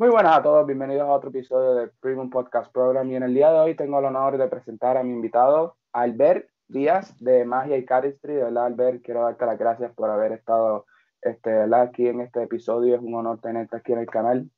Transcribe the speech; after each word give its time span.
Muy 0.00 0.10
buenas 0.10 0.38
a 0.38 0.42
todos, 0.44 0.64
bienvenidos 0.64 1.08
a 1.08 1.12
otro 1.12 1.30
episodio 1.30 1.74
de 1.74 1.88
Premium 1.88 2.30
Podcast 2.30 2.70
Program 2.72 3.10
y 3.10 3.16
en 3.16 3.24
el 3.24 3.34
día 3.34 3.50
de 3.50 3.58
hoy 3.58 3.74
tengo 3.74 3.98
el 3.98 4.04
honor 4.04 4.38
de 4.38 4.46
presentar 4.46 4.96
a 4.96 5.02
mi 5.02 5.10
invitado, 5.10 5.76
Albert 5.92 6.48
Díaz 6.68 7.18
de 7.18 7.44
Magia 7.44 7.76
y 7.76 7.84
Cardistry. 7.84 8.34
De 8.34 8.44
verdad, 8.44 8.66
Albert, 8.66 9.02
quiero 9.02 9.24
darte 9.24 9.44
las 9.44 9.58
gracias 9.58 9.92
por 9.94 10.08
haber 10.08 10.30
estado 10.30 10.86
este, 11.20 11.66
aquí 11.74 12.06
en 12.06 12.20
este 12.20 12.44
episodio. 12.44 12.94
Es 12.94 13.02
un 13.02 13.12
honor 13.12 13.40
tenerte 13.40 13.76
aquí 13.76 13.92
en 13.92 13.98
el 13.98 14.06
canal. 14.06 14.48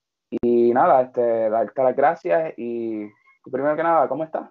Y 0.43 0.75
nada, 0.75 1.01
este, 1.01 1.49
darte 1.49 1.85
las 1.85 1.97
gracias 1.97 2.53
y 2.59 3.09
primero 3.51 3.75
que 3.77 3.83
nada, 3.83 4.09
¿cómo 4.09 4.25
estás? 4.25 4.51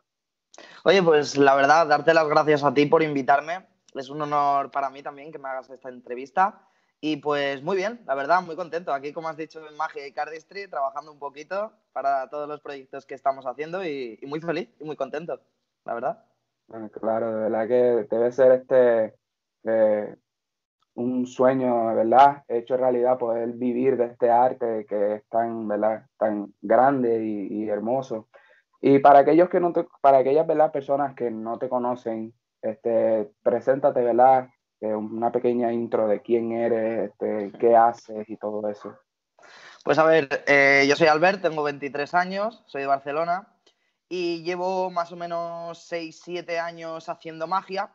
Oye, 0.86 1.04
pues 1.04 1.38
la 1.38 1.54
verdad, 1.54 1.86
darte 1.86 2.16
las 2.16 2.28
gracias 2.28 2.64
a 2.64 2.74
ti 2.74 2.88
por 2.88 3.04
invitarme. 3.04 3.68
Es 3.94 4.10
un 4.10 4.24
honor 4.24 4.72
para 4.72 4.90
mí 4.90 5.04
también 5.04 5.32
que 5.32 5.38
me 5.38 5.50
hagas 5.50 5.70
esta 5.70 5.90
entrevista. 5.90 6.64
Y 7.02 7.18
pues 7.18 7.64
muy 7.64 7.78
bien, 7.78 8.02
la 8.06 8.16
verdad, 8.16 8.42
muy 8.42 8.56
contento. 8.56 8.94
Aquí, 8.94 9.14
como 9.14 9.30
has 9.30 9.38
dicho, 9.38 9.66
en 9.68 9.78
Magia 9.78 10.06
y 10.06 10.12
Cardistry, 10.12 10.68
trabajando 10.68 11.12
un 11.14 11.20
poquito 11.20 11.72
para 11.94 12.30
todos 12.30 12.48
los 12.48 12.60
proyectos 12.60 13.06
que 13.06 13.16
estamos 13.16 13.46
haciendo 13.46 13.86
y, 13.86 14.20
muy 14.28 14.42
feliz 14.42 14.70
y 14.80 14.84
muy 14.84 14.98
contento, 14.98 15.40
la 15.86 15.94
verdad. 15.94 16.26
Claro, 17.00 17.34
de 17.34 17.50
verdad 17.50 17.68
que 17.68 18.16
debe 18.16 18.32
ser 18.32 18.52
este 18.52 19.16
eh, 19.64 20.16
un 21.00 21.26
sueño, 21.26 21.96
verdad, 21.96 22.44
hecho 22.48 22.76
realidad, 22.76 23.18
poder 23.18 23.54
vivir 23.54 23.96
de 23.98 24.06
este 24.08 24.30
arte 24.30 24.86
que 24.88 25.16
es 25.16 25.28
tan, 25.30 25.68
¿verdad? 25.68 26.06
tan 26.18 26.54
grande 26.62 27.24
y, 27.24 27.70
hermoso. 27.70 28.28
Y 28.82 29.00
para 29.00 29.20
aquellos 29.20 29.50
que 29.50 29.60
no 29.60 29.72
te, 29.72 29.86
para 30.02 30.20
aquellas 30.20 30.46
¿verdad? 30.46 30.72
personas 30.72 31.16
que 31.16 31.32
no 31.32 31.58
te 31.58 31.70
conocen, 31.70 32.34
este, 32.62 33.32
preséntate, 33.42 34.02
¿verdad? 34.02 34.50
Una 34.82 35.32
pequeña 35.32 35.72
intro 35.74 36.08
de 36.08 36.22
quién 36.22 36.52
eres, 36.54 37.10
este, 37.10 37.52
qué 37.60 37.76
haces 37.76 38.30
y 38.30 38.38
todo 38.38 38.68
eso. 38.70 38.98
Pues 39.84 39.98
a 39.98 40.04
ver, 40.04 40.44
eh, 40.48 40.86
yo 40.88 40.96
soy 40.96 41.08
Albert, 41.08 41.42
tengo 41.42 41.64
23 41.64 42.14
años, 42.14 42.64
soy 42.66 42.82
de 42.82 42.88
Barcelona 42.88 43.48
y 44.08 44.44
llevo 44.44 44.90
más 44.90 45.12
o 45.12 45.16
menos 45.16 45.80
6-7 45.92 46.60
años 46.60 47.10
haciendo 47.10 47.48
magia. 47.48 47.94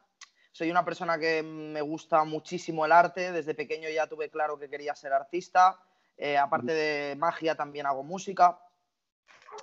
Soy 0.53 0.71
una 0.71 0.85
persona 0.85 1.19
que 1.19 1.43
me 1.43 1.81
gusta 1.83 2.25
muchísimo 2.25 2.85
el 2.85 2.93
arte, 2.93 3.33
desde 3.33 3.55
pequeño 3.55 3.89
ya 3.89 4.07
tuve 4.07 4.31
claro 4.31 4.59
que 4.59 4.71
quería 4.71 4.95
ser 4.95 5.13
artista, 5.13 5.81
eh, 6.17 6.39
aparte 6.39 6.73
de 6.73 7.17
magia 7.17 7.57
también 7.57 7.87
hago 7.87 8.05
música, 8.05 8.61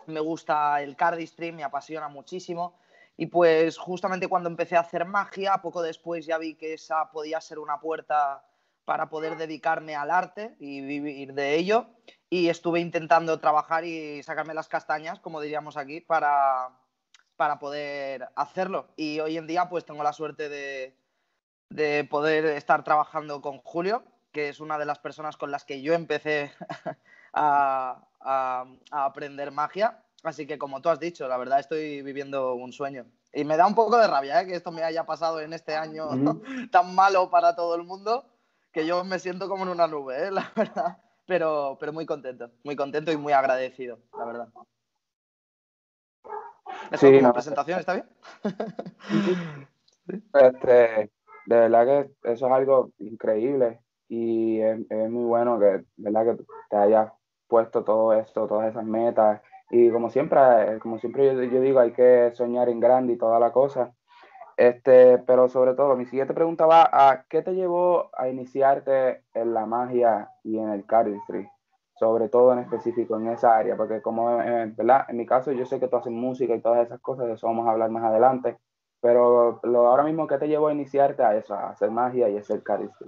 me 0.08 0.19
gusta 0.19 0.81
el 0.81 0.95
cardistry, 0.95 1.52
me 1.52 1.63
apasiona 1.63 2.09
muchísimo 2.09 2.80
y 3.17 3.27
pues 3.27 3.77
justamente 3.77 4.27
cuando 4.27 4.49
empecé 4.49 4.75
a 4.75 4.81
hacer 4.81 5.05
magia, 5.05 5.61
poco 5.61 5.81
después 5.81 6.25
ya 6.25 6.37
vi 6.37 6.55
que 6.55 6.73
esa 6.73 7.11
podía 7.11 7.39
ser 7.41 7.59
una 7.59 7.79
puerta 7.79 8.43
para 8.85 9.09
poder 9.09 9.37
dedicarme 9.37 9.95
al 9.95 10.11
arte 10.11 10.55
y 10.59 10.81
vivir 10.81 11.33
de 11.33 11.55
ello. 11.55 11.87
Y 12.29 12.49
estuve 12.49 12.79
intentando 12.79 13.39
trabajar 13.39 13.85
y 13.85 14.23
sacarme 14.23 14.53
las 14.53 14.67
castañas, 14.67 15.19
como 15.19 15.41
diríamos 15.41 15.77
aquí, 15.77 16.01
para, 16.01 16.69
para 17.35 17.59
poder 17.59 18.29
hacerlo. 18.35 18.87
Y 18.95 19.19
hoy 19.19 19.37
en 19.37 19.47
día 19.47 19.69
pues 19.69 19.85
tengo 19.85 20.03
la 20.03 20.13
suerte 20.13 20.49
de, 20.49 20.95
de 21.69 22.05
poder 22.05 22.45
estar 22.45 22.83
trabajando 22.83 23.41
con 23.41 23.59
Julio, 23.59 24.03
que 24.31 24.49
es 24.49 24.59
una 24.59 24.77
de 24.77 24.85
las 24.85 24.99
personas 24.99 25.37
con 25.37 25.51
las 25.51 25.65
que 25.65 25.81
yo 25.81 25.93
empecé 25.93 26.51
a, 27.33 28.01
a, 28.21 28.65
a 28.91 29.05
aprender 29.05 29.51
magia 29.51 30.01
Así 30.23 30.45
que 30.45 30.59
como 30.59 30.81
tú 30.81 30.89
has 30.89 31.00
dicho, 31.00 31.27
la 31.27 31.38
verdad 31.38 31.59
estoy 31.59 32.02
viviendo 32.03 32.53
un 32.53 32.72
sueño. 32.72 33.05
Y 33.33 33.44
me 33.44 33.58
da 33.58 33.66
un 33.66 33.73
poco 33.73 33.97
de 33.97 34.08
rabia 34.08 34.41
¿eh? 34.41 34.45
que 34.45 34.55
esto 34.55 34.72
me 34.72 34.83
haya 34.83 35.05
pasado 35.05 35.39
en 35.41 35.53
este 35.53 35.75
año 35.75 36.09
tan 36.72 36.94
malo 36.94 37.30
para 37.30 37.55
todo 37.55 37.75
el 37.75 37.83
mundo, 37.83 38.25
que 38.72 38.86
yo 38.86 39.03
me 39.03 39.19
siento 39.19 39.50
como 39.50 39.63
en 39.63 39.69
una 39.69 39.88
nube, 39.88 40.28
¿eh? 40.28 40.31
la 40.31 40.52
verdad. 40.55 40.97
Pero, 41.25 41.78
pero 41.80 41.94
muy 41.94 42.05
contento, 42.05 42.52
muy 42.63 42.75
contento 42.75 43.11
y 43.11 43.17
muy 43.17 43.33
agradecido, 43.33 44.00
la 44.17 44.25
verdad. 44.25 44.50
¿Eso 46.91 47.08
sí, 47.08 47.19
como 47.19 47.33
presentación 47.33 47.80
está 47.80 47.94
bien? 47.94 48.09
este, 50.33 51.12
de 51.45 51.56
verdad 51.56 51.85
que 51.85 52.31
eso 52.31 52.47
es 52.47 52.51
algo 52.51 52.91
increíble 53.00 53.79
y 54.07 54.59
es, 54.59 54.79
es 54.90 55.09
muy 55.09 55.24
bueno 55.24 55.59
que, 55.59 55.85
¿verdad? 55.95 56.35
que 56.35 56.44
te 56.69 56.75
hayas 56.75 57.12
puesto 57.47 57.84
todo 57.84 58.13
esto, 58.13 58.47
todas 58.47 58.72
esas 58.72 58.84
metas 58.84 59.41
y 59.71 59.89
como 59.89 60.09
siempre, 60.09 60.39
eh, 60.39 60.79
como 60.79 60.99
siempre 60.99 61.33
yo, 61.49 61.61
digo, 61.61 61.79
hay 61.79 61.93
que 61.93 62.31
soñar 62.33 62.67
en 62.67 62.81
grande 62.81 63.13
y 63.13 63.17
toda 63.17 63.39
la 63.39 63.51
cosa. 63.51 63.93
Este, 64.57 65.17
pero 65.19 65.47
sobre 65.47 65.73
todo, 65.73 65.95
mi 65.95 66.05
siguiente 66.05 66.33
pregunta 66.33 66.65
va 66.65 66.89
a 66.91 67.23
¿qué 67.29 67.41
te 67.41 67.55
llevó 67.55 68.11
a 68.17 68.27
iniciarte 68.27 69.23
en 69.33 69.53
la 69.53 69.65
magia 69.65 70.29
y 70.43 70.57
en 70.57 70.69
el 70.69 70.85
cardistry? 70.85 71.47
Sobre 71.97 72.27
todo 72.27 72.51
en 72.51 72.59
específico 72.59 73.15
en 73.15 73.29
esa 73.29 73.55
área, 73.55 73.77
porque 73.77 74.01
como, 74.01 74.41
eh, 74.41 74.73
¿verdad? 74.75 75.05
En 75.07 75.17
mi 75.17 75.25
caso, 75.25 75.53
yo 75.53 75.65
sé 75.65 75.79
que 75.79 75.88
tú 75.88 75.95
haces 75.95 76.11
música 76.11 76.53
y 76.53 76.61
todas 76.61 76.85
esas 76.85 76.99
cosas, 76.99 77.27
de 77.27 77.33
eso 77.33 77.47
vamos 77.47 77.65
a 77.65 77.71
hablar 77.71 77.89
más 77.91 78.03
adelante, 78.03 78.57
pero 78.99 79.61
lo, 79.63 79.88
ahora 79.88 80.03
mismo, 80.03 80.27
¿qué 80.27 80.38
te 80.38 80.49
llevó 80.49 80.67
a 80.67 80.73
iniciarte 80.73 81.23
a 81.23 81.35
eso, 81.35 81.53
a 81.53 81.69
hacer 81.69 81.91
magia 81.91 82.27
y 82.27 82.35
a 82.35 82.41
hacer 82.41 82.61
cardistry? 82.61 83.07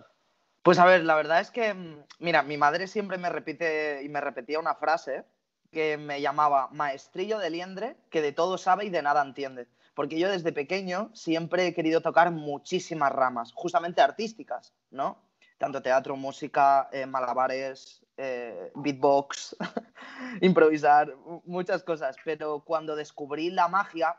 Pues 0.63 0.79
a 0.79 0.85
ver, 0.85 1.03
la 1.03 1.15
verdad 1.15 1.41
es 1.41 1.51
que, 1.51 1.73
mm, 1.73 2.03
mira, 2.19 2.41
mi 2.41 2.55
madre 2.55 2.87
siempre 2.87 3.17
me 3.17 3.29
repite 3.29 4.01
y 4.01 4.07
me 4.07 4.21
repetía 4.21 4.59
una 4.59 4.75
frase 4.75 5.25
que 5.73 5.97
me 5.97 6.21
llamaba 6.21 6.69
maestrillo 6.71 7.39
de 7.39 7.49
liendre, 7.49 7.97
que 8.09 8.21
de 8.21 8.31
todo 8.31 8.57
sabe 8.57 8.85
y 8.85 8.89
de 8.89 9.01
nada 9.01 9.21
entiende. 9.21 9.67
Porque 9.93 10.17
yo 10.17 10.29
desde 10.29 10.53
pequeño 10.53 11.11
siempre 11.13 11.67
he 11.67 11.73
querido 11.73 12.01
tocar 12.01 12.31
muchísimas 12.31 13.11
ramas, 13.11 13.51
justamente 13.53 14.01
artísticas, 14.01 14.73
¿no? 14.91 15.21
Tanto 15.57 15.81
teatro, 15.81 16.15
música, 16.15 16.89
eh, 16.91 17.05
malabares, 17.05 18.03
eh, 18.17 18.71
beatbox, 18.75 19.55
improvisar, 20.41 21.13
muchas 21.45 21.83
cosas. 21.83 22.15
Pero 22.23 22.61
cuando 22.61 22.95
descubrí 22.95 23.49
la 23.49 23.67
magia, 23.67 24.17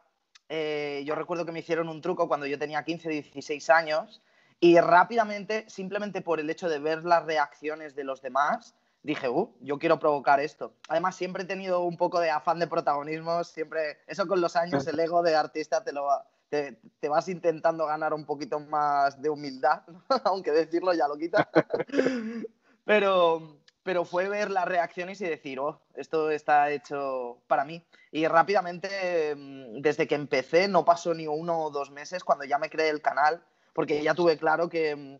eh, 0.48 1.02
yo 1.06 1.14
recuerdo 1.14 1.46
que 1.46 1.52
me 1.52 1.60
hicieron 1.60 1.88
un 1.88 2.00
truco 2.00 2.28
cuando 2.28 2.46
yo 2.46 2.58
tenía 2.58 2.84
15, 2.84 3.08
16 3.08 3.70
años 3.70 4.22
y 4.60 4.78
rápidamente, 4.78 5.64
simplemente 5.68 6.22
por 6.22 6.40
el 6.40 6.50
hecho 6.50 6.68
de 6.68 6.78
ver 6.78 7.04
las 7.04 7.24
reacciones 7.24 7.94
de 7.94 8.04
los 8.04 8.22
demás, 8.22 8.74
dije, 9.04 9.28
uh, 9.28 9.54
yo 9.60 9.78
quiero 9.78 10.00
provocar 10.00 10.40
esto. 10.40 10.74
Además, 10.88 11.14
siempre 11.14 11.44
he 11.44 11.46
tenido 11.46 11.82
un 11.82 11.96
poco 11.96 12.18
de 12.18 12.30
afán 12.30 12.58
de 12.58 12.66
protagonismo, 12.66 13.44
siempre, 13.44 13.98
eso 14.08 14.26
con 14.26 14.40
los 14.40 14.56
años, 14.56 14.84
el 14.88 14.98
ego 14.98 15.22
de 15.22 15.36
artista 15.36 15.84
te 15.84 15.92
lo 15.92 16.08
te, 16.48 16.78
te 17.00 17.08
vas 17.08 17.28
intentando 17.28 17.86
ganar 17.86 18.14
un 18.14 18.24
poquito 18.24 18.58
más 18.60 19.20
de 19.20 19.28
humildad, 19.28 19.82
aunque 20.24 20.50
decirlo 20.50 20.94
ya 20.94 21.06
lo 21.06 21.16
quita. 21.16 21.48
pero, 22.84 23.60
pero 23.82 24.04
fue 24.04 24.28
ver 24.28 24.50
las 24.50 24.64
reacciones 24.64 25.20
y 25.20 25.28
decir, 25.28 25.60
oh, 25.60 25.80
esto 25.94 26.30
está 26.30 26.70
hecho 26.70 27.42
para 27.46 27.64
mí. 27.64 27.84
Y 28.10 28.26
rápidamente, 28.26 29.34
mm, 29.36 29.80
desde 29.82 30.06
que 30.06 30.14
empecé, 30.14 30.66
no 30.66 30.84
pasó 30.84 31.12
ni 31.12 31.26
uno 31.26 31.60
o 31.60 31.70
dos 31.70 31.90
meses 31.90 32.24
cuando 32.24 32.44
ya 32.44 32.58
me 32.58 32.70
creé 32.70 32.88
el 32.88 33.02
canal, 33.02 33.42
porque 33.74 34.02
ya 34.02 34.14
tuve 34.14 34.38
claro 34.38 34.68
que 34.68 34.96
mm, 34.96 35.18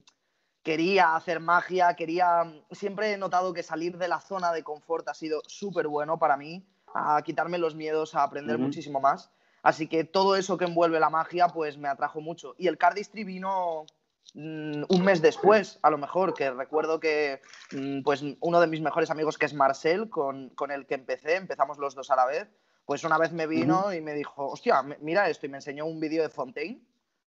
quería 0.65 1.15
hacer 1.15 1.39
magia, 1.39 1.95
quería... 1.95 2.53
Siempre 2.73 3.13
he 3.13 3.19
notado 3.19 3.53
que 3.53 3.63
salir 3.63 3.99
de 3.99 4.09
la 4.09 4.21
zona 4.21 4.51
de 4.51 4.65
confort 4.65 5.07
ha 5.09 5.15
sido 5.15 5.43
súper 5.47 5.87
bueno 5.87 6.19
para 6.19 6.37
mí, 6.37 6.67
a 6.93 7.23
quitarme 7.23 7.59
los 7.59 7.77
miedos, 7.77 8.15
a 8.15 8.25
aprender 8.25 8.59
muchísimo 8.59 8.99
más. 8.99 9.31
Así 9.63 9.87
que 9.87 10.05
todo 10.05 10.37
eso 10.37 10.57
que 10.57 10.65
envuelve 10.65 10.99
la 10.99 11.11
magia, 11.11 11.49
pues 11.49 11.79
me 11.79 11.89
atrajo 11.89 12.21
mucho. 12.21 12.55
Y 12.59 12.67
el 12.67 12.79
cardistry 12.79 13.25
vino 13.25 13.85
mm, 14.33 14.85
un 14.89 15.05
mes 15.05 15.21
después, 15.21 15.79
a 15.83 15.91
lo 15.91 15.99
mejor, 15.99 16.35
que 16.35 16.51
recuerdo 16.51 16.99
que 16.99 17.41
mm, 17.73 18.03
pues 18.03 18.23
uno 18.41 18.61
de 18.61 18.67
mis 18.67 18.81
mejores 18.81 19.11
amigos, 19.11 19.37
que 19.37 19.47
es 19.47 19.55
Marcel, 19.55 20.09
con, 20.09 20.49
con, 20.51 20.71
el 20.71 20.87
que 20.87 20.95
empecé, 20.95 21.37
empezamos 21.37 21.79
los 21.79 21.95
dos 21.95 22.11
a 22.11 22.17
la 22.17 22.27
vez, 22.27 22.49
pues 22.87 23.05
una 23.05 23.19
vez 23.19 23.33
me 23.33 23.47
vino 23.47 23.93
y 23.93 24.01
me 24.01 24.15
dijo, 24.15 24.49
hostia, 24.49 24.83
mira 25.01 25.29
esto, 25.29 25.47
y 25.47 25.51
me 25.51 25.59
enseñó 25.59 25.85
un 25.85 26.01
vídeo 26.01 26.23
de 26.23 26.31
Fontaine, 26.31 26.83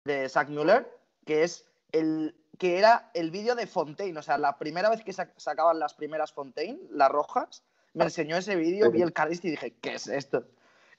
de 0.06 0.30
Zach 0.30 0.50
Müller, 0.50 0.90
que 1.26 1.44
es 1.44 1.66
el, 1.92 2.36
que 2.58 2.78
era 2.78 3.10
el 3.14 3.32
vídeo 3.32 3.56
de 3.56 3.68
Fontaine. 3.68 4.18
O 4.18 4.22
sea, 4.22 4.38
la 4.38 4.58
primera 4.58 4.90
vez 4.90 5.04
que 5.04 5.14
sacaban 5.14 5.80
las 5.80 5.94
primeras 5.94 6.34
Fontaine, 6.34 6.80
las 6.92 7.10
rojas, 7.10 7.64
me 7.94 8.04
ah. 8.04 8.08
enseñó 8.08 8.38
ese 8.38 8.56
vídeo, 8.56 8.92
vi 8.92 9.02
el 9.02 9.14
Cardist 9.14 9.46
y 9.46 9.52
dije, 9.52 9.76
¿qué 9.82 9.96
es 9.96 10.08
esto? 10.08 10.46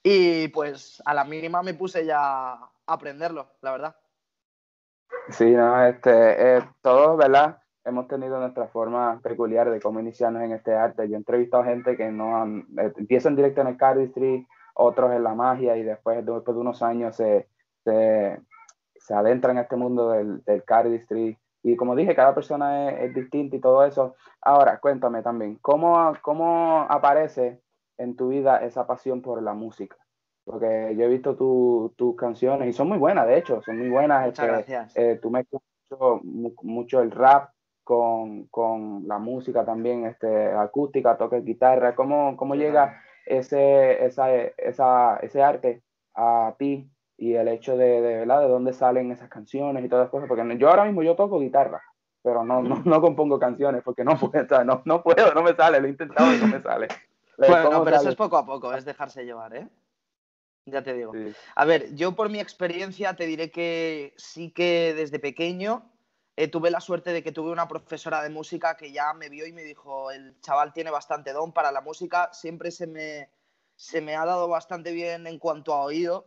Y 0.02 0.48
pues 0.48 1.02
a 1.04 1.14
la 1.14 1.24
mínima 1.24 1.62
me 1.62 1.74
puse 1.74 2.04
ya 2.04 2.52
a 2.52 2.70
aprenderlo, 2.86 3.48
la 3.60 3.72
verdad. 3.72 3.96
Sí, 5.30 5.50
no, 5.50 5.84
este, 5.84 6.56
eh, 6.56 6.68
todos, 6.82 7.16
¿verdad? 7.16 7.58
Hemos 7.84 8.08
tenido 8.08 8.38
nuestra 8.38 8.68
forma 8.68 9.20
peculiar 9.22 9.70
de 9.70 9.80
cómo 9.80 10.00
iniciarnos 10.00 10.42
en 10.42 10.52
este 10.52 10.74
arte. 10.74 11.08
Yo 11.08 11.14
he 11.14 11.18
entrevistado 11.18 11.64
gente 11.64 11.96
que 11.96 12.10
no 12.10 12.46
eh, 12.46 12.92
empiezan 12.96 13.36
directo 13.36 13.60
en 13.60 13.68
el 13.68 13.76
cardistry, 13.76 14.46
otros 14.74 15.12
en 15.12 15.24
la 15.24 15.34
magia 15.34 15.76
y 15.76 15.82
después, 15.82 16.24
después 16.24 16.54
de 16.54 16.60
unos 16.60 16.82
años 16.82 17.16
se, 17.16 17.48
se, 17.84 18.40
se 18.96 19.14
adentran 19.14 19.56
en 19.56 19.62
este 19.64 19.76
mundo 19.76 20.10
del, 20.10 20.42
del 20.44 20.64
cardistry 20.64 21.38
y 21.66 21.74
como 21.74 21.96
dije, 21.96 22.14
cada 22.14 22.32
persona 22.32 22.90
es, 22.90 23.12
distinta 23.12 23.56
y 23.56 23.60
todo 23.60 23.84
eso. 23.84 24.14
Ahora, 24.40 24.78
cuéntame 24.78 25.20
también, 25.22 25.56
¿cómo, 25.56 26.12
¿cómo 26.22 26.86
aparece 26.88 27.60
en 27.98 28.14
tu 28.14 28.28
vida 28.28 28.58
esa 28.58 28.86
pasión 28.86 29.20
por 29.20 29.42
la 29.42 29.52
música? 29.52 29.96
Porque 30.44 30.94
yo 30.96 31.04
he 31.04 31.08
visto 31.08 31.34
tus 31.34 32.16
canciones 32.16 32.68
y 32.68 32.72
son 32.72 32.88
muy 32.88 32.98
buenas, 32.98 33.26
de 33.26 33.38
hecho, 33.38 33.62
son 33.62 33.78
muy 33.78 33.88
buenas. 33.88 34.26
Muchas 34.26 34.44
este, 34.44 34.46
gracias. 34.46 34.96
Eh, 34.96 35.18
tú 35.20 35.28
me 35.28 35.44
mucho, 35.50 36.20
mucho 36.62 37.02
el 37.02 37.10
rap 37.10 37.50
con, 37.82 38.48
la 39.08 39.18
música 39.18 39.64
también, 39.64 40.06
este, 40.06 40.52
acústica, 40.52 41.16
toques 41.16 41.44
guitarra, 41.44 41.96
¿cómo, 41.96 42.36
cómo 42.36 42.54
llega 42.54 43.02
ese, 43.26 44.04
esa, 44.06 44.32
esa, 44.32 45.16
ese 45.16 45.42
arte 45.42 45.82
a 46.14 46.54
ti 46.58 46.88
y 47.16 47.34
el 47.34 47.48
hecho 47.48 47.76
de, 47.76 48.00
de, 48.00 48.18
¿verdad? 48.18 48.42
de 48.42 48.48
dónde 48.48 48.72
salen 48.72 49.10
esas 49.10 49.28
canciones 49.28 49.84
y 49.84 49.88
todas 49.88 50.04
las 50.04 50.10
cosas? 50.10 50.28
Porque 50.28 50.58
yo 50.58 50.68
ahora 50.68 50.84
mismo 50.84 51.02
yo 51.02 51.16
toco 51.16 51.40
guitarra, 51.40 51.82
pero 52.22 52.44
no, 52.44 52.62
no, 52.62 52.82
no 52.84 53.00
compongo 53.00 53.38
canciones 53.38 53.82
porque 53.82 54.04
no, 54.04 54.16
puedo, 54.18 54.64
no, 54.64 54.82
no 54.84 55.02
puedo, 55.02 55.32
no 55.34 55.42
me 55.42 55.54
sale, 55.54 55.80
lo 55.80 55.86
he 55.86 55.90
intentado 55.90 56.34
y 56.34 56.38
no 56.38 56.48
me 56.48 56.62
sale. 56.62 56.88
Bueno, 57.38 57.84
pero 57.84 57.98
eso 57.98 58.08
es 58.08 58.16
poco 58.16 58.38
a 58.38 58.46
poco, 58.46 58.72
es 58.72 58.86
dejarse 58.86 59.22
llevar, 59.26 59.54
¿eh? 59.54 59.68
Ya 60.64 60.82
te 60.82 60.94
digo. 60.94 61.12
A 61.54 61.64
ver, 61.66 61.94
yo 61.94 62.16
por 62.16 62.30
mi 62.30 62.40
experiencia 62.40 63.14
te 63.14 63.26
diré 63.26 63.50
que 63.50 64.14
sí 64.16 64.52
que 64.52 64.94
desde 64.96 65.18
pequeño 65.18 65.92
eh, 66.34 66.48
tuve 66.48 66.70
la 66.70 66.80
suerte 66.80 67.12
de 67.12 67.22
que 67.22 67.32
tuve 67.32 67.50
una 67.50 67.68
profesora 67.68 68.22
de 68.22 68.30
música 68.30 68.76
que 68.76 68.90
ya 68.90 69.14
me 69.14 69.28
vio 69.28 69.46
y 69.46 69.52
me 69.52 69.62
dijo, 69.62 70.10
el 70.10 70.40
chaval 70.40 70.72
tiene 70.72 70.90
bastante 70.90 71.32
don 71.32 71.52
para 71.52 71.70
la 71.70 71.80
música, 71.80 72.30
siempre 72.32 72.70
se 72.70 72.86
me, 72.86 73.30
se 73.76 74.00
me 74.00 74.16
ha 74.16 74.24
dado 74.26 74.48
bastante 74.48 74.92
bien 74.92 75.26
en 75.26 75.38
cuanto 75.38 75.72
a 75.72 75.82
oído, 75.82 76.26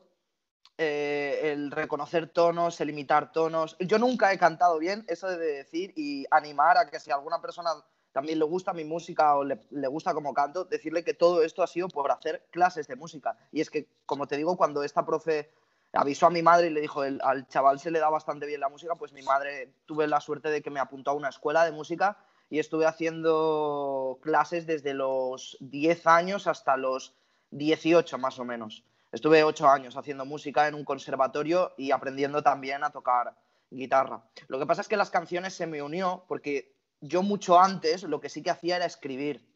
eh, 0.77 1.51
el 1.51 1.71
reconocer 1.71 2.29
tonos, 2.29 2.79
el 2.79 2.89
imitar 2.89 3.33
tonos. 3.33 3.75
Yo 3.79 3.99
nunca 3.99 4.31
he 4.31 4.37
cantado 4.37 4.79
bien, 4.79 5.03
eso 5.09 5.27
de 5.27 5.37
decir 5.37 5.93
y 5.95 6.25
animar 6.31 6.77
a 6.77 6.89
que 6.89 6.99
si 7.01 7.11
alguna 7.11 7.41
persona 7.41 7.71
también 8.11 8.39
le 8.39 8.45
gusta 8.45 8.73
mi 8.73 8.85
música 8.85 9.35
o 9.35 9.43
le, 9.43 9.57
gusta 9.87 10.13
como 10.13 10.33
canto, 10.33 10.65
decirle 10.65 11.03
que 11.03 11.13
todo 11.13 11.43
esto 11.43 11.63
ha 11.63 11.67
sido 11.67 11.89
por 11.89 12.09
hacer 12.11 12.47
clases 12.49 12.87
de 12.87 12.95
música. 12.95 13.37
Y 13.51 13.61
es 13.61 13.69
que, 13.69 13.87
como 14.05 14.27
te 14.27 14.37
digo, 14.37 14.57
cuando 14.57 14.83
esta 14.83 15.05
profe 15.05 15.51
avisó 15.93 16.27
a 16.27 16.31
mi 16.31 16.41
madre 16.41 16.67
y 16.67 16.69
le 16.71 16.81
dijo, 16.81 17.01
al 17.01 17.47
chaval 17.47 17.79
se 17.79 17.91
le 17.91 17.99
da 17.99 18.09
bastante 18.09 18.45
bien 18.45 18.61
la 18.61 18.69
música, 18.69 18.95
pues 18.95 19.11
mi 19.11 19.21
madre 19.21 19.73
tuve 19.85 20.07
la 20.07 20.21
suerte 20.21 20.49
de 20.49 20.61
que 20.61 20.69
me 20.69 20.79
apuntó 20.79 21.11
a 21.11 21.15
una 21.15 21.29
escuela 21.29 21.65
de 21.65 21.71
música 21.71 22.17
y 22.49 22.59
estuve 22.59 22.85
haciendo 22.85 24.19
clases 24.21 24.65
desde 24.65 24.93
los 24.93 25.57
10 25.59 26.07
años 26.07 26.47
hasta 26.47 26.77
los 26.77 27.15
18 27.51 28.17
más 28.17 28.39
o 28.39 28.45
menos. 28.45 28.83
Estuve 29.11 29.43
8 29.43 29.67
años 29.67 29.97
haciendo 29.97 30.25
música 30.25 30.67
en 30.67 30.75
un 30.75 30.85
conservatorio 30.85 31.73
y 31.77 31.91
aprendiendo 31.91 32.43
también 32.43 32.83
a 32.83 32.91
tocar 32.91 33.35
guitarra. 33.71 34.23
Lo 34.47 34.59
que 34.59 34.65
pasa 34.65 34.81
es 34.81 34.87
que 34.87 34.97
las 34.97 35.09
canciones 35.09 35.53
se 35.53 35.67
me 35.67 35.81
unió 35.81 36.25
porque 36.27 36.75
yo 37.01 37.23
mucho 37.23 37.59
antes 37.59 38.03
lo 38.03 38.19
que 38.19 38.29
sí 38.29 38.43
que 38.43 38.51
hacía 38.51 38.75
era 38.75 38.85
escribir. 38.85 39.47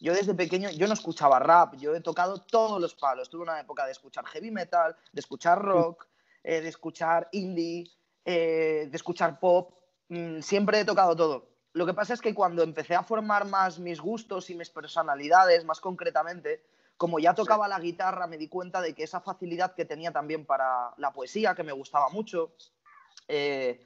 Yo 0.00 0.14
desde 0.14 0.34
pequeño, 0.34 0.70
yo 0.70 0.86
no 0.86 0.94
escuchaba 0.94 1.38
rap, 1.38 1.74
yo 1.76 1.94
he 1.94 2.00
tocado 2.00 2.40
todos 2.42 2.80
los 2.80 2.94
palos. 2.94 3.28
Tuve 3.28 3.42
una 3.42 3.60
época 3.60 3.84
de 3.84 3.92
escuchar 3.92 4.26
heavy 4.26 4.50
metal, 4.50 4.96
de 5.12 5.20
escuchar 5.20 5.62
rock, 5.62 6.06
eh, 6.42 6.60
de 6.60 6.68
escuchar 6.68 7.28
indie, 7.32 7.84
eh, 8.24 8.88
de 8.90 8.96
escuchar 8.96 9.38
pop. 9.38 9.74
Mm, 10.08 10.40
siempre 10.40 10.80
he 10.80 10.84
tocado 10.84 11.14
todo. 11.16 11.50
Lo 11.72 11.86
que 11.86 11.94
pasa 11.94 12.14
es 12.14 12.20
que 12.20 12.34
cuando 12.34 12.62
empecé 12.62 12.94
a 12.94 13.02
formar 13.02 13.46
más 13.46 13.78
mis 13.78 14.00
gustos 14.00 14.50
y 14.50 14.54
mis 14.54 14.70
personalidades, 14.70 15.64
más 15.64 15.80
concretamente, 15.80 16.64
como 17.00 17.18
ya 17.18 17.34
tocaba 17.34 17.66
la 17.66 17.80
guitarra, 17.80 18.26
me 18.26 18.36
di 18.36 18.46
cuenta 18.46 18.82
de 18.82 18.94
que 18.94 19.04
esa 19.04 19.22
facilidad 19.22 19.74
que 19.74 19.86
tenía 19.86 20.12
también 20.12 20.44
para 20.44 20.92
la 20.98 21.14
poesía, 21.14 21.54
que 21.54 21.62
me 21.62 21.72
gustaba 21.72 22.10
mucho, 22.10 22.52
eh, 23.26 23.80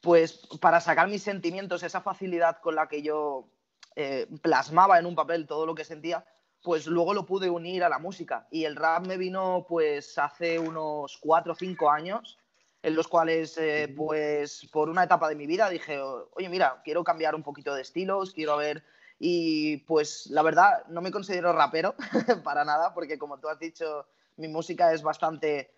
pues 0.00 0.46
para 0.60 0.80
sacar 0.80 1.08
mis 1.08 1.24
sentimientos, 1.24 1.82
esa 1.82 2.02
facilidad 2.02 2.60
con 2.60 2.76
la 2.76 2.86
que 2.86 3.02
yo 3.02 3.48
eh, 3.96 4.28
plasmaba 4.42 5.00
en 5.00 5.06
un 5.06 5.16
papel 5.16 5.48
todo 5.48 5.66
lo 5.66 5.74
que 5.74 5.84
sentía, 5.84 6.24
pues 6.62 6.86
luego 6.86 7.14
lo 7.14 7.26
pude 7.26 7.50
unir 7.50 7.82
a 7.82 7.88
la 7.88 7.98
música. 7.98 8.46
Y 8.52 8.64
el 8.64 8.76
rap 8.76 9.08
me 9.08 9.16
vino 9.16 9.66
pues 9.68 10.16
hace 10.16 10.60
unos 10.60 11.18
cuatro 11.20 11.54
o 11.54 11.56
cinco 11.56 11.90
años, 11.90 12.38
en 12.80 12.94
los 12.94 13.08
cuales 13.08 13.58
eh, 13.58 13.92
pues 13.96 14.68
por 14.72 14.88
una 14.88 15.02
etapa 15.02 15.28
de 15.28 15.34
mi 15.34 15.48
vida 15.48 15.68
dije, 15.68 16.00
oye 16.00 16.48
mira, 16.48 16.80
quiero 16.84 17.02
cambiar 17.02 17.34
un 17.34 17.42
poquito 17.42 17.74
de 17.74 17.82
estilos, 17.82 18.32
quiero 18.32 18.56
ver... 18.56 18.84
Y 19.24 19.76
pues 19.86 20.26
la 20.30 20.42
verdad 20.42 20.84
no 20.88 21.00
me 21.00 21.12
considero 21.12 21.52
rapero 21.52 21.94
para 22.42 22.64
nada, 22.64 22.92
porque 22.92 23.18
como 23.18 23.38
tú 23.38 23.48
has 23.48 23.60
dicho, 23.60 24.04
mi 24.36 24.48
música 24.48 24.92
es 24.92 25.04
bastante 25.04 25.70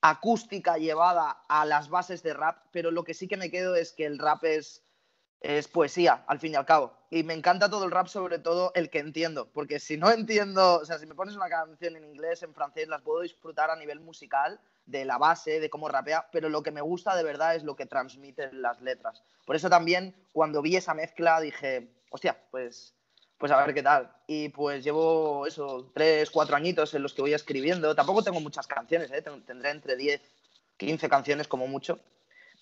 acústica 0.00 0.78
llevada 0.78 1.44
a 1.48 1.64
las 1.64 1.90
bases 1.90 2.24
de 2.24 2.34
rap, 2.34 2.64
pero 2.72 2.90
lo 2.90 3.04
que 3.04 3.14
sí 3.14 3.28
que 3.28 3.36
me 3.36 3.52
quedo 3.52 3.76
es 3.76 3.92
que 3.92 4.04
el 4.04 4.18
rap 4.18 4.42
es 4.42 4.82
es 5.40 5.68
poesía, 5.68 6.24
al 6.26 6.40
fin 6.40 6.54
y 6.54 6.56
al 6.56 6.66
cabo. 6.66 6.92
Y 7.08 7.22
me 7.22 7.34
encanta 7.34 7.70
todo 7.70 7.84
el 7.84 7.92
rap, 7.92 8.08
sobre 8.08 8.40
todo 8.40 8.72
el 8.74 8.90
que 8.90 8.98
entiendo, 8.98 9.48
porque 9.52 9.78
si 9.78 9.96
no 9.96 10.10
entiendo, 10.10 10.80
o 10.80 10.84
sea, 10.84 10.98
si 10.98 11.06
me 11.06 11.14
pones 11.14 11.36
una 11.36 11.48
canción 11.48 11.94
en 11.94 12.04
inglés, 12.04 12.42
en 12.42 12.52
francés, 12.52 12.88
las 12.88 13.02
puedo 13.02 13.20
disfrutar 13.20 13.70
a 13.70 13.76
nivel 13.76 14.00
musical, 14.00 14.60
de 14.86 15.04
la 15.04 15.18
base, 15.18 15.60
de 15.60 15.70
cómo 15.70 15.88
rapea, 15.88 16.28
pero 16.32 16.48
lo 16.48 16.62
que 16.62 16.70
me 16.70 16.80
gusta 16.80 17.14
de 17.14 17.22
verdad 17.22 17.54
es 17.54 17.62
lo 17.62 17.76
que 17.76 17.86
transmiten 17.86 18.62
las 18.62 18.80
letras. 18.80 19.22
Por 19.46 19.54
eso 19.54 19.68
también, 19.68 20.16
cuando 20.32 20.62
vi 20.62 20.76
esa 20.76 20.94
mezcla, 20.94 21.40
dije, 21.40 21.92
hostia, 22.10 22.36
pues, 22.50 22.94
pues 23.38 23.52
a 23.52 23.64
ver 23.64 23.74
qué 23.74 23.82
tal. 23.82 24.10
Y 24.26 24.48
pues 24.50 24.84
llevo 24.84 25.46
eso, 25.46 25.90
tres, 25.94 26.30
cuatro 26.30 26.56
añitos 26.56 26.94
en 26.94 27.02
los 27.02 27.14
que 27.14 27.22
voy 27.22 27.34
escribiendo. 27.34 27.94
Tampoco 27.94 28.22
tengo 28.22 28.40
muchas 28.40 28.66
canciones, 28.66 29.10
¿eh? 29.10 29.22
tendré 29.46 29.70
entre 29.70 29.96
10, 29.96 30.20
15 30.76 31.08
canciones 31.08 31.48
como 31.48 31.66
mucho 31.66 31.98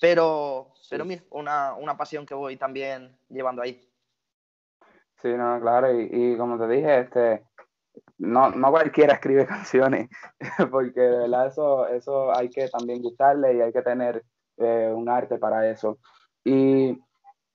pero, 0.00 0.68
pero 0.90 1.04
mira, 1.04 1.22
una, 1.30 1.74
una, 1.74 1.96
pasión 1.96 2.26
que 2.26 2.34
voy 2.34 2.56
también 2.56 3.16
llevando 3.28 3.62
ahí. 3.62 3.80
Sí, 5.22 5.28
no, 5.28 5.58
claro, 5.60 5.98
y, 5.98 6.08
y 6.12 6.36
como 6.36 6.58
te 6.58 6.68
dije, 6.68 7.00
este, 7.00 7.44
no, 8.18 8.50
no 8.50 8.70
cualquiera 8.70 9.14
escribe 9.14 9.46
canciones, 9.46 10.08
porque 10.70 11.00
de 11.00 11.18
verdad 11.18 11.46
eso, 11.46 11.86
eso 11.88 12.36
hay 12.36 12.50
que 12.50 12.68
también 12.68 13.02
gustarle 13.02 13.54
y 13.54 13.60
hay 13.60 13.72
que 13.72 13.82
tener 13.82 14.22
eh, 14.58 14.92
un 14.94 15.08
arte 15.08 15.38
para 15.38 15.70
eso. 15.70 15.98
Y 16.44 16.98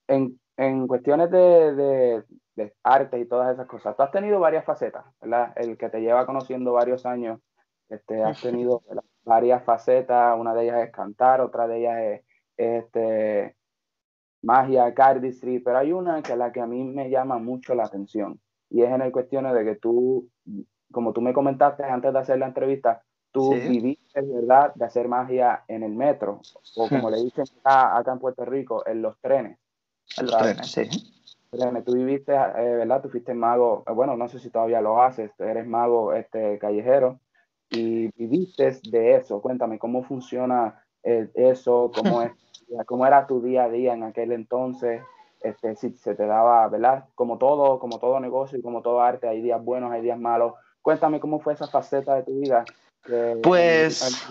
en, 0.08 0.41
en 0.62 0.88
cuestiones 0.88 1.32
de, 1.32 1.74
de, 1.74 2.24
de, 2.56 2.74
arte 2.84 3.20
y 3.20 3.26
todas 3.26 3.52
esas 3.54 3.68
cosas, 3.68 3.96
tú 3.98 4.04
has 4.04 4.12
tenido 4.12 4.40
varias 4.40 4.64
facetas, 4.64 5.04
¿verdad? 5.20 5.54
El 5.56 5.76
que 5.76 5.90
te 5.90 6.02
lleva 6.02 6.28
conociendo 6.28 6.74
varios 6.74 7.06
años, 7.06 7.40
este, 7.90 8.24
has 8.24 8.40
tenido 8.42 8.84
varias 9.24 9.64
facetas, 9.64 10.40
una 10.40 10.54
de 10.54 10.64
ellas 10.64 10.84
es 10.84 10.92
cantar, 10.92 11.42
otra 11.42 11.68
de 11.68 11.80
ellas 11.80 11.98
es 12.00 12.22
este, 12.58 13.56
magia, 14.44 14.94
cardistry, 14.94 15.60
pero 15.60 15.80
hay 15.80 15.92
una 15.92 16.22
que 16.22 16.34
es 16.34 16.38
la 16.38 16.52
que 16.52 16.62
a 16.62 16.68
mí 16.68 16.84
me 16.84 17.10
llama 17.10 17.40
mucho 17.40 17.74
la 17.74 17.86
atención 17.86 18.40
y 18.70 18.84
es 18.84 18.92
en 18.92 19.02
el 19.02 19.12
cuestión 19.12 19.52
de 19.52 19.66
que 19.66 19.76
tú, 19.76 20.30
como 20.92 21.12
tú 21.12 21.22
me 21.22 21.34
comentaste 21.34 21.84
antes 21.84 22.14
de 22.14 22.20
hacer 22.20 22.38
la 22.38 22.48
entrevista, 22.48 23.02
tú 23.32 23.52
viviste, 23.54 24.22
¿verdad?, 24.22 24.74
de 24.76 24.86
hacer 24.86 25.08
magia 25.08 25.64
en 25.68 25.82
el 25.82 25.94
metro, 25.94 26.42
o 26.76 26.88
como 26.88 27.10
le 27.10 27.18
dicen 27.24 27.46
acá, 27.64 28.12
en 28.12 28.20
Puerto 28.20 28.46
Rico, 28.46 28.86
en 28.86 29.02
los 29.02 29.20
trenes. 29.20 29.58
En 30.18 30.26
los 30.26 30.38
trenes, 30.38 30.72
sí. 30.72 30.90
Tú 31.86 31.94
viviste, 31.94 32.34
eh, 32.34 32.76
¿verdad? 32.78 33.02
Tú 33.02 33.10
fuiste 33.10 33.34
mago, 33.34 33.84
eh, 33.86 33.92
bueno, 33.92 34.16
no 34.16 34.30
sé 34.30 34.40
si 34.40 34.50
todavía 34.50 34.80
lo 34.80 35.02
haces, 35.02 35.32
eres 35.38 35.68
mago 35.68 36.14
este, 36.14 36.58
callejero 36.60 37.20
y 37.70 38.08
viviste 38.16 38.80
de 38.90 39.16
eso. 39.16 39.42
Cuéntame, 39.42 39.78
¿cómo 39.78 40.04
funciona 40.04 40.82
eh, 41.04 41.30
eso? 41.36 41.92
¿Cómo 41.94 42.22
es 42.22 42.32
cómo 42.86 43.06
era 43.06 43.28
tu 43.28 43.42
día 43.42 43.66
a 43.66 43.70
día 43.70 43.94
en 43.94 44.04
aquel 44.04 44.32
entonces, 44.32 45.02
este, 45.42 45.76
si 45.76 45.92
se 45.92 46.16
te 46.16 46.26
daba, 46.26 46.68
¿verdad? 46.70 47.06
Como 47.16 47.38
todo, 47.38 47.80
como 47.80 48.00
todo 48.00 48.20
negocio 48.20 48.58
y 48.58 48.62
como 48.62 48.82
todo 48.82 49.02
arte, 49.02 49.28
hay 49.28 49.42
días 49.42 49.64
buenos, 49.64 49.92
hay 49.92 50.02
días 50.02 50.20
malos. 50.20 50.54
Cuéntame 50.82 51.20
cómo 51.20 51.40
fue 51.40 51.54
esa 51.54 51.68
faceta 51.68 52.16
de 52.16 52.24
tu 52.24 52.40
vida. 52.40 52.64
pues... 53.44 54.28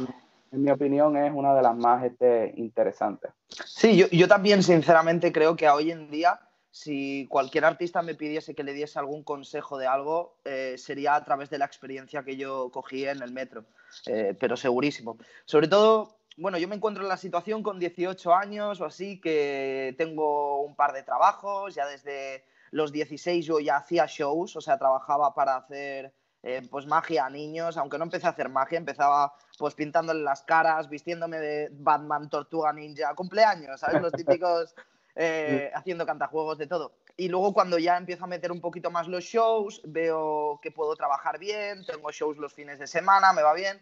En, 0.50 0.62
mi 0.62 0.70
opinión 0.70 1.16
es 1.16 1.32
una 1.32 1.54
de 1.54 1.62
las 1.62 1.76
más 1.76 2.04
este, 2.04 2.52
interesantes. 2.56 3.30
Sí, 3.48 3.96
yo, 3.96 4.06
yo 4.08 4.28
también 4.28 4.62
sinceramente 4.62 5.32
creo 5.32 5.56
que 5.56 5.68
hoy 5.68 5.90
en 5.90 6.10
día 6.10 6.40
si 6.72 7.26
cualquier 7.28 7.64
artista 7.64 8.00
me 8.00 8.14
pidiese 8.14 8.54
que 8.54 8.62
le 8.62 8.72
diese 8.72 8.98
algún 8.98 9.24
consejo 9.24 9.76
de 9.76 9.88
algo, 9.88 10.36
eh, 10.44 10.76
sería 10.78 11.16
a 11.16 11.24
través 11.24 11.50
de 11.50 11.58
la 11.58 11.64
experiencia 11.64 12.22
que 12.22 12.36
yo 12.36 12.70
cogí 12.70 13.04
en 13.06 13.22
el 13.22 13.32
metro, 13.32 13.64
eh, 14.06 14.36
pero 14.38 14.56
segurísimo. 14.56 15.18
Sobre 15.44 15.66
todo 15.66 16.20
bueno, 16.36 16.56
yo 16.56 16.68
me 16.68 16.76
encuentro 16.76 17.02
en 17.02 17.08
la 17.08 17.16
situación 17.16 17.62
con 17.62 17.78
18 17.78 18.34
años 18.34 18.80
o 18.80 18.86
así, 18.86 19.20
que 19.20 19.94
tengo 19.98 20.62
un 20.62 20.74
par 20.74 20.92
de 20.92 21.02
trabajos, 21.02 21.74
ya 21.74 21.86
desde 21.86 22.44
los 22.70 22.92
16 22.92 23.44
yo 23.44 23.60
ya 23.60 23.76
hacía 23.76 24.06
shows, 24.06 24.56
o 24.56 24.60
sea, 24.60 24.78
trabajaba 24.78 25.34
para 25.34 25.56
hacer 25.56 26.14
eh, 26.42 26.66
pues 26.70 26.86
magia 26.86 27.26
a 27.26 27.30
niños, 27.30 27.76
aunque 27.76 27.98
no 27.98 28.04
empecé 28.04 28.26
a 28.26 28.30
hacer 28.30 28.48
magia, 28.48 28.78
empezaba 28.78 29.34
pues 29.58 29.74
pintándole 29.74 30.22
las 30.22 30.42
caras, 30.42 30.88
vistiéndome 30.88 31.38
de 31.38 31.68
Batman, 31.72 32.30
Tortuga 32.30 32.72
Ninja, 32.72 33.14
cumpleaños, 33.14 33.80
¿sabes? 33.80 34.00
Los 34.00 34.12
típicos 34.12 34.74
eh, 35.16 35.70
haciendo 35.74 36.06
cantajuegos 36.06 36.56
de 36.56 36.66
todo. 36.66 36.92
Y 37.16 37.28
luego 37.28 37.52
cuando 37.52 37.78
ya 37.78 37.98
empiezo 37.98 38.24
a 38.24 38.28
meter 38.28 38.52
un 38.52 38.62
poquito 38.62 38.90
más 38.90 39.06
los 39.06 39.24
shows, 39.24 39.82
veo 39.84 40.58
que 40.62 40.70
puedo 40.70 40.96
trabajar 40.96 41.38
bien, 41.38 41.84
tengo 41.84 42.10
shows 42.10 42.38
los 42.38 42.54
fines 42.54 42.78
de 42.78 42.86
semana, 42.86 43.34
me 43.34 43.42
va 43.42 43.52
bien. 43.52 43.78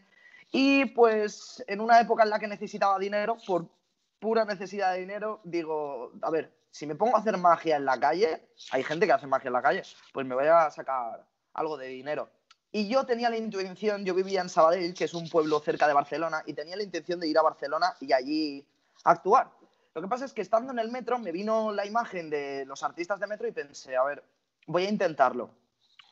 Y 0.50 0.86
pues 0.86 1.62
en 1.68 1.80
una 1.80 2.00
época 2.00 2.24
en 2.24 2.30
la 2.30 2.40
que 2.40 2.48
necesitaba 2.48 2.98
dinero, 2.98 3.36
por 3.46 3.68
pura 4.18 4.44
necesidad 4.44 4.94
de 4.94 5.00
dinero, 5.00 5.40
digo, 5.44 6.10
a 6.22 6.30
ver, 6.30 6.52
si 6.72 6.86
me 6.86 6.96
pongo 6.96 7.16
a 7.16 7.20
hacer 7.20 7.36
magia 7.36 7.76
en 7.76 7.84
la 7.84 8.00
calle, 8.00 8.48
hay 8.72 8.82
gente 8.82 9.06
que 9.06 9.12
hace 9.12 9.28
magia 9.28 9.48
en 9.48 9.52
la 9.52 9.62
calle, 9.62 9.82
pues 10.12 10.26
me 10.26 10.34
voy 10.34 10.46
a 10.46 10.70
sacar 10.70 11.24
algo 11.54 11.76
de 11.76 11.86
dinero. 11.86 12.30
Y 12.70 12.88
yo 12.88 13.04
tenía 13.06 13.30
la 13.30 13.36
intención, 13.36 14.04
yo 14.04 14.14
vivía 14.14 14.42
en 14.42 14.48
Sabadell, 14.48 14.94
que 14.94 15.04
es 15.04 15.14
un 15.14 15.28
pueblo 15.28 15.58
cerca 15.60 15.88
de 15.88 15.94
Barcelona, 15.94 16.42
y 16.46 16.52
tenía 16.52 16.76
la 16.76 16.82
intención 16.82 17.18
de 17.18 17.28
ir 17.28 17.38
a 17.38 17.42
Barcelona 17.42 17.94
y 18.00 18.12
allí 18.12 18.66
actuar. 19.04 19.50
Lo 19.94 20.02
que 20.02 20.08
pasa 20.08 20.26
es 20.26 20.32
que 20.32 20.42
estando 20.42 20.72
en 20.72 20.78
el 20.78 20.90
metro 20.90 21.18
me 21.18 21.32
vino 21.32 21.72
la 21.72 21.86
imagen 21.86 22.30
de 22.30 22.64
los 22.66 22.82
artistas 22.82 23.18
de 23.20 23.26
metro 23.26 23.48
y 23.48 23.52
pensé, 23.52 23.96
a 23.96 24.04
ver, 24.04 24.22
voy 24.66 24.84
a 24.84 24.90
intentarlo. 24.90 25.50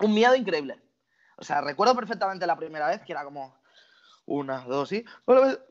Un 0.01 0.15
miedo 0.15 0.35
increíble. 0.35 0.81
O 1.37 1.45
sea, 1.45 1.61
recuerdo 1.61 1.95
perfectamente 1.95 2.47
la 2.47 2.57
primera 2.57 2.89
vez 2.89 3.03
que 3.03 3.13
era 3.13 3.25
como 3.25 3.55
una, 4.25 4.65
dos 4.65 4.93
y... 4.93 5.05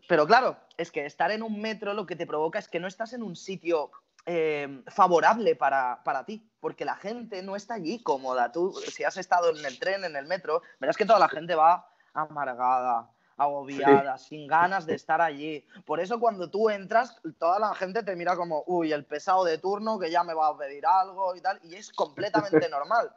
Pero 0.08 0.27
claro, 0.27 0.58
es 0.77 0.92
que 0.92 1.06
estar 1.06 1.32
en 1.32 1.44
un 1.44 1.60
metro 1.60 1.94
lo 1.94 2.06
que 2.06 2.15
te 2.15 2.27
provoca 2.27 2.60
es 2.60 2.68
que 2.68 2.80
no 2.80 2.88
estás 2.88 3.13
en 3.13 3.24
un 3.24 3.36
sitio 3.36 3.92
eh, 4.25 4.82
favorable 4.88 5.56
para, 5.56 6.24
ti, 6.25 6.50
porque 6.65 6.84
la 6.84 6.95
gente 6.95 7.43
no 7.43 7.55
está 7.55 7.75
allí 7.75 8.01
cómoda. 8.01 8.51
Tú, 8.51 8.74
si 8.74 9.03
has 9.03 9.17
estado 9.17 9.55
en 9.55 9.63
el 9.63 9.77
tren, 9.77 10.03
en 10.03 10.15
el 10.15 10.25
metro, 10.25 10.63
verás 10.79 10.98
que 10.98 11.05
toda 11.05 11.19
la 11.19 11.29
gente 11.29 11.53
va 11.53 11.88
amargada, 12.12 13.07
agobiada, 13.38 14.17
sin 14.17 14.48
ganas 14.48 14.88
de 14.88 14.95
estar 14.95 15.22
allí. 15.22 15.63
Por 15.86 16.00
eso 16.00 16.19
cuando 16.19 16.50
tú 16.50 16.72
entras, 16.72 17.22
toda 17.38 17.60
la 17.60 17.75
gente 17.75 18.01
te 18.01 18.15
mira 18.15 18.36
como, 18.36 18.63
uy, 18.65 18.91
el 18.93 19.05
pesado 19.05 19.43
de 19.43 19.60
turno 19.60 20.00
que 20.00 20.10
ya 20.10 20.24
me 20.24 20.34
va 20.34 20.48
a 20.48 20.57
pedir 20.57 20.88
algo 20.88 21.36
y 21.36 21.41
tal, 21.41 21.60
y 21.62 21.75
es 21.75 21.91
completamente 21.91 22.67
normal. 22.69 23.15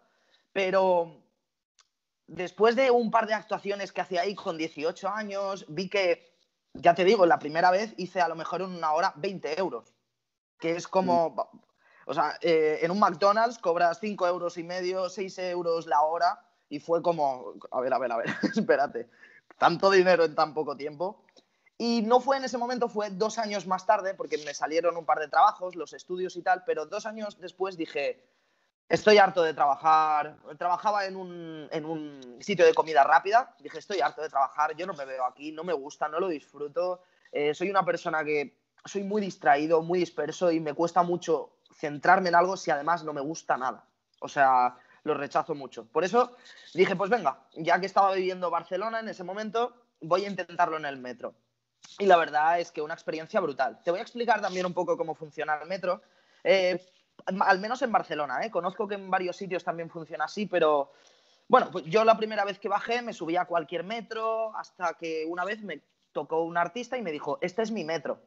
Pero 0.53 1.17
después 2.27 2.77
de 2.77 2.91
un 2.91 3.11
par 3.11 3.27
de 3.27 3.33
actuaciones 3.33 3.93
que 3.93 4.03
hacía 4.03 4.21
ahí 4.21 4.35
con 4.35 4.59
18 4.59 5.09
años, 5.09 5.65
vi 5.71 5.89
que, 5.89 6.37
ya 6.75 6.95
te 6.95 7.07
digo, 7.07 7.25
la 7.25 7.39
primera 7.39 7.71
vez 7.71 7.95
hice 7.97 8.21
a 8.21 8.29
lo 8.29 8.37
mejor 8.37 8.61
en 8.61 8.73
una 8.73 8.93
hora 8.93 9.15
20 9.17 9.59
euros, 9.59 9.95
que 10.61 10.77
es 10.77 10.87
como, 10.87 11.31
mm. 11.31 11.68
O 12.09 12.15
sea, 12.15 12.39
eh, 12.41 12.79
en 12.81 12.91
un 12.91 12.99
McDonald's 12.99 13.59
cobras 13.59 13.99
5 14.01 14.27
euros 14.27 14.57
y 14.57 14.63
medio, 14.63 15.11
6 15.11 15.39
euros 15.41 15.87
la 15.87 16.01
hora, 16.01 16.41
y 16.71 16.81
fue 16.81 17.03
como, 17.03 17.53
a 17.71 17.81
ver, 17.81 17.93
a 17.93 17.99
ver, 17.99 18.13
a 18.13 18.17
ver, 18.17 18.27
espérate, 18.57 19.11
tanto 19.59 19.91
dinero 19.91 20.25
en 20.25 20.35
tan 20.35 20.55
poco 20.55 20.75
tiempo. 20.75 21.23
Y 21.77 22.01
no 22.03 22.21
fue 22.21 22.39
en 22.39 22.45
ese 22.45 22.57
momento, 22.57 22.89
fue 22.89 23.11
dos 23.11 23.37
años 23.37 23.67
más 23.67 23.85
tarde, 23.85 24.15
porque 24.15 24.39
me 24.39 24.55
salieron 24.55 24.97
un 24.97 25.05
par 25.05 25.19
de 25.19 25.29
trabajos, 25.29 25.77
los 25.77 25.93
estudios 25.93 26.35
y 26.37 26.43
tal, 26.43 26.65
pero 26.65 26.87
dos 26.87 27.05
años 27.05 27.39
después 27.39 27.77
dije, 27.77 28.25
estoy 28.89 29.19
harto 29.19 29.43
de 29.43 29.53
trabajar. 29.53 30.39
Trabajaba 30.57 31.05
en 31.05 31.15
un, 31.15 31.69
en 31.71 31.85
un, 31.85 32.39
sitio 32.41 32.65
de 32.65 32.73
comida 32.73 33.05
rápida, 33.05 33.55
dije, 33.61 33.79
estoy 33.79 34.01
harto 34.01 34.23
de 34.23 34.31
trabajar, 34.31 34.75
yo 34.77 34.87
no 34.87 34.95
me 34.95 35.05
veo 35.05 35.27
aquí, 35.27 35.53
no 35.53 35.63
me 35.63 35.75
gusta, 35.75 36.09
no 36.09 36.21
lo 36.21 36.29
disfruto. 36.29 37.03
Eh, 37.31 37.53
soy 37.55 37.69
una 37.69 37.85
persona 37.85 38.25
que 38.25 38.57
soy 38.87 39.03
muy 39.03 39.21
distraído, 39.21 39.83
muy 39.83 39.99
disperso 39.99 40.51
y 40.51 40.59
me 40.59 40.73
cuesta 40.73 41.03
mucho 41.03 41.58
centrarme 41.73 42.29
en 42.29 42.35
algo 42.35 42.57
si 42.57 42.71
además 42.71 43.05
no 43.05 43.13
me 43.13 43.21
gusta 43.21 43.57
nada. 43.57 43.85
O 44.21 44.29
sea, 44.29 44.77
lo 45.05 45.15
rechazo 45.15 45.55
mucho. 45.55 45.87
Por 45.87 46.05
eso 46.05 46.37
dije, 46.75 46.97
pues 46.97 47.11
venga, 47.11 47.41
ya 47.55 47.81
que 47.81 47.87
estaba 47.87 48.15
viviendo 48.15 48.51
Barcelona 48.51 49.01
en 49.01 49.09
ese 49.09 49.25
momento, 49.25 49.75
voy 50.01 50.25
a 50.25 50.29
intentarlo 50.29 50.77
en 50.77 50.85
el 50.85 50.99
metro. 50.99 51.35
Y 51.99 52.07
la 52.07 52.17
verdad 52.17 52.61
es 52.61 52.71
que 52.71 52.83
una 52.83 52.95
experiencia 52.95 53.41
brutal. 53.41 53.81
Te 53.83 53.91
voy 53.91 54.01
a 54.01 54.03
explicar 54.03 54.41
también 54.41 54.67
un 54.67 54.75
poco 54.75 54.97
cómo 54.97 55.15
funciona 55.15 55.57
el 55.57 55.69
metro. 55.69 56.03
Eh, 56.45 56.85
al 57.27 57.59
menos 57.59 57.83
en 57.83 57.93
Barcelona, 57.93 58.45
¿eh? 58.45 58.51
conozco 58.51 58.87
que 58.87 58.95
en 58.95 59.11
varios 59.11 59.37
sitios 59.37 59.65
también 59.65 59.91
funciona 59.91 60.25
así, 60.25 60.47
pero 60.47 60.93
bueno, 61.49 61.71
pues 61.71 61.85
yo 61.87 62.05
la 62.05 62.17
primera 62.17 62.45
vez 62.45 62.59
que 62.59 62.69
bajé 62.69 63.03
me 63.03 63.13
subí 63.13 63.37
a 63.37 63.47
cualquier 63.47 63.83
metro 63.83 64.55
hasta 64.57 64.95
que 64.95 65.25
una 65.27 65.45
vez 65.45 65.63
me 65.63 65.83
tocó 66.13 66.43
un 66.43 66.57
artista 66.57 66.97
y 66.97 67.03
me 67.03 67.11
dijo, 67.11 67.39
este 67.41 67.63
es 67.63 67.71
mi 67.71 67.85
metro. 67.85 68.21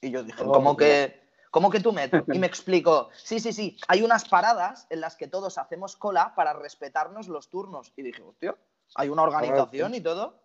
Y 0.00 0.10
yo 0.10 0.22
dije, 0.22 0.42
oh, 0.44 0.52
¿cómo 0.52 0.76
que, 0.76 1.25
¿Cómo 1.56 1.70
que 1.70 1.80
tu 1.80 1.90
metro? 1.90 2.22
Y 2.30 2.38
me 2.38 2.46
explicó, 2.46 3.08
sí, 3.16 3.40
sí, 3.40 3.50
sí, 3.50 3.78
hay 3.88 4.02
unas 4.02 4.28
paradas 4.28 4.86
en 4.90 5.00
las 5.00 5.16
que 5.16 5.26
todos 5.26 5.56
hacemos 5.56 5.96
cola 5.96 6.34
para 6.34 6.52
respetarnos 6.52 7.28
los 7.28 7.48
turnos. 7.48 7.94
Y 7.96 8.02
dije, 8.02 8.20
hostia, 8.20 8.54
hay 8.94 9.08
una 9.08 9.22
organización 9.22 9.94
y 9.94 10.02
todo. 10.02 10.42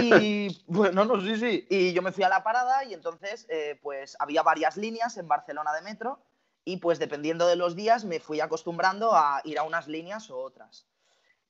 Y 0.00 0.64
bueno, 0.68 1.04
no, 1.04 1.20
sí, 1.20 1.36
sí. 1.36 1.66
Y 1.68 1.92
yo 1.92 2.00
me 2.00 2.12
fui 2.12 2.24
a 2.24 2.30
la 2.30 2.42
parada 2.42 2.82
y 2.82 2.94
entonces, 2.94 3.44
eh, 3.50 3.78
pues 3.82 4.16
había 4.20 4.42
varias 4.42 4.78
líneas 4.78 5.18
en 5.18 5.28
Barcelona 5.28 5.74
de 5.74 5.82
metro 5.82 6.24
y 6.64 6.78
pues 6.78 6.98
dependiendo 6.98 7.46
de 7.46 7.56
los 7.56 7.76
días 7.76 8.06
me 8.06 8.18
fui 8.18 8.40
acostumbrando 8.40 9.14
a 9.14 9.42
ir 9.44 9.58
a 9.58 9.64
unas 9.64 9.86
líneas 9.86 10.30
o 10.30 10.38
otras. 10.38 10.86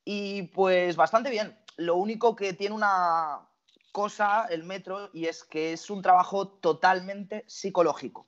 Y 0.03 0.41
pues 0.47 0.97
bastante 0.97 1.29
bien. 1.29 1.57
Lo 1.77 1.95
único 1.95 2.35
que 2.35 2.51
tiene 2.51 2.75
una 2.75 3.47
cosa 3.93 4.45
el 4.49 4.65
metro 4.65 5.09
y 5.13 5.27
es 5.27 5.45
que 5.45 5.71
es 5.71 5.89
un 5.89 6.01
trabajo 6.01 6.49
totalmente 6.49 7.45
psicológico. 7.47 8.27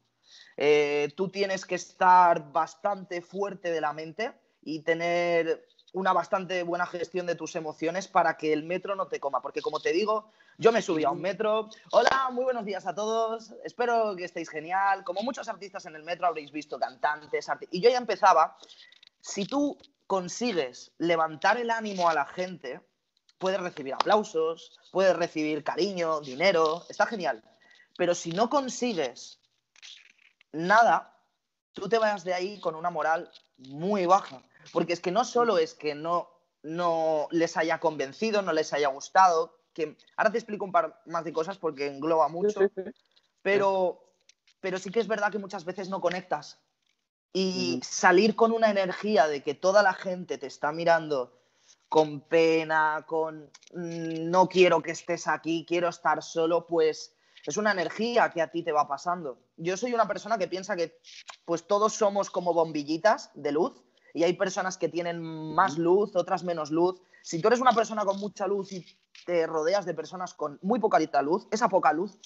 Eh, 0.58 1.12
tú 1.16 1.30
tienes 1.30 1.66
que 1.66 1.76
estar 1.76 2.52
bastante 2.52 3.22
fuerte 3.22 3.72
de 3.72 3.82
la 3.82 3.94
mente 3.94 4.34
y 4.62 4.80
tener 4.82 5.68
una 5.96 6.12
bastante 6.12 6.64
buena 6.64 6.86
gestión 6.86 7.26
de 7.26 7.36
tus 7.36 7.56
emociones 7.56 8.08
para 8.08 8.36
que 8.36 8.52
el 8.52 8.64
metro 8.64 8.96
no 8.96 9.08
te 9.08 9.20
coma. 9.20 9.42
Porque 9.42 9.62
como 9.62 9.80
te 9.80 9.94
digo, 9.94 10.30
yo 10.58 10.72
me 10.72 10.82
subí 10.82 11.06
a 11.06 11.12
un 11.12 11.22
metro. 11.22 11.70
Hola, 11.92 12.30
muy 12.32 12.44
buenos 12.44 12.66
días 12.66 12.86
a 12.86 12.94
todos. 12.94 13.54
Espero 13.64 14.16
que 14.16 14.26
estéis 14.26 14.50
genial. 14.50 15.04
Como 15.04 15.22
muchos 15.22 15.48
artistas 15.48 15.86
en 15.86 15.96
el 15.96 16.04
metro 16.04 16.28
habréis 16.28 16.52
visto 16.52 16.78
cantantes. 16.78 17.48
y 17.72 17.82
yo 17.82 17.90
ya 17.90 17.98
empezaba. 17.98 18.58
Si 19.22 19.46
tú 19.46 19.78
consigues 20.06 20.92
levantar 20.98 21.58
el 21.58 21.72
ánimo 21.72 22.10
a 22.10 22.14
la 22.14 22.26
gente, 22.26 22.82
puedes 23.38 23.60
recibir 23.60 23.94
aplausos, 23.94 24.78
puedes 24.92 25.16
recibir 25.16 25.64
cariño, 25.64 26.20
dinero. 26.20 26.84
Está 26.90 27.06
genial. 27.06 27.42
Pero 27.98 28.14
si 28.14 28.32
no 28.32 28.50
consigues 28.50 29.40
nada, 30.56 31.16
tú 31.74 31.88
te 31.88 32.00
vayas 32.00 32.24
de 32.24 32.34
ahí 32.34 32.60
con 32.60 32.76
una 32.76 32.90
moral 32.90 33.30
muy 33.58 34.06
baja. 34.06 34.42
Porque 34.72 34.94
es 34.94 35.00
que 35.00 35.12
no 35.12 35.24
solo 35.24 35.58
es 35.58 35.74
que 35.74 35.94
no, 35.94 36.30
no 36.64 37.28
les 37.32 37.56
haya 37.58 37.80
convencido, 37.80 38.42
no 38.42 38.54
les 38.54 38.74
haya 38.74 38.88
gustado, 38.88 39.56
que 39.74 39.98
ahora 40.18 40.32
te 40.32 40.38
explico 40.38 40.66
un 40.66 40.72
par 40.72 41.02
más 41.06 41.24
de 41.24 41.34
cosas 41.34 41.58
porque 41.58 41.88
engloba 41.88 42.28
mucho, 42.30 42.62
Pero, 43.42 44.04
pero 44.60 44.80
sí 44.80 44.90
que 44.90 45.02
es 45.02 45.08
verdad 45.08 45.32
que 45.32 45.38
muchas 45.38 45.66
veces 45.66 45.90
no 45.90 46.02
conectas. 46.02 46.60
Y 47.34 47.82
salir 47.84 48.36
con 48.36 48.54
una 48.54 48.72
energía 48.72 49.28
de 49.28 49.44
que 49.44 49.54
toda 49.54 49.84
la 49.84 49.94
gente 49.94 50.38
te 50.38 50.48
está 50.48 50.72
mirando 50.72 51.38
con 51.90 52.22
pena, 52.22 53.06
con 53.08 53.52
mm, 53.74 54.30
no 54.30 54.48
quiero 54.48 54.82
que 54.82 54.92
estés 54.92 55.28
aquí, 55.28 55.66
quiero 55.68 55.90
estar 55.90 56.24
solo, 56.24 56.66
pues 56.66 57.15
es 57.46 57.58
una 57.58 57.72
energía 57.72 58.30
que 58.32 58.42
a 58.42 58.50
ti 58.50 58.64
te 58.64 58.72
va 58.72 58.88
pasando. 58.88 59.40
Yo 59.58 59.78
soy 59.78 59.94
una 59.94 60.08
persona 60.08 60.38
que 60.38 60.48
piensa 60.48 60.76
que 60.76 61.00
pues 61.46 61.68
todos 61.68 61.94
somos 61.94 62.30
como 62.30 62.54
bombillitas 62.54 63.32
de 63.36 63.52
luz 63.52 63.84
y 64.14 64.24
hay 64.24 64.34
personas 64.34 64.78
que 64.78 64.90
tienen 64.90 65.22
más 65.22 65.78
luz, 65.78 66.16
otras 66.16 66.44
menos 66.44 66.72
luz. 66.72 67.02
Si 67.22 67.42
tú 67.42 67.48
eres 67.48 67.60
una 67.60 67.74
persona 67.74 68.06
con 68.06 68.20
mucha 68.20 68.48
luz 68.48 68.72
y 68.72 68.86
te 69.26 69.46
rodeas 69.46 69.86
de 69.86 69.94
personas 69.94 70.34
con 70.34 70.58
muy 70.62 70.80
poca 70.80 71.00
luz, 71.22 71.48
esa 71.52 71.70
poca 71.70 71.94
luz 71.94 72.20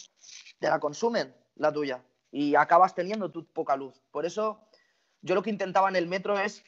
te 0.59 0.69
la 0.69 0.79
consumen 0.79 1.35
la 1.55 1.71
tuya 1.71 2.03
y 2.31 2.55
acabas 2.55 2.95
teniendo 2.95 3.31
tu 3.31 3.45
poca 3.45 3.75
luz. 3.75 4.01
Por 4.11 4.25
eso 4.25 4.61
yo 5.21 5.35
lo 5.35 5.43
que 5.43 5.49
intentaba 5.49 5.89
en 5.89 5.95
el 5.95 6.07
metro 6.07 6.39
es 6.39 6.63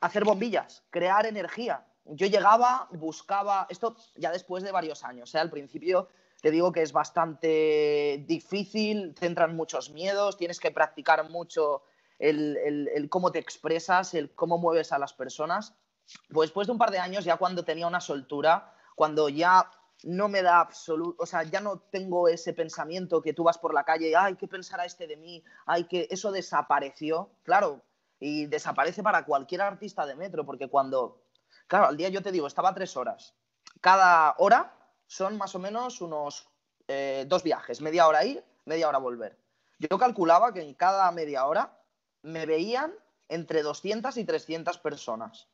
hacer 0.00 0.24
bombillas, 0.24 0.82
crear 0.90 1.26
energía. 1.26 1.86
Yo 2.04 2.26
llegaba, 2.26 2.88
buscaba, 2.92 3.66
esto 3.68 3.96
ya 4.16 4.30
después 4.30 4.62
de 4.62 4.72
varios 4.72 5.04
años, 5.04 5.34
¿eh? 5.34 5.38
al 5.38 5.50
principio 5.50 6.08
te 6.40 6.50
digo 6.50 6.72
que 6.72 6.82
es 6.82 6.92
bastante 6.92 8.24
difícil, 8.26 9.14
centran 9.18 9.56
muchos 9.56 9.90
miedos, 9.90 10.36
tienes 10.36 10.60
que 10.60 10.70
practicar 10.70 11.28
mucho 11.30 11.82
el, 12.18 13.08
cómo 13.10 13.32
te 13.32 13.38
expresas, 13.38 14.14
el 14.14 14.34
cómo 14.34 14.58
mueves 14.58 14.92
a 14.92 14.98
las 14.98 15.12
personas. 15.12 15.74
Pues 16.32 16.48
después 16.48 16.66
de 16.66 16.72
un 16.72 16.78
par 16.78 16.90
de 16.90 16.98
años, 16.98 17.24
ya 17.24 17.36
cuando 17.36 17.64
tenía 17.64 17.86
una 17.86 18.00
soltura, 18.00 18.72
cuando 18.94 19.28
ya 19.28 19.70
no 20.04 20.28
me 20.28 20.42
da 20.42 20.60
absoluto, 20.60 21.22
o 21.22 21.26
sea, 21.26 21.42
ya 21.42 21.60
no 21.60 21.78
tengo 21.78 22.28
ese 22.28 22.52
pensamiento 22.52 23.22
que 23.22 23.32
tú 23.32 23.44
vas 23.44 23.58
por 23.58 23.72
la 23.72 23.84
calle 23.84 24.14
ay, 24.14 24.36
¿qué 24.36 24.46
pensará 24.46 24.84
este 24.84 25.06
de 25.06 25.16
mí? 25.16 25.42
Ay, 25.64 25.84
que 25.84 26.06
eso 26.10 26.30
desapareció, 26.30 27.30
claro, 27.42 27.82
y 28.20 28.46
desaparece 28.46 29.02
para 29.02 29.24
cualquier 29.24 29.62
artista 29.62 30.06
de 30.06 30.14
metro, 30.14 30.44
porque 30.44 30.68
cuando, 30.68 31.22
claro, 31.66 31.86
al 31.86 31.96
día 31.96 32.08
yo 32.08 32.22
te 32.22 32.30
digo, 32.30 32.46
estaba 32.46 32.74
tres 32.74 32.96
horas. 32.96 33.34
Cada 33.80 34.34
hora 34.38 34.74
son 35.06 35.36
más 35.36 35.54
o 35.54 35.58
menos 35.58 36.00
unos 36.00 36.48
eh, 36.88 37.24
dos 37.28 37.42
viajes, 37.42 37.80
media 37.80 38.06
hora 38.06 38.24
ir, 38.24 38.44
media 38.64 38.88
hora 38.88 38.98
volver. 38.98 39.38
Yo 39.78 39.98
calculaba 39.98 40.52
que 40.52 40.62
en 40.62 40.74
cada 40.74 41.10
media 41.12 41.46
hora 41.46 41.78
me 42.22 42.46
veían 42.46 42.94
entre 43.28 43.62
200 43.62 44.16
y 44.16 44.24
300 44.24 44.78
personas. 44.78 45.48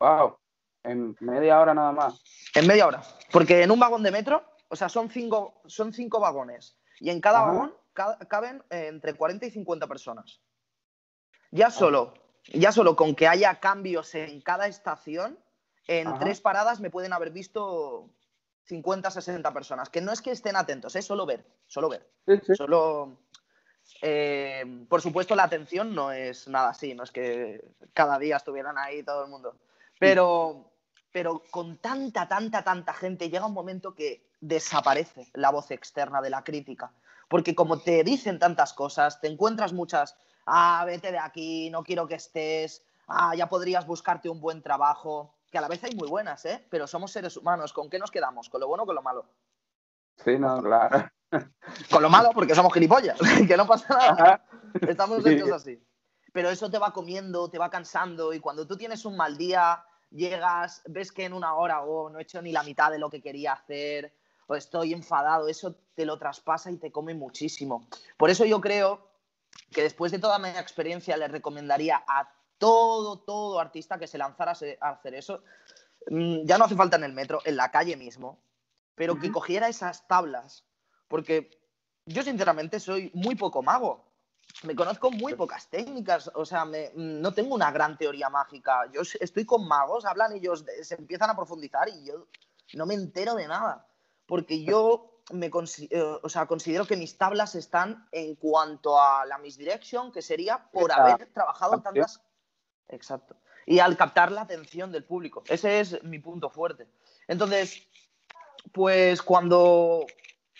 ¡Wow! 0.00 0.38
En 0.82 1.16
media 1.20 1.60
hora 1.60 1.72
nada 1.74 1.92
más. 1.92 2.22
En 2.54 2.66
media 2.66 2.86
hora. 2.86 3.02
Porque 3.32 3.62
en 3.62 3.70
un 3.70 3.80
vagón 3.80 4.02
de 4.02 4.10
metro, 4.10 4.44
o 4.68 4.76
sea, 4.76 4.88
son 4.88 5.08
cinco, 5.08 5.62
son 5.66 5.92
cinco 5.92 6.20
vagones. 6.20 6.76
Y 7.00 7.10
en 7.10 7.20
cada 7.20 7.42
vagón 7.42 7.74
caben 7.94 8.62
eh, 8.70 8.88
entre 8.88 9.14
40 9.14 9.46
y 9.46 9.50
50 9.50 9.86
personas. 9.86 10.40
Ya 11.50 11.70
solo, 11.70 12.14
ya 12.52 12.72
solo 12.72 12.96
con 12.96 13.14
que 13.14 13.28
haya 13.28 13.60
cambios 13.60 14.14
en 14.14 14.40
cada 14.40 14.66
estación, 14.66 15.38
en 15.86 16.18
tres 16.18 16.40
paradas 16.40 16.80
me 16.80 16.90
pueden 16.90 17.12
haber 17.12 17.30
visto 17.30 18.10
50, 18.64 19.10
60 19.10 19.52
personas. 19.52 19.88
Que 19.88 20.00
no 20.00 20.12
es 20.12 20.22
que 20.22 20.30
estén 20.30 20.56
atentos, 20.56 20.96
es 20.96 21.04
solo 21.04 21.26
ver, 21.26 21.44
solo 21.66 21.88
ver. 21.88 22.08
Solo. 22.56 23.18
Eh, 24.00 24.86
por 24.88 25.02
supuesto, 25.02 25.34
la 25.34 25.44
atención 25.44 25.94
no 25.94 26.10
es 26.10 26.48
nada 26.48 26.70
así, 26.70 26.94
no 26.94 27.04
es 27.04 27.10
que 27.10 27.62
cada 27.92 28.18
día 28.18 28.36
estuvieran 28.36 28.78
ahí 28.78 29.02
todo 29.02 29.24
el 29.24 29.30
mundo. 29.30 29.56
Pero, 29.98 30.70
pero 31.12 31.42
con 31.50 31.78
tanta, 31.78 32.26
tanta, 32.26 32.62
tanta 32.62 32.94
gente 32.94 33.28
llega 33.28 33.46
un 33.46 33.52
momento 33.52 33.94
que 33.94 34.26
desaparece 34.40 35.28
la 35.34 35.50
voz 35.50 35.70
externa 35.70 36.20
de 36.20 36.30
la 36.30 36.42
crítica. 36.44 36.92
Porque 37.28 37.54
como 37.54 37.78
te 37.78 38.04
dicen 38.04 38.38
tantas 38.38 38.72
cosas, 38.72 39.20
te 39.20 39.28
encuentras 39.28 39.72
muchas, 39.72 40.16
ah, 40.46 40.82
vete 40.86 41.12
de 41.12 41.18
aquí, 41.18 41.70
no 41.70 41.82
quiero 41.82 42.06
que 42.06 42.14
estés, 42.14 42.82
ah, 43.06 43.34
ya 43.34 43.48
podrías 43.48 43.86
buscarte 43.86 44.28
un 44.28 44.40
buen 44.40 44.62
trabajo, 44.62 45.34
que 45.54 45.58
a 45.58 45.60
la 45.60 45.68
vez 45.68 45.84
hay 45.84 45.94
muy 45.94 46.08
buenas, 46.08 46.44
¿eh? 46.46 46.66
Pero 46.68 46.88
somos 46.88 47.12
seres 47.12 47.36
humanos, 47.36 47.72
¿con 47.72 47.88
qué 47.88 47.96
nos 47.96 48.10
quedamos? 48.10 48.48
¿Con 48.48 48.60
lo 48.60 48.66
bueno 48.66 48.82
o 48.82 48.86
con 48.86 48.96
lo 48.96 49.02
malo? 49.02 49.24
Sí, 50.16 50.36
no, 50.36 50.60
claro. 50.60 51.08
Con 51.90 52.02
lo 52.02 52.10
malo, 52.10 52.30
porque 52.34 52.56
somos 52.56 52.74
gilipollas, 52.74 53.16
que 53.48 53.56
no 53.56 53.64
pasa 53.64 53.96
nada. 53.96 54.44
Estamos 54.80 55.24
hechos 55.24 55.52
así. 55.52 55.80
Pero 56.32 56.50
eso 56.50 56.68
te 56.72 56.78
va 56.78 56.92
comiendo, 56.92 57.48
te 57.50 57.58
va 57.58 57.70
cansando 57.70 58.32
y 58.32 58.40
cuando 58.40 58.66
tú 58.66 58.76
tienes 58.76 59.04
un 59.04 59.16
mal 59.16 59.36
día, 59.36 59.84
llegas, 60.10 60.82
ves 60.86 61.12
que 61.12 61.24
en 61.24 61.32
una 61.32 61.54
hora 61.54 61.82
o 61.82 62.06
oh, 62.06 62.10
no 62.10 62.18
he 62.18 62.22
hecho 62.22 62.42
ni 62.42 62.50
la 62.50 62.64
mitad 62.64 62.90
de 62.90 62.98
lo 62.98 63.08
que 63.08 63.22
quería 63.22 63.52
hacer 63.52 64.12
o 64.48 64.56
estoy 64.56 64.92
enfadado, 64.92 65.46
eso 65.46 65.76
te 65.94 66.04
lo 66.04 66.18
traspasa 66.18 66.68
y 66.72 66.78
te 66.78 66.90
come 66.90 67.14
muchísimo. 67.14 67.86
Por 68.16 68.28
eso 68.28 68.44
yo 68.44 68.60
creo 68.60 69.08
que 69.72 69.82
después 69.82 70.10
de 70.10 70.18
toda 70.18 70.40
mi 70.40 70.48
experiencia 70.48 71.16
le 71.16 71.28
recomendaría 71.28 72.02
a 72.08 72.28
todo, 72.64 73.18
todo 73.18 73.60
artista 73.60 73.98
que 73.98 74.06
se 74.06 74.16
lanzara 74.16 74.54
a 74.80 74.88
hacer 74.88 75.14
eso. 75.14 75.42
Mm, 76.08 76.46
ya 76.46 76.56
no 76.56 76.64
hace 76.64 76.74
falta 76.74 76.96
en 76.96 77.04
el 77.04 77.12
metro, 77.12 77.40
en 77.44 77.56
la 77.56 77.70
calle 77.70 77.94
mismo, 77.94 78.38
pero 78.94 79.18
que 79.18 79.30
cogiera 79.30 79.68
esas 79.68 80.08
tablas, 80.08 80.64
porque 81.06 81.50
yo 82.06 82.22
sinceramente 82.22 82.80
soy 82.80 83.10
muy 83.12 83.34
poco 83.34 83.62
mago. 83.62 84.06
Me 84.62 84.74
conozco 84.74 85.10
muy 85.10 85.34
pocas 85.34 85.68
técnicas, 85.68 86.30
o 86.34 86.46
sea, 86.46 86.66
no 86.94 87.34
tengo 87.34 87.54
una 87.54 87.70
gran 87.70 87.98
teoría 87.98 88.30
mágica. 88.30 88.90
Yo 88.90 89.02
estoy 89.20 89.44
con 89.44 89.68
magos, 89.68 90.06
hablan 90.06 90.32
ellos, 90.32 90.64
se 90.80 90.94
empiezan 90.94 91.28
a 91.28 91.36
profundizar 91.36 91.86
y 91.90 92.06
yo 92.06 92.28
no 92.72 92.86
me 92.86 92.94
entero 92.94 93.34
de 93.34 93.46
nada, 93.46 93.86
porque 94.26 94.64
yo 94.64 95.20
me 95.32 95.50
eh, 95.90 96.18
o 96.22 96.28
sea, 96.30 96.46
considero 96.46 96.86
que 96.86 96.96
mis 96.96 97.18
tablas 97.18 97.56
están 97.56 98.08
en 98.10 98.36
cuanto 98.36 98.98
a 98.98 99.26
la 99.26 99.36
misdirection, 99.36 100.12
que 100.12 100.22
sería 100.22 100.70
por 100.72 100.92
haber 100.92 101.26
trabajado 101.26 101.82
tantas... 101.82 102.22
Exacto. 102.88 103.36
Y 103.66 103.78
al 103.78 103.96
captar 103.96 104.30
la 104.30 104.42
atención 104.42 104.92
del 104.92 105.04
público. 105.04 105.42
Ese 105.48 105.80
es 105.80 106.02
mi 106.04 106.18
punto 106.18 106.50
fuerte. 106.50 106.86
Entonces, 107.26 107.86
pues 108.72 109.22
cuando 109.22 110.06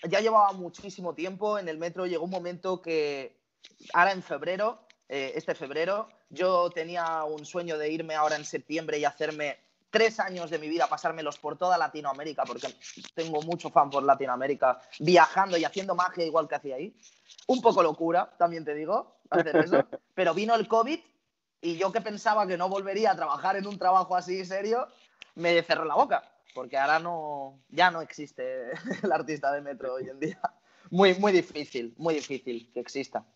ya 0.08 0.20
llevaba 0.20 0.52
muchísimo 0.52 1.14
tiempo 1.14 1.58
en 1.58 1.68
el 1.68 1.78
metro, 1.78 2.06
llegó 2.06 2.24
un 2.24 2.30
momento 2.30 2.80
que 2.80 3.36
ahora 3.92 4.12
en 4.12 4.22
febrero, 4.22 4.86
eh, 5.08 5.32
este 5.34 5.54
febrero, 5.54 6.08
yo 6.30 6.70
tenía 6.70 7.24
un 7.24 7.44
sueño 7.44 7.78
de 7.78 7.90
irme 7.90 8.14
ahora 8.14 8.36
en 8.36 8.44
septiembre 8.44 8.98
y 8.98 9.04
hacerme 9.04 9.58
tres 9.90 10.18
años 10.18 10.50
de 10.50 10.58
mi 10.58 10.68
vida, 10.68 10.88
pasármelos 10.88 11.38
por 11.38 11.56
toda 11.56 11.78
Latinoamérica, 11.78 12.44
porque 12.44 12.66
tengo 13.14 13.40
mucho 13.42 13.70
fan 13.70 13.90
por 13.90 14.02
Latinoamérica, 14.02 14.80
viajando 14.98 15.56
y 15.56 15.64
haciendo 15.64 15.94
magia 15.94 16.24
igual 16.24 16.48
que 16.48 16.56
hacía 16.56 16.74
ahí. 16.74 16.96
Un 17.46 17.60
poco 17.60 17.80
locura, 17.80 18.34
también 18.36 18.64
te 18.64 18.74
digo, 18.74 19.18
hacer 19.30 19.56
eso. 19.56 19.84
Pero 20.14 20.34
vino 20.34 20.56
el 20.56 20.66
COVID 20.66 20.98
y 21.64 21.76
yo 21.76 21.90
que 21.90 22.00
pensaba 22.00 22.46
que 22.46 22.56
no 22.56 22.68
volvería 22.68 23.10
a 23.10 23.16
trabajar 23.16 23.56
en 23.56 23.66
un 23.66 23.78
trabajo 23.78 24.14
así 24.14 24.44
serio, 24.44 24.86
me 25.34 25.60
cerró 25.62 25.84
la 25.84 25.96
boca 25.96 26.22
porque 26.54 26.78
ahora 26.78 27.00
no, 27.00 27.60
ya 27.68 27.90
no 27.90 28.00
existe 28.00 28.70
el 29.02 29.12
artista 29.12 29.52
de 29.52 29.60
metro 29.60 29.94
hoy 29.94 30.08
en 30.08 30.20
día. 30.20 30.40
Muy, 30.90 31.14
muy 31.14 31.32
difícil, 31.32 31.92
muy 31.98 32.14
difícil 32.14 32.70
que 32.72 32.80
exista. 32.80 33.26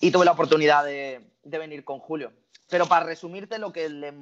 Y 0.00 0.10
tuve 0.10 0.24
la 0.24 0.32
oportunidad 0.32 0.84
de, 0.84 1.20
venir 1.42 1.84
con 1.84 1.98
Julio. 1.98 2.32
Pero 2.70 2.86
para 2.86 3.04
resumirte, 3.04 3.58
lo 3.58 3.72
que 3.72 3.88
le 3.88 4.14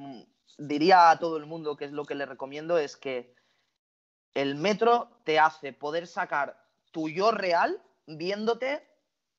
diría 0.59 1.11
a 1.11 1.19
todo 1.19 1.37
el 1.37 1.47
mundo, 1.47 1.77
que 1.77 1.85
es 1.85 1.93
lo 1.93 2.05
que 2.05 2.15
le 2.15 2.27
recomiendo, 2.27 2.79
es 2.79 2.97
que 2.97 3.35
el 4.35 4.55
metro 4.55 5.11
te 5.25 5.39
hace 5.39 5.73
poder 5.73 6.07
sacar 6.07 6.65
tu 6.91 7.09
yo 7.09 7.31
real 7.31 7.81
viéndote 8.07 8.83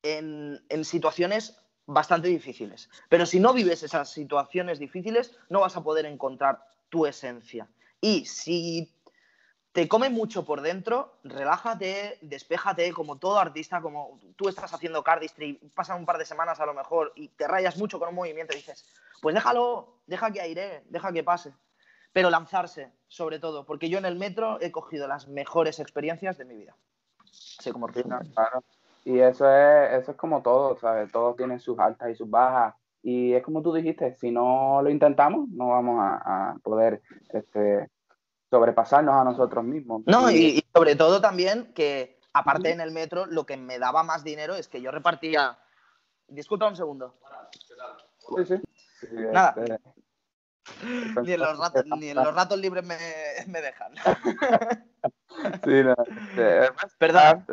en, 0.02 0.64
en, 0.68 0.84
situaciones 0.84 1.56
bastante 1.86 2.28
difíciles. 2.28 2.88
Pero 3.08 3.26
si 3.26 3.40
no 3.40 3.52
vives 3.52 3.82
esas 3.82 4.10
situaciones 4.10 4.78
difíciles, 4.78 5.36
no 5.48 5.60
vas 5.60 5.76
a 5.76 5.82
poder 5.82 6.06
encontrar 6.06 6.64
tu 6.88 7.06
esencia. 7.06 7.68
Y 8.00 8.26
si 8.26 8.94
te 9.72 9.88
come 9.88 10.08
mucho 10.08 10.44
por 10.44 10.60
dentro, 10.60 11.18
relájate, 11.24 12.18
despéjate, 12.22 12.92
como 12.92 13.18
todo 13.18 13.38
artista, 13.38 13.82
como 13.82 14.20
tú 14.36 14.48
estás 14.48 14.72
haciendo 14.72 15.02
cardistry, 15.02 15.54
pasan 15.74 15.98
un 15.98 16.06
par 16.06 16.18
de 16.18 16.24
semanas 16.24 16.60
a 16.60 16.66
lo 16.66 16.74
mejor 16.74 17.12
y 17.16 17.28
te 17.28 17.48
rayas 17.48 17.76
mucho 17.76 17.98
con 17.98 18.10
un 18.10 18.14
movimiento 18.14 18.52
y 18.54 18.58
dices, 18.58 18.86
pues 19.20 19.34
déjalo, 19.34 19.98
deja 20.06 20.30
que 20.30 20.40
aire, 20.40 20.84
deja 20.90 21.12
que 21.12 21.24
pase. 21.24 21.52
Pero 22.12 22.30
lanzarse, 22.30 22.92
sobre 23.08 23.40
todo, 23.40 23.66
porque 23.66 23.88
yo 23.88 23.98
en 23.98 24.04
el 24.04 24.14
metro 24.14 24.60
he 24.60 24.70
cogido 24.70 25.08
las 25.08 25.26
mejores 25.26 25.80
experiencias 25.80 26.38
de 26.38 26.44
mi 26.44 26.54
vida. 26.54 26.76
Sé 27.32 27.72
cómo 27.72 27.88
claro. 27.88 28.62
Y 29.04 29.18
eso 29.20 29.50
es, 29.50 30.00
eso 30.00 30.12
es 30.12 30.16
como 30.16 30.42
todo, 30.42 30.78
¿sabes? 30.78 31.12
Todo 31.12 31.34
tiene 31.34 31.58
sus 31.58 31.78
altas 31.78 32.10
y 32.10 32.14
sus 32.14 32.28
bajas. 32.28 32.74
Y 33.02 33.34
es 33.34 33.42
como 33.42 33.60
tú 33.60 33.72
dijiste, 33.74 34.14
si 34.14 34.30
no 34.30 34.80
lo 34.82 34.88
intentamos, 34.88 35.48
no 35.50 35.68
vamos 35.68 36.00
a, 36.00 36.52
a 36.52 36.58
poder 36.62 37.02
este, 37.30 37.90
sobrepasarnos 38.50 39.14
a 39.14 39.24
nosotros 39.24 39.64
mismos. 39.64 40.02
No, 40.06 40.30
y, 40.30 40.64
sobre 40.74 40.96
todo 40.96 41.20
también 41.20 41.72
que, 41.74 42.18
aparte 42.32 42.70
en 42.70 42.80
el 42.80 42.92
metro, 42.92 43.26
lo 43.26 43.44
que 43.44 43.56
me 43.56 43.78
daba 43.78 44.04
más 44.04 44.24
dinero 44.24 44.54
es 44.54 44.68
que 44.68 44.80
yo 44.80 44.90
repartía. 44.90 45.58
Disculpa 46.28 46.68
un 46.68 46.76
segundo. 46.76 47.18
Sí, 48.36 48.44
sí. 48.46 48.62
Nada. 49.32 49.54
Este, 49.58 49.78
ni, 51.22 51.32
en 51.32 51.40
los 51.40 51.58
ratos, 51.58 51.84
ni 51.98 52.08
en 52.08 52.16
los 52.16 52.34
ratos 52.34 52.58
libres 52.58 52.86
me, 52.86 52.96
me 53.48 53.60
dejan. 53.60 53.92
sí, 55.64 55.82
no. 55.82 55.94
Perdón. 56.98 57.44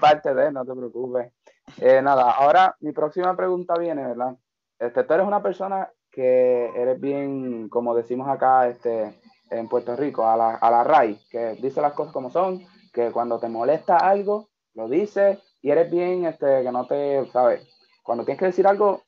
Parte 0.00 0.34
de, 0.34 0.52
no 0.52 0.64
te 0.64 0.74
preocupes. 0.74 1.32
Eh, 1.78 2.00
nada, 2.02 2.30
ahora 2.30 2.76
mi 2.80 2.92
próxima 2.92 3.36
pregunta 3.36 3.74
viene, 3.78 4.06
¿verdad? 4.06 4.36
Este, 4.78 5.04
tú 5.04 5.14
eres 5.14 5.26
una 5.26 5.42
persona 5.42 5.90
que 6.10 6.70
eres 6.74 7.00
bien, 7.00 7.68
como 7.68 7.94
decimos 7.94 8.28
acá, 8.28 8.68
este, 8.68 9.20
en 9.50 9.68
Puerto 9.68 9.96
Rico, 9.96 10.26
a 10.26 10.36
la, 10.36 10.54
a 10.54 10.70
la 10.70 10.84
RAI, 10.84 11.18
que 11.30 11.54
dice 11.60 11.80
las 11.80 11.92
cosas 11.92 12.12
como 12.12 12.30
son, 12.30 12.64
que 12.92 13.10
cuando 13.10 13.38
te 13.38 13.48
molesta 13.48 13.96
algo, 13.98 14.50
lo 14.74 14.88
dices 14.88 15.38
y 15.60 15.70
eres 15.70 15.90
bien, 15.90 16.24
este, 16.24 16.62
que 16.62 16.72
no 16.72 16.86
te, 16.86 17.26
¿sabes? 17.32 17.66
Cuando 18.02 18.24
tienes 18.24 18.38
que 18.38 18.46
decir 18.46 18.66
algo, 18.66 19.02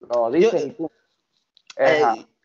lo 0.00 0.30
dices 0.30 0.76
eh, 1.76 2.02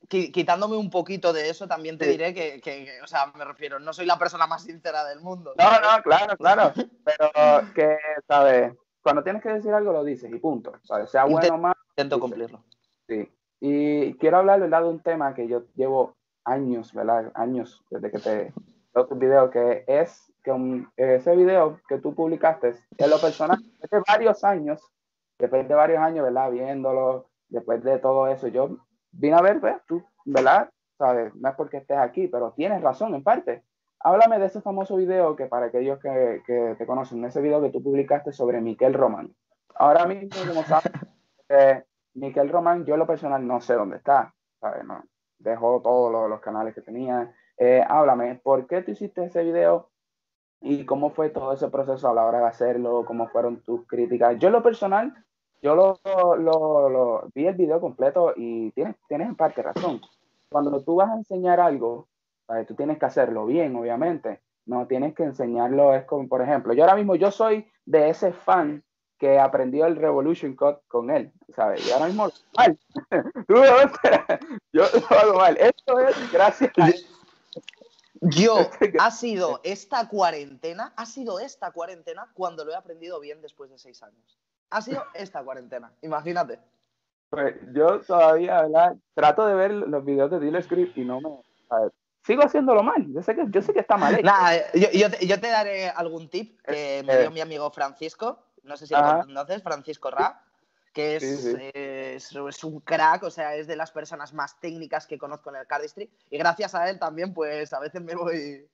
quitándome 0.07 0.77
un 0.77 0.89
poquito 0.89 1.33
de 1.33 1.49
eso, 1.49 1.67
también 1.67 1.97
te 1.97 2.07
diré 2.07 2.33
que, 2.33 2.61
que, 2.61 3.01
o 3.03 3.07
sea, 3.07 3.31
me 3.35 3.45
refiero, 3.45 3.79
no 3.79 3.93
soy 3.93 4.05
la 4.05 4.19
persona 4.19 4.47
más 4.47 4.63
sincera 4.63 5.05
del 5.05 5.21
mundo. 5.21 5.53
No, 5.57 5.71
no, 5.71 6.03
claro, 6.03 6.37
claro, 6.37 6.73
pero 7.03 7.31
que, 7.75 7.97
¿sabes? 8.27 8.73
Cuando 9.01 9.23
tienes 9.23 9.41
que 9.41 9.49
decir 9.49 9.73
algo, 9.73 9.91
lo 9.91 10.03
dices 10.03 10.31
y 10.31 10.39
punto, 10.39 10.73
¿sabes? 10.83 11.09
Sea 11.09 11.25
bueno 11.25 11.55
o 11.55 11.57
malo. 11.57 11.75
Intento 11.89 12.19
cumplirlo. 12.19 12.63
Sí. 13.07 13.29
Y 13.59 14.13
quiero 14.15 14.37
hablar, 14.37 14.59
¿verdad?, 14.59 14.81
de 14.81 14.89
un 14.89 15.01
tema 15.01 15.33
que 15.33 15.47
yo 15.47 15.63
llevo 15.75 16.15
años, 16.45 16.93
¿verdad? 16.93 17.31
Años 17.35 17.83
desde 17.89 18.11
que 18.11 18.19
te 18.19 18.53
otro 18.93 19.15
video, 19.17 19.49
que 19.49 19.83
es 19.87 20.31
que 20.43 20.85
ese 20.97 21.35
video 21.35 21.79
que 21.87 21.97
tú 21.97 22.13
publicaste, 22.13 22.75
en 22.97 23.09
lo 23.09 23.19
personal, 23.19 23.57
después 23.81 24.03
de 24.05 24.11
varios 24.11 24.43
años, 24.43 24.81
después 25.39 25.67
de 25.67 25.73
varios 25.73 25.99
años, 25.99 26.23
¿verdad? 26.23 26.51
Viéndolo, 26.51 27.29
después 27.49 27.83
de 27.83 27.99
todo 27.99 28.27
eso, 28.27 28.47
yo 28.47 28.77
vine 29.13 29.35
a 29.35 29.41
ver, 29.41 29.59
pues, 29.59 29.75
tú, 29.87 30.03
¿verdad? 30.25 30.69
¿Sabes? 30.97 31.33
No 31.35 31.49
es 31.49 31.55
porque 31.55 31.77
estés 31.77 31.97
aquí, 31.97 32.27
pero 32.27 32.51
tienes 32.51 32.81
razón 32.81 33.15
en 33.15 33.23
parte. 33.23 33.63
Háblame 33.99 34.37
de 34.39 34.47
ese 34.47 34.61
famoso 34.61 34.97
video 34.97 35.35
que 35.35 35.45
para 35.45 35.67
aquellos 35.67 35.99
que, 35.99 36.43
que 36.45 36.75
te 36.77 36.85
conocen, 36.85 37.23
ese 37.23 37.41
video 37.41 37.61
que 37.61 37.69
tú 37.69 37.81
publicaste 37.81 38.33
sobre 38.33 38.59
Miquel 38.59 38.93
Román. 38.93 39.33
Ahora 39.75 40.05
mismo, 40.05 40.29
como 40.47 40.63
sabes, 40.63 40.91
eh, 41.49 41.83
Miquel 42.15 42.49
Román, 42.49 42.85
yo 42.85 42.95
en 42.95 42.99
lo 42.99 43.07
personal 43.07 43.45
no 43.45 43.61
sé 43.61 43.73
dónde 43.73 43.97
está, 43.97 44.33
¿sabes? 44.59 44.83
No, 44.85 45.03
dejó 45.39 45.81
todos 45.81 46.29
los, 46.29 46.41
canales 46.41 46.75
que 46.75 46.81
tenía. 46.81 47.33
Eh, 47.57 47.83
háblame, 47.87 48.35
¿por 48.43 48.67
qué 48.67 48.81
tú 48.81 48.91
hiciste 48.91 49.25
ese 49.25 49.43
video? 49.43 49.89
¿Y 50.61 50.85
cómo 50.85 51.09
fue 51.11 51.29
todo 51.29 51.53
ese 51.53 51.69
proceso 51.69 52.09
a 52.09 52.13
la 52.13 52.25
hora 52.25 52.39
de 52.39 52.47
hacerlo? 52.47 53.03
¿Cómo 53.05 53.27
fueron 53.27 53.61
tus 53.61 53.85
críticas? 53.85 54.37
Yo 54.39 54.47
en 54.47 54.53
lo 54.53 54.63
personal, 54.63 55.13
yo 55.63 55.75
lo, 55.75 56.35
lo, 56.35 57.29
vi 57.33 57.47
el 57.47 57.55
video 57.55 57.79
completo 57.79 58.33
y 58.35 58.71
tienes, 58.71 58.97
tienes 59.07 59.29
en 59.29 59.35
parte 59.35 59.63
razón. 59.63 60.01
Cuando 60.49 60.83
tú 60.83 60.95
vas 60.95 61.09
a 61.09 61.15
enseñar 61.15 61.61
algo, 61.61 62.07
tú 62.67 62.75
tienes 62.75 62.99
que 62.99 63.05
hacerlo 63.05 63.45
bien, 63.45 63.75
obviamente. 63.75 64.41
No 64.65 64.85
tienes 64.87 65.15
que 65.15 65.23
enseñarlo, 65.23 65.95
es 65.95 66.05
como, 66.05 66.27
por 66.27 66.41
ejemplo, 66.41 66.73
yo 66.73 66.83
ahora 66.83 66.95
mismo, 66.95 67.15
yo 67.15 67.31
soy 67.31 67.65
de 67.85 68.09
ese 68.09 68.33
fan 68.33 68.83
que 69.17 69.39
aprendió 69.39 69.85
el 69.85 69.95
Revolution 69.95 70.53
Code 70.53 70.79
con 70.89 71.09
él, 71.09 71.31
¿sabes? 71.55 71.87
Y 71.87 71.91
ahora 71.91 72.07
mismo 72.07 72.29
mal. 72.57 72.77
Tú 73.47 73.55
yo 74.73 74.83
lo 75.09 75.17
hago 75.17 75.37
mal. 75.37 75.57
Esto 75.57 75.99
es 75.99 76.31
gracias 76.31 76.71
a 76.77 76.89
Yo, 78.19 78.69
ha 78.99 79.11
sido 79.11 79.61
esta 79.63 80.09
cuarentena, 80.09 80.93
ha 80.97 81.05
sido 81.05 81.39
esta 81.39 81.71
cuarentena 81.71 82.29
cuando 82.33 82.65
lo 82.65 82.73
he 82.73 82.75
aprendido 82.75 83.21
bien 83.21 83.41
después 83.41 83.69
de 83.69 83.79
seis 83.79 84.03
años. 84.03 84.37
Ha 84.73 84.81
sido 84.81 85.03
esta 85.13 85.43
cuarentena, 85.43 85.91
imagínate. 86.01 86.59
Pues 87.29 87.55
yo 87.73 87.99
todavía, 88.01 88.63
¿verdad? 88.63 88.95
Trato 89.13 89.45
de 89.45 89.53
ver 89.53 89.71
los 89.71 90.03
videos 90.03 90.31
de 90.31 90.39
Dealer 90.39 90.63
Script 90.63 90.97
y 90.97 91.05
no 91.05 91.21
me... 91.21 91.29
Sigo 92.23 92.43
haciéndolo 92.43 92.81
mal, 92.81 93.05
yo 93.13 93.21
sé 93.21 93.35
que, 93.35 93.45
yo 93.49 93.61
sé 93.61 93.73
que 93.73 93.81
está 93.81 93.97
mal. 93.97 94.19
Nada, 94.23 94.71
yo, 94.73 94.87
yo, 94.91 95.39
te, 95.39 95.47
daré 95.47 95.89
algún 95.89 96.29
tip 96.29 96.59
que 96.61 97.03
me 97.05 97.17
dio 97.17 97.31
mi 97.31 97.41
amigo 97.41 97.69
Francisco, 97.69 98.39
no 98.63 98.77
sé 98.77 98.87
si 98.87 98.93
lo 98.93 99.25
conoces, 99.25 99.61
Francisco 99.61 100.09
Ra, 100.09 100.41
que 100.91 101.17
es, 101.17 101.45
es, 101.73 102.63
un 102.63 102.79
crack, 102.79 103.23
o 103.23 103.29
sea, 103.29 103.55
es 103.55 103.67
de 103.67 103.75
las 103.75 103.91
personas 103.91 104.33
más 104.33 104.59
técnicas 104.59 105.05
que 105.05 105.19
conozco 105.19 105.49
en 105.49 105.57
el 105.57 105.67
cardistry. 105.67 106.09
Y 106.29 106.37
gracias 106.37 106.73
a 106.73 106.89
él 106.89 106.97
también, 106.97 107.33
pues 107.33 107.73
a 107.73 107.79
veces 107.79 108.01
me 108.01 108.15
voy, 108.15 108.67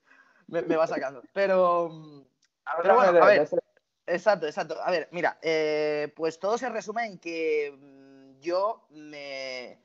me, 0.47 0.75
va 0.75 0.85
sacando. 0.87 1.23
Pero, 1.33 1.89
pero 2.83 2.95
bueno, 2.95 3.23
a 3.23 3.25
ver, 3.25 3.49
exacto, 4.09 4.45
exacto. 4.45 4.75
A 4.83 4.91
ver, 4.91 5.09
mira, 5.11 5.39
eh, 5.41 6.11
pues 6.15 6.39
todo 6.39 6.57
se 6.57 6.69
resume 6.69 7.05
en 7.05 7.19
que 7.19 7.73
mm, 7.77 8.39
yo 8.41 8.85
me 8.89 9.79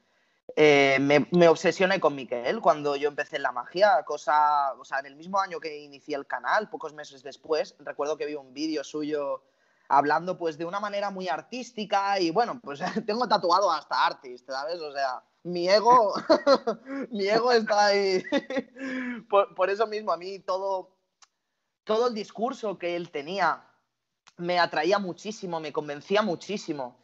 eh, 0.56 0.98
me, 1.00 1.48
obsesioné 1.48 1.98
con 1.98 2.14
Miquel 2.14 2.60
cuando 2.60 2.94
yo 2.96 3.08
empecé 3.08 3.36
en 3.36 3.42
la 3.42 3.52
magia, 3.52 4.04
cosa, 4.04 4.74
o 4.74 4.84
sea, 4.84 5.00
en 5.00 5.06
el 5.06 5.16
mismo 5.16 5.40
año 5.40 5.58
que 5.58 5.78
inicié 5.78 6.16
el 6.16 6.26
canal, 6.26 6.68
pocos 6.68 6.92
meses 6.92 7.22
después, 7.22 7.74
recuerdo 7.80 8.16
que 8.16 8.26
vi 8.26 8.34
un 8.34 8.52
vídeo 8.52 8.84
suyo 8.84 9.42
hablando 9.88 10.38
pues 10.38 10.56
de 10.56 10.64
una 10.64 10.80
manera 10.80 11.10
muy 11.10 11.28
artística 11.28 12.20
y 12.20 12.30
bueno, 12.30 12.60
pues 12.62 12.80
tengo 13.06 13.26
tatuado 13.26 13.70
hasta 13.72 14.06
artist, 14.06 14.46
¿sabes? 14.46 14.80
O 14.80 14.92
sea, 14.92 15.24
mi 15.42 15.68
ego, 15.68 16.14
mi 17.10 17.26
ego 17.26 17.50
está 17.50 17.86
ahí. 17.86 18.22
por, 19.28 19.54
por, 19.54 19.70
eso 19.70 19.86
mismo, 19.86 20.12
a 20.12 20.16
mí 20.16 20.38
todo, 20.38 20.94
todo 21.82 22.08
el 22.08 22.14
discurso 22.14 22.78
que 22.78 22.94
él 22.94 23.10
tenía 23.10 23.64
me 24.36 24.58
atraía 24.58 24.98
muchísimo, 24.98 25.60
me 25.60 25.72
convencía 25.72 26.22
muchísimo, 26.22 26.96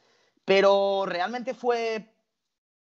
pero 0.45 1.05
realmente 1.07 1.55
fue 1.55 2.13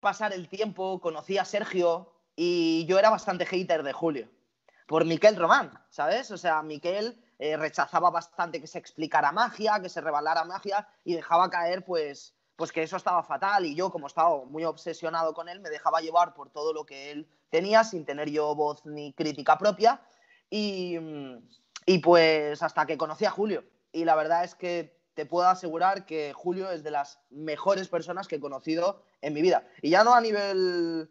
pasar 0.01 0.33
el 0.33 0.49
tiempo, 0.49 1.01
conocí 1.01 1.39
a 1.39 1.45
Sergio 1.45 2.13
y 2.35 2.87
yo 2.87 2.99
era 2.99 3.11
bastante 3.11 3.47
hater 3.47 3.83
de 3.83 3.93
Julio. 3.93 4.29
Por 4.87 5.05
Miquel 5.05 5.37
Román, 5.37 5.73
¿sabes? 5.91 6.31
O 6.33 6.39
sea, 6.39 6.63
Miquel 6.63 7.23
eh, 7.39 7.57
rechazaba 7.57 8.11
bastante 8.11 8.61
que 8.61 8.67
se 8.67 8.79
explicara 8.79 9.31
magia, 9.31 9.81
que 9.81 9.89
se 9.89 10.01
revelara 10.01 10.45
magia 10.45 10.89
y 11.05 11.15
dejaba 11.15 11.49
caer, 11.49 11.85
pues, 11.85 12.35
pues 12.57 12.73
que 12.73 12.83
eso 12.83 12.97
estaba 12.97 13.23
fatal. 13.23 13.67
Y 13.67 13.77
yo, 13.77 13.91
como 13.93 14.09
estaba 14.09 14.45
muy 14.47 14.65
obsesionado 14.65 15.33
con 15.33 15.49
él, 15.49 15.61
me 15.61 15.71
dejaba 15.71 16.01
llevar 16.01 16.35
por 16.35 16.51
todo 16.51 16.73
lo 16.73 16.85
que 16.85 17.13
él 17.13 17.29
tenía, 17.51 17.85
sin 17.85 18.05
tener 18.05 18.31
yo 18.31 18.55
voz 18.57 18.85
ni 18.85 19.13
crítica 19.13 19.57
propia. 19.57 20.01
Y, 20.51 20.97
y 21.87 21.99
pues 21.99 22.61
hasta 22.63 22.85
que 22.85 22.99
conocí 22.99 23.25
a 23.25 23.31
Julio. 23.31 23.63
Y 23.93 24.05
la 24.05 24.15
verdad 24.15 24.45
es 24.45 24.55
que 24.55 25.01
te 25.15 25.27
puedo 25.27 25.49
asegurar 25.49 26.07
que 26.07 26.33
Julio 26.33 26.71
es 26.71 26.83
de 26.83 26.91
las 26.91 27.21
mejores 27.31 27.89
personas 27.89 28.29
que 28.29 28.37
he 28.37 28.41
conocido 28.41 29.03
en 29.21 29.35
mi 29.35 29.43
vida. 29.43 29.67
Y 29.83 29.91
ya 29.91 30.05
no 30.05 30.15
a 30.15 30.21
nivel 30.21 31.11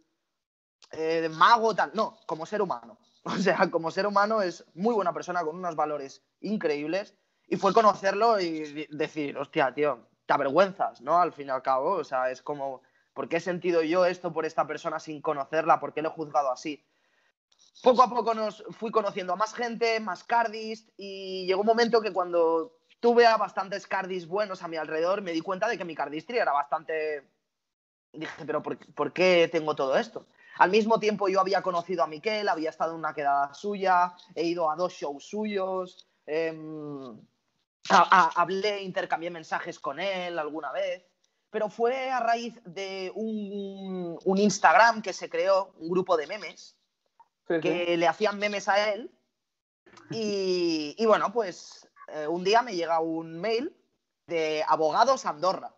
eh, 0.91 1.21
de 1.21 1.29
mago, 1.29 1.75
tal, 1.75 1.91
no, 1.93 2.17
como 2.25 2.45
ser 2.45 2.61
humano. 2.61 2.97
O 3.25 3.35
sea, 3.35 3.69
como 3.69 3.91
ser 3.91 4.07
humano 4.07 4.41
es 4.41 4.65
muy 4.73 4.95
buena 4.95 5.13
persona 5.13 5.43
con 5.43 5.57
unos 5.57 5.75
valores 5.75 6.23
increíbles. 6.39 7.13
Y 7.47 7.57
fue 7.57 7.73
conocerlo 7.73 8.39
y 8.39 8.87
decir, 8.89 9.37
hostia, 9.37 9.73
tío, 9.73 10.07
te 10.25 10.33
avergüenzas, 10.33 11.01
¿no? 11.01 11.19
Al 11.19 11.33
fin 11.33 11.47
y 11.47 11.49
al 11.49 11.61
cabo, 11.61 11.91
o 11.93 12.03
sea, 12.03 12.31
es 12.31 12.41
como, 12.41 12.81
¿por 13.13 13.27
qué 13.27 13.37
he 13.37 13.41
sentido 13.41 13.81
yo 13.83 14.05
esto 14.05 14.31
por 14.31 14.45
esta 14.45 14.65
persona 14.65 14.99
sin 14.99 15.21
conocerla? 15.21 15.79
¿Por 15.79 15.93
qué 15.93 16.01
lo 16.01 16.09
he 16.09 16.13
juzgado 16.13 16.51
así? 16.51 16.83
Poco 17.81 18.03
a 18.03 18.09
poco 18.09 18.33
nos 18.33 18.63
fui 18.71 18.91
conociendo 18.91 19.33
a 19.33 19.37
más 19.37 19.53
gente, 19.53 19.99
más 19.99 20.23
cardis, 20.23 20.91
y 20.97 21.45
llegó 21.45 21.61
un 21.61 21.67
momento 21.67 22.01
que 22.01 22.11
cuando 22.11 22.77
tuve 22.99 23.25
a 23.25 23.37
bastantes 23.37 23.87
cardis 23.87 24.27
buenos 24.27 24.63
a 24.63 24.67
mi 24.67 24.77
alrededor, 24.77 25.21
me 25.21 25.31
di 25.31 25.41
cuenta 25.41 25.67
de 25.67 25.77
que 25.77 25.85
mi 25.85 25.95
cardistry 25.95 26.37
era 26.37 26.51
bastante 26.51 27.23
dije, 28.13 28.45
pero 28.45 28.63
por, 28.63 29.13
qué 29.13 29.49
tengo 29.51 29.75
todo 29.75 29.97
esto? 29.97 30.25
Al 30.57 30.71
mismo 30.71 30.99
tiempo 30.99 31.29
yo 31.29 31.39
había 31.39 31.61
conocido 31.61 32.03
a 32.03 32.07
Miquel, 32.07 32.49
había 32.49 32.69
estado 32.69 32.91
en 32.91 32.99
una 32.99 33.13
quedada 33.13 33.53
suya, 33.53 34.13
he 34.35 34.43
ido 34.43 34.69
a 34.69 34.75
dos 34.75 34.93
shows 34.93 35.23
suyos, 35.23 36.07
em, 36.25 37.17
hablé, 37.89 38.81
intercambié 38.83 39.29
mensajes 39.29 39.79
con 39.79 39.99
él 39.99 40.37
alguna 40.37 40.71
vez, 40.71 41.05
pero 41.49 41.69
fue 41.69 42.09
a 42.09 42.19
raíz 42.19 42.59
de 42.65 43.11
un, 43.15 44.37
Instagram 44.37 45.01
que 45.01 45.13
se 45.13 45.29
creó, 45.29 45.71
un 45.77 45.89
grupo 45.89 46.17
de 46.17 46.27
memes, 46.27 46.75
que 47.61 47.97
le 47.97 48.07
hacían 48.07 48.37
memes 48.37 48.67
a 48.67 48.91
él. 48.91 49.11
Y, 50.11 51.03
bueno, 51.05 51.31
pues 51.33 51.87
eh, 52.07 52.27
un 52.27 52.43
día 52.43 52.61
me 52.61 52.75
llega 52.75 52.99
un 52.99 53.39
mail 53.39 53.75
de 54.27 54.63
Abogados 54.67 55.25
Andorra. 55.25 55.73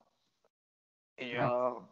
Y 1.17 1.31
yo, 1.31 1.87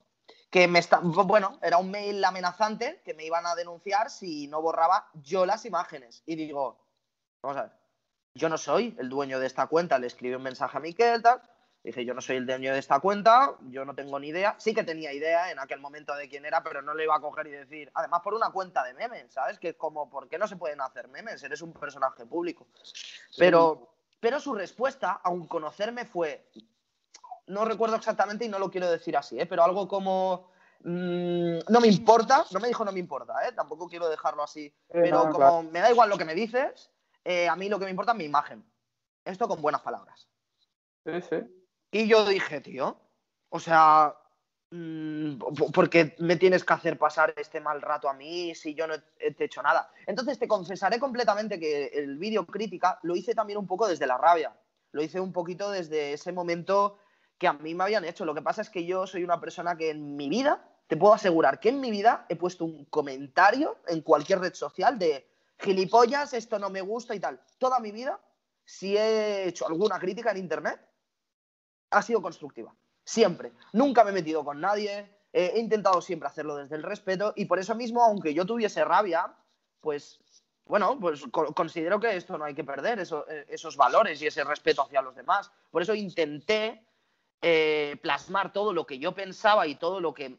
que 0.50 0.68
me 0.68 0.80
está, 0.80 1.00
bueno, 1.00 1.60
era 1.62 1.78
un 1.78 1.92
mail 1.92 2.24
amenazante 2.24 3.02
que 3.06 3.14
me 3.14 3.26
iban 3.26 3.46
a 3.46 3.56
denunciar 3.56 4.10
si 4.10 4.48
no 4.48 4.62
borraba 4.62 5.10
yo 5.14 5.46
las 5.46 5.66
imágenes. 5.66 6.24
Y 6.26 6.36
digo, 6.36 6.80
vamos 7.42 7.58
a 7.58 7.64
ver, 7.64 7.72
yo 8.34 8.50
no 8.50 8.58
soy 8.58 8.96
el 9.00 9.10
dueño 9.10 9.40
de 9.40 9.48
esta 9.48 9.68
cuenta, 9.68 10.00
le 10.00 10.08
escribí 10.08 10.36
un 10.36 10.44
mensaje 10.44 10.78
a 10.78 10.82
Miquel, 10.82 11.22
tal. 11.22 11.42
Dije, 11.84 12.04
yo 12.04 12.14
no 12.14 12.22
soy 12.22 12.36
el 12.36 12.46
dueño 12.46 12.74
de 12.74 12.80
esta 12.80 13.00
cuenta, 13.00 13.56
yo 13.70 13.86
no 13.86 13.96
tengo 13.96 14.20
ni 14.20 14.28
idea. 14.28 14.56
Sí 14.60 14.74
que 14.74 14.84
tenía 14.84 15.14
idea 15.14 15.50
en 15.50 15.60
aquel 15.60 15.80
momento 15.80 16.14
de 16.14 16.28
quién 16.28 16.46
era, 16.46 16.62
pero 16.62 16.82
no 16.82 16.94
le 16.94 17.06
iba 17.06 17.16
a 17.16 17.22
coger 17.22 17.48
y 17.48 17.52
decir, 17.52 17.90
además 17.94 18.22
por 18.22 18.34
una 18.34 18.52
cuenta 18.52 18.84
de 18.84 18.94
memes, 18.94 19.32
¿sabes? 19.32 19.60
Que 19.60 19.70
es 19.70 19.76
como, 19.76 20.10
¿por 20.10 20.28
qué 20.28 20.38
no 20.38 20.48
se 20.48 20.58
pueden 20.58 20.82
hacer 20.82 21.08
memes? 21.08 21.42
Eres 21.42 21.62
un 21.62 21.72
personaje 21.72 22.26
público. 22.26 22.68
Pero, 23.38 23.94
pero 24.20 24.42
su 24.42 24.54
respuesta, 24.54 25.22
aun 25.24 25.48
conocerme, 25.48 26.06
fue, 26.06 26.50
no 27.50 27.66
recuerdo 27.66 27.96
exactamente 27.96 28.46
y 28.46 28.50
no 28.50 28.60
lo 28.60 28.70
quiero 28.70 28.90
decir 28.90 29.18
así, 29.18 29.40
¿eh? 29.40 29.46
pero 29.46 29.64
algo 29.64 29.88
como 29.88 30.52
mm, 30.84 31.60
no 31.68 31.80
me 31.82 31.88
importa, 31.88 32.46
no 32.52 32.60
me 32.60 32.68
dijo 32.68 32.86
no 32.86 32.92
me 32.92 33.00
importa, 33.00 33.48
¿eh? 33.48 33.52
tampoco 33.54 33.88
quiero 33.88 34.08
dejarlo 34.10 34.44
así, 34.44 34.66
eh, 34.66 34.74
pero 34.90 35.30
como 35.30 35.64
me 35.64 35.80
da 35.80 35.90
igual 35.90 36.10
lo 36.10 36.18
que 36.18 36.26
me 36.26 36.36
dices, 36.36 36.92
a 37.50 37.56
mí 37.56 37.70
lo 37.70 37.80
que 37.80 37.86
me 37.86 37.92
importa 37.92 38.12
es 38.14 38.18
mi 38.18 38.26
imagen. 38.26 38.64
Esto 39.24 39.48
con 39.48 39.62
buenas 39.62 39.82
palabras. 39.82 40.28
Sí, 41.06 41.22
sí. 41.22 41.69
Y 41.92 42.08
yo 42.08 42.26
dije, 42.26 42.62
tío, 42.62 43.00
o 43.50 43.60
sea, 43.60 44.16
mm, 44.72 45.38
¿por 45.74 45.90
qué 45.90 46.16
me 46.20 46.36
tienes 46.36 46.64
que 46.64 46.74
hacer 46.74 46.98
pasar 46.98 47.34
este 47.36 47.60
mal 47.60 47.82
rato 47.82 48.08
a 48.08 48.14
mí 48.14 48.54
si 48.54 48.76
yo 48.76 48.88
no 48.88 48.94
he 48.96 49.36
hecho 49.40 49.64
nada? 49.64 49.92
Entonces 50.06 50.38
te 50.38 50.48
confesaré 50.48 51.00
completamente 51.00 51.60
que 51.60 51.88
el 51.88 52.18
vídeo 52.18 52.46
crítica 52.46 53.00
lo 53.04 53.16
hice 53.16 53.34
también 53.34 53.58
un 53.58 53.68
poco 53.68 53.88
desde 53.88 54.06
la 54.06 54.18
rabia. 54.18 54.56
Lo 54.92 55.02
hice 55.02 55.20
un 55.20 55.34
poquito 55.34 55.72
desde 55.72 56.14
ese 56.14 56.32
momento 56.32 56.98
que 57.38 57.48
a 57.48 57.54
mí 57.54 57.74
me 57.74 57.84
habían 57.84 58.06
hecho. 58.06 58.26
Lo 58.26 58.36
que 58.36 58.42
pasa 58.42 58.62
es 58.62 58.70
que 58.70 58.86
yo 58.86 59.08
soy 59.08 59.24
una 59.24 59.40
persona 59.40 59.76
que 59.76 59.90
en 59.90 60.16
mi 60.16 60.30
vida, 60.30 60.64
te 60.88 60.98
puedo 60.98 61.14
asegurar 61.14 61.60
que 61.60 61.70
en 61.70 61.80
mi 61.80 61.92
vida 61.92 62.26
he 62.30 62.36
puesto 62.36 62.66
un 62.66 62.86
comentario 62.86 63.78
en 63.88 64.02
cualquier 64.02 64.40
red 64.40 64.54
social 64.54 65.00
de 65.00 65.28
gilipollas, 65.60 66.34
esto 66.34 66.60
no 66.60 66.70
me 66.70 66.82
gusta 66.82 67.16
y 67.16 67.20
tal. 67.20 67.40
Toda 67.58 67.80
mi 67.80 67.92
vida, 67.92 68.20
si 68.66 68.98
he 68.98 69.48
hecho 69.48 69.68
alguna 69.68 70.00
crítica 70.00 70.32
en 70.32 70.38
Internet, 70.38 70.80
ha 71.92 72.02
sido 72.02 72.22
constructiva. 72.22 72.74
Siempre. 73.04 73.52
Nunca 73.74 74.04
me 74.04 74.12
he 74.12 74.14
metido 74.14 74.44
con 74.44 74.62
nadie. 74.62 75.10
he 75.32 75.60
intentado 75.60 76.02
siempre 76.02 76.28
hacerlo 76.28 76.56
desde 76.56 76.76
el 76.76 76.84
respeto 76.84 77.34
y 77.36 77.46
por 77.46 77.60
eso 77.60 77.76
mismo, 77.76 78.04
aunque 78.04 78.34
yo 78.34 78.46
tuviese 78.46 78.84
rabia, 78.84 79.32
pues 79.80 80.20
bueno, 80.70 81.00
pues 81.00 81.24
considero 81.56 82.00
que 82.00 82.16
esto 82.16 82.38
no 82.38 82.46
hay 82.46 82.54
que 82.54 82.64
perder, 82.64 83.00
eh, 83.00 83.46
esos 83.50 83.76
valores 83.76 84.22
y 84.22 84.28
ese 84.28 84.44
respeto 84.44 84.84
hacia 84.84 85.02
los 85.02 85.16
demás. 85.16 85.52
Por 85.72 85.82
eso 85.82 85.96
intenté 85.96 86.86
eh, 87.42 87.98
plasmar 88.04 88.54
todo 88.54 88.72
lo 88.72 88.86
que 88.86 89.00
yo 89.00 89.16
pensaba 89.16 89.66
y 89.66 89.76
todo 89.76 90.00
lo 90.00 90.14
que 90.14 90.38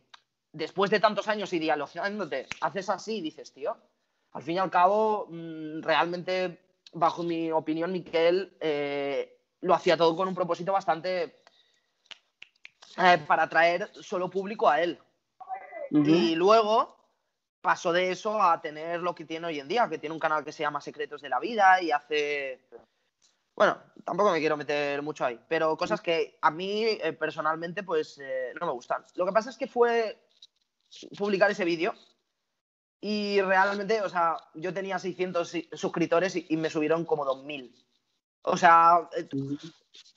después 0.53 0.89
de 0.93 1.01
tantos 1.01 1.27
años 1.27 1.53
y 1.53 1.69
haces 1.69 2.89
así 2.89 3.17
y 3.17 3.23
dices, 3.23 3.53
tío, 3.53 3.77
al 4.31 4.43
fin 4.45 4.55
y 4.55 4.59
al 4.59 4.71
cabo, 4.71 5.27
mm, 5.29 5.83
realmente, 5.83 6.61
bajo 6.93 7.25
mi 7.25 7.51
opinión, 7.51 7.91
Miquel 7.91 8.57
eh, 8.61 9.37
lo 9.63 9.75
hacía 9.75 9.97
todo 9.97 10.15
con 10.15 10.29
un 10.29 10.35
propósito 10.37 10.73
bastante 10.73 11.40
eh, 13.03 13.19
para 13.27 13.45
atraer 13.45 13.91
solo 13.95 14.31
público 14.31 14.69
a 14.69 14.81
él. 14.81 14.99
Y 15.91 16.37
luego 16.37 16.97
pasó 17.61 17.93
de 17.93 18.13
eso 18.13 18.41
a 18.41 18.61
tener 18.61 19.01
lo 19.01 19.15
que 19.15 19.25
tiene 19.25 19.49
hoy 19.49 19.59
en 19.59 19.69
día, 19.69 19.89
que 19.89 19.99
tiene 19.99 20.15
un 20.15 20.21
canal 20.21 20.45
que 20.45 20.53
se 20.53 20.63
llama 20.63 20.81
Secretos 20.81 21.21
de 21.21 21.29
la 21.29 21.41
Vida 21.41 21.83
y 21.83 21.91
hace 21.91 22.61
bueno, 23.61 23.77
tampoco 24.07 24.33
me 24.33 24.39
quiero 24.39 24.57
meter 24.57 25.03
mucho 25.03 25.23
ahí, 25.23 25.39
pero 25.47 25.77
cosas 25.77 26.01
que 26.01 26.39
a 26.41 26.51
mí 26.51 26.83
eh, 26.85 27.13
personalmente 27.13 27.83
pues 27.83 28.19
eh, 28.19 28.55
no 28.59 28.67
me 28.67 28.73
gustan. 28.73 29.05
Lo 29.17 29.27
que 29.27 29.33
pasa 29.33 29.51
es 29.51 29.59
que 29.59 29.67
fue 29.67 30.19
publicar 31.19 31.51
ese 31.51 31.67
vídeo 31.67 31.93
y 33.03 33.39
realmente, 33.43 34.01
o 34.01 34.09
sea, 34.09 34.39
yo 34.55 34.73
tenía 34.73 34.99
600 34.99 35.53
suscriptores 35.75 36.37
y, 36.37 36.57
me 36.57 36.71
subieron 36.71 37.05
como 37.05 37.27
2000. 37.27 37.75
O 38.45 38.57
sea, 38.57 39.11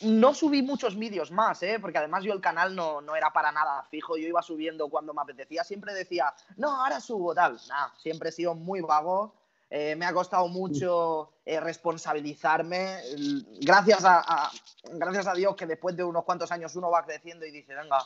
no 0.01 0.33
subí 0.33 0.61
muchos 0.61 0.97
vídeos 0.97 1.31
más, 1.31 1.63
¿eh? 1.63 1.77
porque 1.79 1.97
además 1.97 2.23
yo 2.23 2.33
el 2.33 2.41
canal 2.41 2.75
no, 2.75 3.01
no, 3.01 3.15
era 3.15 3.31
para 3.31 3.51
nada 3.51 3.83
fijo, 3.89 4.17
yo 4.17 4.27
iba 4.27 4.41
subiendo 4.41 4.89
cuando 4.89 5.13
me 5.13 5.21
apetecía, 5.21 5.63
siempre 5.63 5.93
decía, 5.93 6.33
no, 6.57 6.83
ahora 6.83 6.99
subo 6.99 7.33
tal. 7.33 7.59
Nada, 7.67 7.93
siempre 7.97 8.29
he 8.29 8.31
sido 8.31 8.55
muy 8.55 8.81
vago 8.81 9.33
eh, 9.75 9.95
me 9.95 10.05
ha 10.05 10.13
costado 10.13 10.47
mucho 10.49 11.31
eh, 11.43 11.59
responsabilizarme. 11.59 12.99
Gracias 13.59 14.05
a, 14.05 14.51
gracias 14.83 15.25
a 15.25 15.33
Dios 15.33 15.55
que 15.55 15.65
después 15.65 15.97
de 15.97 16.03
unos 16.03 16.25
cuantos 16.25 16.51
años 16.51 16.75
uno 16.75 16.91
va 16.91 17.03
creciendo 17.03 17.43
y 17.43 17.49
dice, 17.49 17.73
venga, 17.73 17.97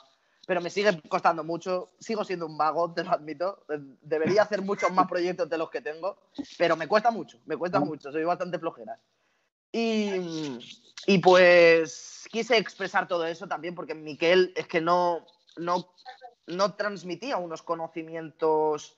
pero 0.46 0.62
me 0.62 0.70
sigue 0.70 0.98
costando 1.10 1.44
mucho. 1.44 1.90
Sigo 2.00 2.24
siendo 2.24 2.46
un 2.46 2.58
vago, 2.58 2.94
te 2.94 3.04
lo 3.04 3.12
admito. 3.12 3.66
Debería 4.02 4.44
hacer 4.44 4.62
muchos 4.62 4.94
más 4.94 5.10
proyectos 5.10 5.50
de 5.50 5.58
los 5.58 5.70
que 5.70 5.82
tengo, 5.82 6.16
pero 6.58 6.78
me 6.78 6.88
cuesta 6.88 7.12
mucho, 7.12 7.38
me 7.46 7.58
cuesta 7.58 7.82
mucho. 7.82 8.14
Soy 8.14 8.24
bastante 8.24 8.58
flojera. 8.60 8.98
Y, 9.72 10.60
y 11.06 11.18
pues 11.20 12.28
quise 12.32 12.58
expresar 12.58 13.08
todo 13.08 13.26
eso 13.26 13.48
también 13.48 13.76
porque 13.76 13.94
Miquel 13.94 14.54
es 14.56 14.68
que 14.68 14.82
no, 14.82 15.26
no, 15.58 15.94
no 16.48 16.76
transmitía 16.76 17.38
unos 17.38 17.62
conocimientos 17.62 18.98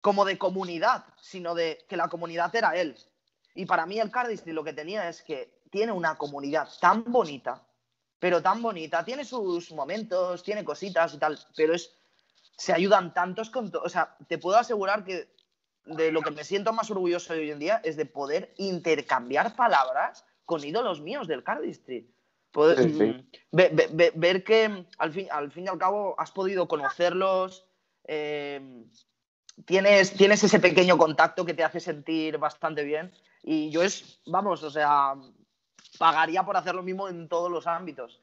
como 0.00 0.24
de 0.24 0.38
comunidad, 0.38 1.04
sino 1.20 1.54
de 1.54 1.84
que 1.88 1.96
la 1.96 2.08
comunidad 2.08 2.54
era 2.54 2.76
él. 2.76 2.96
Y 3.54 3.66
para 3.66 3.86
mí 3.86 3.98
el 3.98 4.10
Cardistry 4.10 4.52
lo 4.52 4.64
que 4.64 4.72
tenía 4.72 5.08
es 5.08 5.22
que 5.22 5.60
tiene 5.70 5.92
una 5.92 6.16
comunidad 6.16 6.68
tan 6.80 7.04
bonita, 7.04 7.66
pero 8.18 8.42
tan 8.42 8.62
bonita, 8.62 9.04
tiene 9.04 9.24
sus 9.24 9.72
momentos, 9.72 10.42
tiene 10.42 10.64
cositas 10.64 11.14
y 11.14 11.18
tal, 11.18 11.38
pero 11.56 11.74
es 11.74 11.92
se 12.58 12.72
ayudan 12.72 13.14
tantos 13.14 13.50
con 13.50 13.70
todo. 13.70 13.82
O 13.82 13.88
sea, 13.88 14.16
te 14.26 14.36
puedo 14.36 14.58
asegurar 14.58 15.04
que 15.04 15.32
de 15.88 16.12
lo 16.12 16.22
que 16.22 16.30
me 16.30 16.44
siento 16.44 16.72
más 16.72 16.90
orgulloso 16.90 17.32
hoy 17.32 17.50
en 17.50 17.58
día 17.58 17.80
es 17.84 17.96
de 17.96 18.06
poder 18.06 18.54
intercambiar 18.56 19.56
palabras 19.56 20.24
con 20.44 20.64
ídolos 20.64 21.00
míos 21.00 21.28
del 21.28 21.42
Cardistry. 21.42 22.10
Poder, 22.50 22.88
mm, 22.88 23.26
ver 23.52 24.44
que 24.44 24.86
al 24.98 25.12
fin, 25.12 25.28
al 25.30 25.50
fin 25.50 25.64
y 25.64 25.68
al 25.68 25.78
cabo 25.78 26.14
has 26.18 26.30
podido 26.30 26.66
conocerlos, 26.66 27.66
eh, 28.04 28.84
tienes, 29.66 30.14
tienes 30.14 30.42
ese 30.42 30.58
pequeño 30.58 30.96
contacto 30.96 31.44
que 31.44 31.54
te 31.54 31.64
hace 31.64 31.80
sentir 31.80 32.38
bastante 32.38 32.84
bien. 32.84 33.12
Y 33.42 33.70
yo 33.70 33.82
es, 33.82 34.20
vamos, 34.26 34.62
o 34.62 34.70
sea, 34.70 35.14
pagaría 35.98 36.44
por 36.44 36.56
hacer 36.56 36.74
lo 36.74 36.82
mismo 36.82 37.08
en 37.08 37.28
todos 37.28 37.50
los 37.50 37.66
ámbitos. 37.66 38.20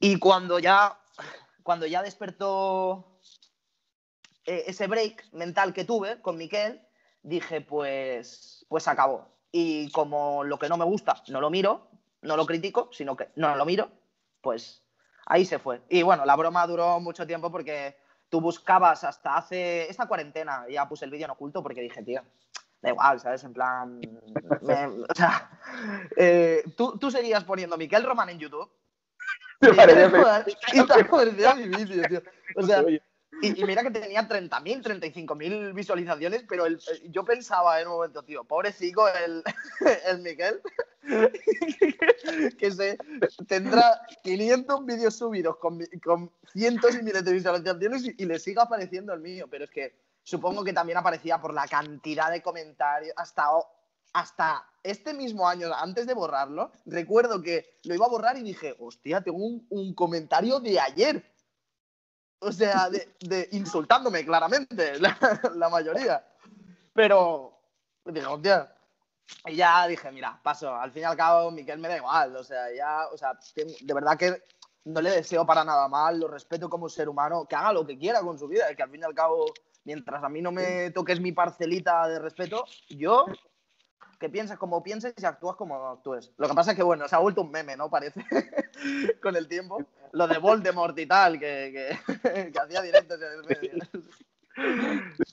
Y 0.00 0.18
cuando 0.18 0.58
ya, 0.58 0.98
cuando 1.62 1.86
ya 1.86 2.02
despertó 2.02 3.13
eh, 4.46 4.64
ese 4.66 4.86
break 4.86 5.24
mental 5.32 5.72
que 5.72 5.84
tuve 5.84 6.20
con 6.20 6.36
Miquel, 6.36 6.80
dije, 7.22 7.60
pues, 7.60 8.64
pues 8.68 8.88
acabó. 8.88 9.28
Y 9.50 9.90
como 9.92 10.44
lo 10.44 10.58
que 10.58 10.68
no 10.68 10.76
me 10.76 10.84
gusta 10.84 11.22
no 11.28 11.40
lo 11.40 11.50
miro, 11.50 11.88
no 12.22 12.36
lo 12.36 12.46
critico, 12.46 12.88
sino 12.92 13.16
que 13.16 13.28
no 13.36 13.54
lo 13.54 13.64
miro, 13.64 13.90
pues 14.40 14.82
ahí 15.26 15.44
se 15.44 15.58
fue. 15.58 15.80
Y 15.88 16.02
bueno, 16.02 16.24
la 16.24 16.36
broma 16.36 16.66
duró 16.66 16.98
mucho 17.00 17.26
tiempo 17.26 17.50
porque 17.50 17.96
tú 18.28 18.40
buscabas 18.40 19.04
hasta 19.04 19.36
hace 19.36 19.88
esta 19.88 20.06
cuarentena, 20.06 20.66
ya 20.68 20.88
puse 20.88 21.04
el 21.04 21.10
vídeo 21.10 21.26
en 21.26 21.30
oculto 21.30 21.62
porque 21.62 21.80
dije, 21.80 22.02
tío, 22.02 22.22
da 22.82 22.90
igual, 22.90 23.20
¿sabes? 23.20 23.44
En 23.44 23.52
plan, 23.52 24.00
o 24.62 25.14
sea, 25.14 25.50
eh, 26.16 26.64
¿tú, 26.76 26.98
tú 26.98 27.10
seguías 27.10 27.44
poniendo 27.44 27.76
Miquel 27.76 28.04
Román 28.04 28.30
en 28.30 28.38
YouTube. 28.38 28.70
y 29.62 31.68
mi 31.68 31.68
vídeo, 31.84 32.08
tío. 32.08 32.22
O 32.56 32.62
sea, 32.62 32.84
y, 33.42 33.64
mira 33.64 33.82
que 33.82 33.90
tenía 33.90 34.28
30.000, 34.28 34.82
35.000 34.82 35.74
visualizaciones, 35.74 36.44
pero 36.48 36.64
yo 37.10 37.24
pensaba 37.24 37.80
en 37.80 37.88
un 37.88 37.94
momento, 37.94 38.22
tío, 38.22 38.44
pobrecito 38.44 39.06
el, 39.08 39.42
el 40.06 40.20
Miguel, 40.20 40.60
que 42.58 42.70
se 42.70 42.98
tendrá 43.46 44.00
500 44.22 44.86
vídeos 44.86 45.16
subidos 45.16 45.56
con, 45.58 45.80
con, 46.02 46.30
cientos 46.52 46.94
y 46.94 47.02
miles 47.02 47.24
de 47.24 47.32
visualizaciones 47.32 48.04
y, 48.04 48.24
le 48.24 48.38
siga 48.38 48.62
apareciendo 48.62 49.12
el 49.12 49.20
mío, 49.20 49.46
pero 49.50 49.64
es 49.64 49.70
que 49.70 49.94
supongo 50.22 50.64
que 50.64 50.72
también 50.72 50.98
aparecía 50.98 51.40
por 51.40 51.52
la 51.52 51.66
cantidad 51.66 52.30
de 52.30 52.42
comentarios, 52.42 53.14
hasta, 53.16 53.48
hasta 54.12 54.64
este 54.82 55.12
mismo 55.12 55.48
año, 55.48 55.74
antes 55.74 56.06
de 56.06 56.14
borrarlo, 56.14 56.70
recuerdo 56.86 57.42
que 57.42 57.78
lo 57.84 57.94
iba 57.94 58.06
a 58.06 58.10
borrar 58.10 58.38
y 58.38 58.42
dije, 58.42 58.74
hostia, 58.78 59.20
tengo 59.22 59.38
un, 59.38 59.66
un 59.70 59.94
comentario 59.94 60.60
de 60.60 60.80
ayer 60.80 61.33
o 62.44 62.52
sea, 62.52 62.88
de, 62.90 63.48
insultándome 63.52 64.24
claramente, 64.24 64.98
la, 65.54 65.68
mayoría. 65.68 66.24
Pero 66.92 67.58
dije, 68.04 68.26
hostia. 68.26 68.70
Y 69.46 69.56
ya 69.56 69.86
dije, 69.86 70.10
mira, 70.12 70.38
paso. 70.42 70.74
Al 70.74 70.92
fin 70.92 71.02
y 71.02 71.04
al 71.06 71.16
cabo, 71.16 71.50
Miquel 71.50 71.78
me 71.78 71.88
da 71.88 71.96
igual. 71.96 72.36
O 72.36 72.44
sea, 72.44 72.72
ya, 72.74 73.06
o 73.12 73.16
sea, 73.16 73.38
de 73.54 73.94
verdad 73.94 74.18
que 74.18 74.42
no 74.84 75.00
le 75.00 75.10
deseo 75.10 75.46
para 75.46 75.64
nada 75.64 75.88
mal, 75.88 76.20
lo 76.20 76.28
respeto 76.28 76.68
como 76.68 76.88
ser 76.88 77.08
humano, 77.08 77.46
que 77.48 77.56
haga 77.56 77.72
lo 77.72 77.86
que 77.86 77.98
quiera 77.98 78.20
con 78.20 78.38
su 78.38 78.46
vida, 78.48 78.74
que 78.74 78.82
al 78.82 78.90
fin 78.90 79.00
y 79.00 79.04
al 79.04 79.14
cabo, 79.14 79.46
mientras 79.84 80.22
a 80.22 80.28
mí 80.28 80.42
no 80.42 80.52
me 80.52 80.90
toques 80.90 81.20
mi 81.20 81.32
parcelita 81.32 82.06
de 82.06 82.18
respeto, 82.18 82.66
yo 82.90 83.24
que 84.18 84.28
piensas 84.28 84.58
como 84.58 84.82
pienses 84.82 85.14
y 85.16 85.24
actúas 85.24 85.56
como 85.56 85.76
actúes. 85.88 86.32
Lo 86.36 86.48
que 86.48 86.54
pasa 86.54 86.72
es 86.72 86.76
que, 86.76 86.82
bueno, 86.82 87.08
se 87.08 87.16
ha 87.16 87.20
vuelto 87.20 87.42
un 87.42 87.50
meme, 87.50 87.76
¿no? 87.76 87.90
Parece, 87.90 88.24
con 89.22 89.36
el 89.36 89.48
tiempo. 89.48 89.78
Lo 90.12 90.26
de 90.26 90.38
Voldemort 90.38 90.98
y 90.98 91.06
tal, 91.06 91.38
que, 91.38 91.96
que, 92.12 92.58
hacía 92.60 92.82
directos 92.82 93.20
en 93.20 93.32
el 93.32 93.44
medio. 93.44 93.84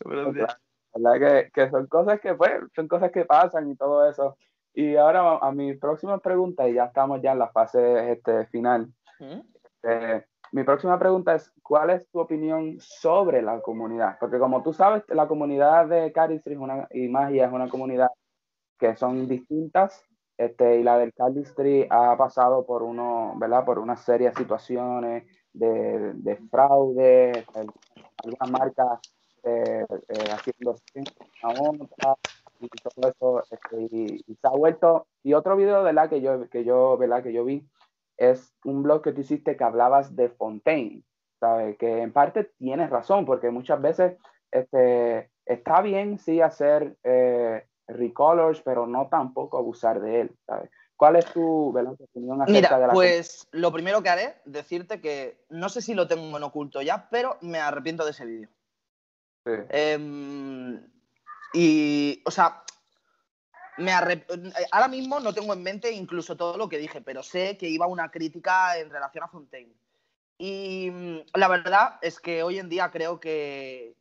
¿Verdad? 0.05 0.57
Que, 0.93 1.69
son 1.69 1.87
cosas 1.87 2.19
que, 2.19 2.35
pues, 2.35 2.51
son 2.75 2.89
cosas 2.89 3.13
que 3.13 3.23
pasan 3.23 3.71
y 3.71 3.77
todo 3.77 4.09
eso. 4.09 4.37
Y 4.73 4.97
ahora 4.97 5.37
a 5.37 5.51
mi 5.53 5.73
próxima 5.75 6.19
pregunta, 6.19 6.67
y 6.67 6.73
ya 6.73 6.85
estamos 6.85 7.21
ya 7.21 7.31
en 7.31 7.39
la 7.39 7.47
fase 7.47 8.11
este, 8.11 8.45
final. 8.47 8.91
Eh, 9.83 10.21
mi 10.51 10.63
próxima 10.63 10.99
pregunta 10.99 11.33
es, 11.33 11.49
¿cuál 11.63 11.91
es 11.91 12.09
tu 12.09 12.19
opinión 12.19 12.75
sobre 12.79 13.41
la 13.41 13.61
comunidad? 13.61 14.17
Porque 14.19 14.37
como 14.37 14.61
tú 14.63 14.73
sabes, 14.73 15.03
la 15.07 15.27
comunidad 15.27 15.87
de 15.87 16.11
Caristry 16.11 16.57
y 16.91 17.07
Magia 17.07 17.45
es 17.45 17.53
una 17.53 17.69
comunidad 17.69 18.09
que 18.81 18.95
son 18.95 19.27
distintas. 19.27 20.03
Este, 20.37 20.79
y 20.79 20.83
la 20.83 20.97
del 20.97 21.13
Cardistry 21.13 21.85
ha 21.87 22.17
pasado 22.17 22.65
por 22.65 22.81
uno, 22.81 23.35
¿verdad? 23.37 23.63
Por 23.63 23.77
una 23.77 23.95
serie 23.95 24.29
de 24.29 24.35
situaciones 24.35 25.23
de, 25.53 26.13
de 26.15 26.35
fraude, 26.49 27.45
algunas 27.53 28.51
marcas 28.51 28.99
eh, 29.43 29.85
eh, 29.87 30.31
haciendo 30.31 30.71
otra 30.71 32.15
y 32.59 32.67
todo 32.67 33.09
eso, 33.09 33.43
este, 33.51 33.95
y, 33.95 34.35
se 34.35 34.47
ha 34.47 34.51
vuelto, 34.51 35.07
y 35.23 35.33
otro 35.33 35.55
video, 35.55 35.83
¿verdad? 35.83 36.09
Que 36.09 36.21
yo, 36.21 36.49
que 36.49 36.63
yo, 36.63 36.97
¿verdad? 36.97 37.21
Que 37.21 37.33
yo 37.33 37.45
vi, 37.45 37.67
es 38.17 38.55
un 38.65 38.81
blog 38.81 39.03
que 39.03 39.13
tú 39.13 39.21
hiciste 39.21 39.55
que 39.57 39.63
hablabas 39.63 40.15
de 40.15 40.29
Fontaine, 40.29 41.03
¿sabes? 41.39 41.77
Que 41.77 42.01
en 42.01 42.13
parte 42.13 42.51
tienes 42.57 42.89
razón, 42.89 43.25
porque 43.25 43.51
muchas 43.51 43.81
veces, 43.81 44.17
este, 44.51 45.29
está 45.45 45.81
bien, 45.81 46.17
sí, 46.17 46.41
hacer 46.41 46.97
eh, 47.03 47.65
recolors, 47.87 48.61
pero 48.61 48.87
no 48.87 49.07
tampoco 49.07 49.57
abusar 49.57 50.01
de 50.01 50.21
él, 50.21 50.37
¿sabes? 50.45 50.69
¿Cuál 50.95 51.15
es 51.15 51.25
tu, 51.25 51.69
opinión 51.69 52.41
acerca 52.43 52.51
Mira, 52.51 52.79
de 52.79 52.87
la 52.87 52.93
pues 52.93 53.47
lo 53.51 53.71
primero 53.71 54.03
que 54.03 54.09
haré, 54.09 54.35
decirte 54.45 55.01
que 55.01 55.43
no 55.49 55.67
sé 55.69 55.81
si 55.81 55.95
lo 55.95 56.07
tengo 56.07 56.37
en 56.37 56.43
oculto 56.43 56.81
ya, 56.81 57.09
pero 57.09 57.37
me 57.41 57.57
arrepiento 57.59 58.05
de 58.05 58.11
ese 58.11 58.25
vídeo. 58.25 58.49
Sí. 59.43 59.51
Em, 59.69 60.79
y, 61.53 62.21
o 62.23 62.29
sea, 62.29 62.63
me 63.77 63.91
ahora 63.91 64.87
mismo 64.87 65.19
no 65.19 65.33
tengo 65.33 65.53
en 65.53 65.63
mente 65.63 65.91
incluso 65.91 66.37
todo 66.37 66.55
lo 66.57 66.69
que 66.69 66.77
dije, 66.77 67.01
pero 67.01 67.23
sé 67.23 67.57
que 67.57 67.67
iba 67.67 67.87
una 67.87 68.11
crítica 68.11 68.77
en 68.77 68.91
relación 68.91 69.23
a 69.23 69.27
Fontaine. 69.27 69.73
Y 70.37 70.91
mm, 70.91 71.19
la 71.33 71.47
verdad 71.47 71.97
es 72.01 72.19
que 72.19 72.43
hoy 72.43 72.59
en 72.59 72.69
día 72.69 72.91
creo 72.91 73.19
que, 73.19 73.95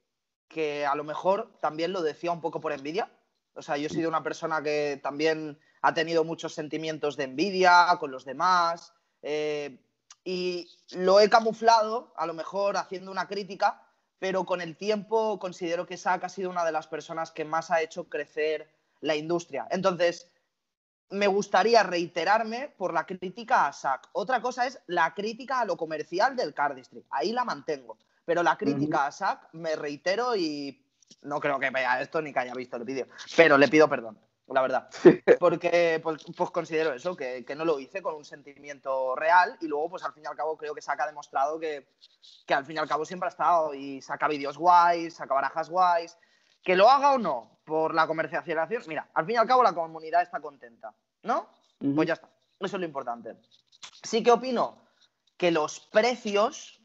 que 0.49 0.85
a 0.85 0.95
lo 0.95 1.05
mejor 1.05 1.51
también 1.61 1.93
lo 1.93 2.03
decía 2.03 2.31
un 2.33 2.41
poco 2.41 2.61
por 2.61 2.73
envidia, 2.73 3.11
o 3.55 3.63
sea, 3.63 3.77
yo 3.77 3.87
he 3.87 3.91
sido 3.91 4.09
una 4.09 4.23
persona 4.23 4.63
que 4.63 5.01
también 5.03 5.59
ha 5.83 5.95
tenido 5.95 6.25
muchos 6.25 6.55
sentimientos 6.55 7.17
de 7.17 7.25
envidia 7.25 7.87
con 7.99 8.11
los 8.11 8.25
demás 8.25 8.93
eh, 9.23 9.81
y 10.25 10.69
lo 10.93 11.21
he 11.21 11.31
camuflado, 11.31 12.13
a 12.17 12.27
lo 12.27 12.35
mejor 12.35 12.77
haciendo 12.77 13.11
una 13.11 13.27
crítica, 13.27 13.83
pero 14.19 14.45
con 14.45 14.61
el 14.61 14.77
tiempo 14.77 15.39
considero 15.39 15.87
que 15.87 15.97
Sack 15.97 16.25
ha 16.25 16.29
sido 16.29 16.51
una 16.51 16.65
de 16.65 16.73
las 16.73 16.87
personas 16.87 17.31
que 17.31 17.45
más 17.45 17.71
ha 17.71 17.81
hecho 17.81 18.09
crecer 18.09 18.71
la 19.01 19.17
industria. 19.17 19.67
Entonces, 19.71 20.31
me 21.09 21.27
gustaría 21.27 21.83
reiterarme 21.83 22.73
por 22.77 22.93
la 22.93 23.07
crítica 23.07 23.67
a 23.67 23.73
Sack. 23.73 24.11
Otra 24.13 24.41
cosa 24.41 24.67
es 24.67 24.79
la 24.87 25.13
crítica 25.15 25.61
a 25.61 25.65
lo 25.65 25.77
comercial 25.77 26.37
del 26.37 26.55
Cardistry. 26.55 27.05
Ahí 27.11 27.33
la 27.33 27.45
mantengo. 27.45 27.99
Pero 28.25 28.43
la 28.43 28.57
crítica 28.57 29.07
a 29.07 29.13
Sack 29.13 29.49
me 29.53 29.75
reitero 29.75 30.37
y 30.37 30.85
no 31.23 31.41
creo 31.41 31.59
que 31.59 31.71
vea 31.71 32.01
esto 32.01 32.21
ni 32.23 32.33
que 32.33 32.41
haya 32.41 32.55
visto 32.55 32.77
el 32.77 32.85
vídeo, 32.85 33.07
pero 33.37 33.59
le 33.59 33.69
pido 33.69 33.89
perdón, 33.89 34.19
la 34.49 34.63
verdad. 34.63 34.91
Porque 35.39 36.01
pues, 36.03 36.25
pues 36.37 36.51
considero 36.51 36.93
eso, 36.93 37.17
que, 37.17 37.45
no 37.57 37.65
lo 37.65 37.79
hice 37.79 38.03
con 38.03 38.15
un 38.15 38.25
sentimiento 38.25 39.15
real 39.17 39.57
y 39.61 39.69
luego 39.69 39.91
pues 39.91 40.05
al 40.05 40.13
fin 40.13 40.25
y 40.25 40.27
al 40.27 40.37
cabo 40.37 40.57
creo 40.57 40.75
que 40.75 40.83
Saca 40.83 41.05
ha 41.05 41.07
demostrado 41.07 41.59
que, 41.59 41.89
que 42.47 42.55
al 42.55 42.65
fin 42.65 42.77
y 42.77 42.79
al 42.79 42.89
cabo 42.89 43.05
siempre 43.05 43.29
ha 43.29 43.31
estado 43.31 43.75
y 43.75 44.01
saca 44.03 44.29
vídeos 44.29 44.59
guays, 44.59 45.15
saca 45.15 45.35
barajas 45.35 45.71
guays. 45.71 46.17
Que 46.63 46.77
lo 46.77 46.91
haga 46.91 47.13
o 47.13 47.19
no 47.19 47.61
por 47.65 47.95
la 47.95 48.07
comercialización, 48.07 48.83
mira, 48.87 49.09
al 49.15 49.25
fin 49.25 49.37
y 49.37 49.39
al 49.39 49.47
cabo 49.47 49.63
la 49.63 49.73
comunidad 49.73 50.23
está 50.23 50.41
contenta, 50.41 50.95
¿no? 51.23 51.49
Pues 51.79 52.07
ya 52.07 52.15
está, 52.15 52.29
eso 52.59 52.77
es 52.77 52.81
lo 52.81 52.85
importante. 52.85 53.37
Sí 54.03 54.23
que 54.23 54.33
opino 54.33 54.83
que 55.39 55.51
los 55.51 55.81
precios 55.81 56.80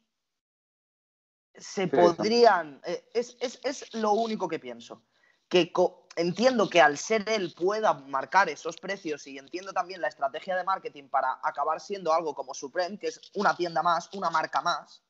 se 1.58 1.88
podrían. 1.88 2.82
Eh, 2.86 3.04
es, 3.14 3.94
lo 3.94 4.14
único 4.14 4.48
que 4.48 4.60
pienso. 4.60 5.04
Que 5.48 5.72
entiendo 6.16 6.70
que 6.70 6.82
al 6.82 6.98
ser 6.98 7.28
él 7.30 7.54
pueda 7.56 7.94
marcar 7.94 8.50
esos 8.50 8.78
precios 8.78 9.28
y 9.28 9.38
entiendo 9.38 9.74
también 9.74 10.02
la 10.02 10.08
estrategia 10.08 10.56
de 10.56 10.64
marketing 10.64 11.10
para 11.10 11.40
acabar 11.44 11.80
siendo 11.80 12.14
algo 12.14 12.34
como 12.34 12.54
Supreme, 12.54 12.98
que 12.98 13.08
es 13.08 13.22
una 13.36 13.56
tienda 13.56 13.84
más, 13.84 14.10
una 14.14 14.30
marca 14.30 14.62
más. 14.62 15.02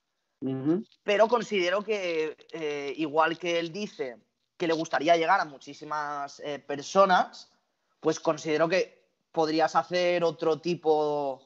Pero 1.04 1.28
considero 1.28 1.84
que, 1.84 2.38
eh, 2.52 2.94
igual 2.98 3.40
que 3.40 3.58
él 3.58 3.72
dice 3.72 4.18
que 4.58 4.68
le 4.68 4.74
gustaría 4.74 5.18
llegar 5.18 5.40
a 5.40 5.46
muchísimas 5.46 6.40
eh, 6.42 6.60
personas, 6.60 7.52
pues 8.00 8.20
considero 8.20 8.70
que 8.70 9.10
podrías 9.32 9.76
hacer 9.76 10.24
otro 10.24 10.60
tipo. 10.60 11.42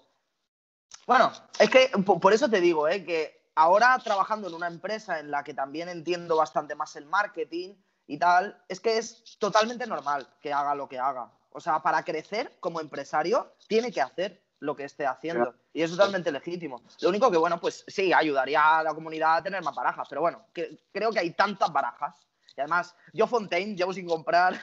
Bueno, 1.08 1.32
es 1.58 1.70
que 1.70 1.90
por 2.04 2.34
eso 2.34 2.50
te 2.50 2.60
digo, 2.60 2.88
¿eh? 2.88 3.04
que 3.06 3.39
ahora 3.60 4.00
trabajando 4.02 4.48
en 4.48 4.54
una 4.54 4.68
empresa 4.68 5.20
en 5.20 5.32
la 5.32 5.44
que 5.44 5.54
también 5.54 5.90
entiendo 5.90 6.38
bastante 6.38 6.76
más 6.76 6.96
el 6.96 7.06
marketing 7.06 7.76
y 8.08 8.18
tal, 8.18 8.64
es 8.70 8.80
que 8.80 8.98
es 8.98 9.38
totalmente 9.38 9.86
normal 9.86 10.30
que 10.40 10.54
haga 10.54 10.74
lo 10.76 10.88
que 10.88 10.98
haga. 10.98 11.30
O 11.52 11.60
sea, 11.60 11.82
para 11.82 12.04
crecer 12.04 12.58
como 12.62 12.80
empresario, 12.80 13.54
tiene 13.68 13.92
que 13.92 14.02
hacer 14.02 14.42
lo 14.60 14.76
que 14.76 14.86
esté 14.86 15.06
haciendo. 15.06 15.56
Y 15.74 15.82
es 15.82 15.92
totalmente 15.92 16.32
legítimo. 16.32 16.82
Lo 17.02 17.10
único 17.10 17.30
que, 17.30 17.38
bueno, 17.38 17.60
pues 17.60 17.84
sí, 17.88 18.14
ayudaría 18.14 18.80
a 18.80 18.84
la 18.84 18.94
comunidad 18.94 19.38
a 19.38 19.44
tener 19.44 19.62
más 19.62 19.76
barajas, 19.76 20.08
pero 20.08 20.22
bueno, 20.22 20.46
creo 20.54 21.12
que 21.12 21.20
hay 21.20 21.32
tantas 21.32 21.72
barajas. 21.72 22.16
Y 22.56 22.62
además, 22.62 22.96
yo 23.12 23.28
Fontaine 23.28 23.76
llevo 23.76 23.94
sin 23.94 24.08
comprar. 24.08 24.60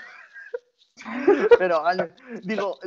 pero, 1.58 1.84
digo, 2.42 2.78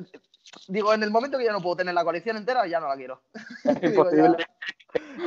digo, 0.68 0.94
en 0.94 1.04
el 1.04 1.12
momento 1.12 1.38
que 1.38 1.46
ya 1.46 1.52
no 1.52 1.62
puedo 1.62 1.78
tener 1.78 1.94
la 1.94 2.04
colección 2.04 2.36
entera, 2.38 2.66
ya 2.66 2.80
no 2.80 2.88
la 2.88 2.96
quiero. 2.96 3.22
Es 3.64 3.84
imposible. 3.84 4.46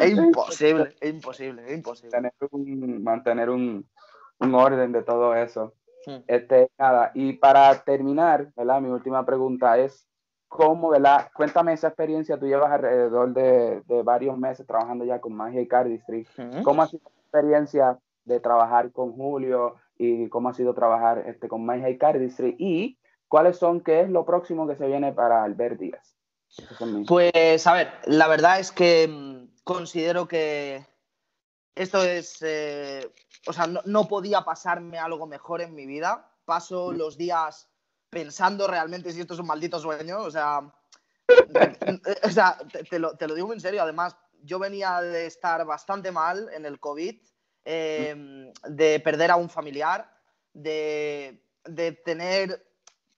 Es 0.00 0.10
imposible, 0.16 0.94
es 1.00 1.10
imposible, 1.10 1.62
es 1.66 1.74
imposible. 1.74 2.30
mantener 3.00 3.50
un, 3.50 3.86
orden 4.40 4.92
de 4.92 5.02
todo 5.02 5.34
eso. 5.34 5.74
Hmm. 6.06 6.22
Este, 6.26 6.68
nada, 6.78 7.12
y 7.14 7.34
para 7.34 7.82
terminar, 7.84 8.52
¿verdad? 8.56 8.80
Mi 8.80 8.88
última 8.88 9.24
pregunta 9.24 9.78
es, 9.78 10.08
¿cómo, 10.48 10.90
¿verdad? 10.90 11.30
Cuéntame 11.34 11.72
esa 11.72 11.88
experiencia, 11.88 12.38
tú 12.38 12.46
llevas 12.46 12.72
alrededor 12.72 13.32
de, 13.32 13.82
de 13.86 14.02
varios 14.02 14.36
meses 14.36 14.66
trabajando 14.66 15.04
ya 15.04 15.20
con 15.20 15.34
Magia 15.34 15.60
y 15.60 15.68
Cardistry. 15.68 16.26
Hmm. 16.36 16.62
¿Cómo 16.62 16.82
ha 16.82 16.88
sido 16.88 17.02
la 17.04 17.20
experiencia 17.22 17.98
de 18.24 18.40
trabajar 18.40 18.90
con 18.90 19.12
Julio 19.12 19.76
y 19.96 20.28
cómo 20.28 20.48
ha 20.48 20.54
sido 20.54 20.74
trabajar 20.74 21.24
este, 21.26 21.46
con 21.46 21.64
Magia 21.64 21.88
y 21.88 21.98
Cardistry? 21.98 22.56
Y 22.58 22.98
¿Cuáles 23.32 23.56
son, 23.56 23.80
qué 23.80 24.02
es 24.02 24.10
lo 24.10 24.26
próximo 24.26 24.68
que 24.68 24.76
se 24.76 24.86
viene 24.86 25.10
para 25.10 25.42
Albert 25.42 25.80
Díaz? 25.80 26.14
Pues, 27.08 27.66
a 27.66 27.72
ver, 27.72 27.88
la 28.04 28.28
verdad 28.28 28.60
es 28.60 28.70
que 28.70 29.08
mm, 29.08 29.31
considero 29.64 30.26
que 30.26 30.84
esto 31.74 32.02
es, 32.02 32.38
eh, 32.42 33.10
o 33.46 33.52
sea, 33.52 33.66
no, 33.66 34.08
podía 34.08 34.42
pasarme 34.42 34.98
algo 34.98 35.26
mejor 35.26 35.62
en 35.62 35.74
mi 35.74 35.86
vida. 35.86 36.30
Paso 36.44 36.92
los 36.92 37.16
días 37.16 37.68
pensando 38.10 38.66
realmente 38.66 39.12
si 39.12 39.20
esto 39.20 39.34
es 39.34 39.40
un 39.40 39.46
maldito 39.46 39.78
sueño, 39.78 40.20
o 40.20 40.30
sea, 40.30 40.60
o 42.24 42.30
sea 42.30 42.58
te, 42.88 42.98
lo, 42.98 43.14
digo 43.34 43.52
en 43.52 43.60
serio. 43.60 43.82
Además, 43.82 44.16
yo 44.42 44.58
venía 44.58 45.00
de 45.00 45.26
estar 45.26 45.64
bastante 45.64 46.12
mal 46.12 46.50
en 46.52 46.66
el 46.66 46.78
COVID, 46.78 47.16
em, 47.64 48.52
de 48.68 49.00
perder 49.00 49.30
a 49.30 49.36
un 49.36 49.48
familiar, 49.48 50.12
de, 50.52 51.42
de 51.64 51.92
tener 51.92 52.66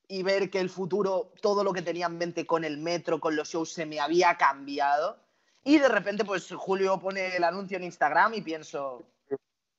y 0.07 0.23
ver 0.23 0.49
que 0.49 0.59
el 0.59 0.69
futuro, 0.69 1.33
todo 1.41 1.63
lo 1.63 1.73
que 1.73 1.81
tenía 1.81 2.05
en 2.05 2.17
mente 2.17 2.45
con 2.45 2.63
el 2.63 2.77
metro, 2.77 3.19
con 3.19 3.35
los 3.35 3.49
shows, 3.49 3.73
se 3.73 3.85
me 3.85 3.99
había 3.99 4.37
cambiado. 4.37 5.24
Y 5.67 5.79
de 5.79 5.89
repente, 5.89 6.23
pues 6.23 6.47
Julio 6.55 6.99
pone 6.99 7.35
el 7.35 7.43
anuncio 7.43 7.77
en 7.77 7.85
Instagram 7.85 8.35
y 8.35 8.41
pienso, 8.41 9.03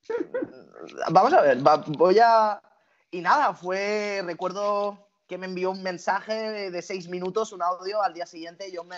mm, 0.09 1.11
vamos 1.13 1.33
a 1.33 1.41
ver, 1.41 1.57
voy 1.97 2.19
a... 2.19 2.61
Y 3.09 3.21
nada, 3.21 3.53
fue, 3.53 4.21
recuerdo 4.25 5.07
que 5.27 5.37
me 5.37 5.45
envió 5.45 5.71
un 5.71 5.81
mensaje 5.81 6.69
de, 6.69 6.81
seis 6.81 7.07
minutos, 7.07 7.53
un 7.53 7.61
audio, 7.61 8.01
al 8.01 8.13
día 8.13 8.25
siguiente 8.25 8.69
yo 8.69 8.83
me, 8.83 8.97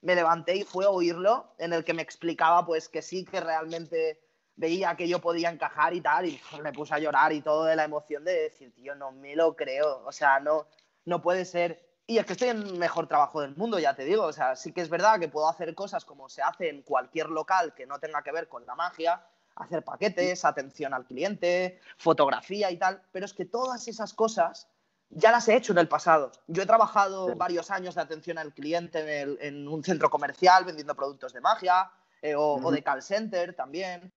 me 0.00 0.14
levanté 0.14 0.56
y 0.56 0.64
fue 0.64 0.86
a 0.86 0.90
oírlo, 0.90 1.52
en 1.58 1.74
el 1.74 1.84
que 1.84 1.92
me 1.92 2.00
explicaba 2.00 2.64
pues 2.64 2.88
que 2.88 3.02
sí, 3.02 3.26
que 3.26 3.40
realmente 3.40 4.18
veía 4.56 4.96
que 4.96 5.08
yo 5.08 5.20
podía 5.20 5.50
encajar 5.50 5.92
y 5.92 6.00
tal, 6.00 6.26
y 6.26 6.40
me 6.62 6.72
puse 6.72 6.94
a 6.94 6.98
llorar 6.98 7.34
y 7.34 7.42
todo 7.42 7.64
de 7.64 7.76
la 7.76 7.84
emoción 7.84 8.24
de 8.24 8.44
decir, 8.44 8.74
tío, 8.74 8.94
no 8.94 9.12
me 9.12 9.36
lo 9.36 9.54
creo, 9.54 10.02
o 10.06 10.12
sea, 10.12 10.40
no, 10.40 10.66
no 11.04 11.20
puede 11.20 11.44
ser. 11.44 11.91
Y 12.12 12.18
es 12.18 12.26
que 12.26 12.34
estoy 12.34 12.50
en 12.50 12.58
el 12.58 12.74
mejor 12.74 13.06
trabajo 13.06 13.40
del 13.40 13.56
mundo, 13.56 13.78
ya 13.78 13.94
te 13.94 14.04
digo, 14.04 14.24
o 14.24 14.32
sea, 14.34 14.54
sí 14.54 14.72
que 14.72 14.82
es 14.82 14.90
verdad 14.90 15.18
que 15.18 15.28
puedo 15.28 15.48
hacer 15.48 15.74
cosas 15.74 16.04
como 16.04 16.28
se 16.28 16.42
hace 16.42 16.68
en 16.68 16.82
cualquier 16.82 17.30
local 17.30 17.72
que 17.72 17.86
no 17.86 17.98
tenga 17.98 18.22
que 18.22 18.30
ver 18.30 18.48
con 18.48 18.66
la 18.66 18.74
magia, 18.74 19.24
hacer 19.56 19.82
paquetes, 19.82 20.44
atención 20.44 20.92
al 20.92 21.06
cliente, 21.06 21.80
fotografía 21.96 22.70
y 22.70 22.76
tal, 22.76 23.00
pero 23.12 23.24
es 23.24 23.32
que 23.32 23.46
todas 23.46 23.88
esas 23.88 24.12
cosas 24.12 24.68
ya 25.08 25.32
las 25.32 25.48
he 25.48 25.56
hecho 25.56 25.72
en 25.72 25.78
el 25.78 25.88
pasado. 25.88 26.32
Yo 26.48 26.64
he 26.64 26.66
trabajado 26.66 27.34
varios 27.34 27.70
años 27.70 27.94
de 27.94 28.02
atención 28.02 28.36
al 28.36 28.52
cliente 28.52 29.22
en, 29.40 29.66
un 29.66 29.82
centro 29.82 30.10
comercial 30.10 30.66
vendiendo 30.66 30.94
productos 30.94 31.32
de 31.32 31.40
magia 31.40 31.90
eh, 32.20 32.34
o 32.36 32.70
de 32.70 32.82
call 32.82 33.02
center 33.02 33.54
también 33.54 34.12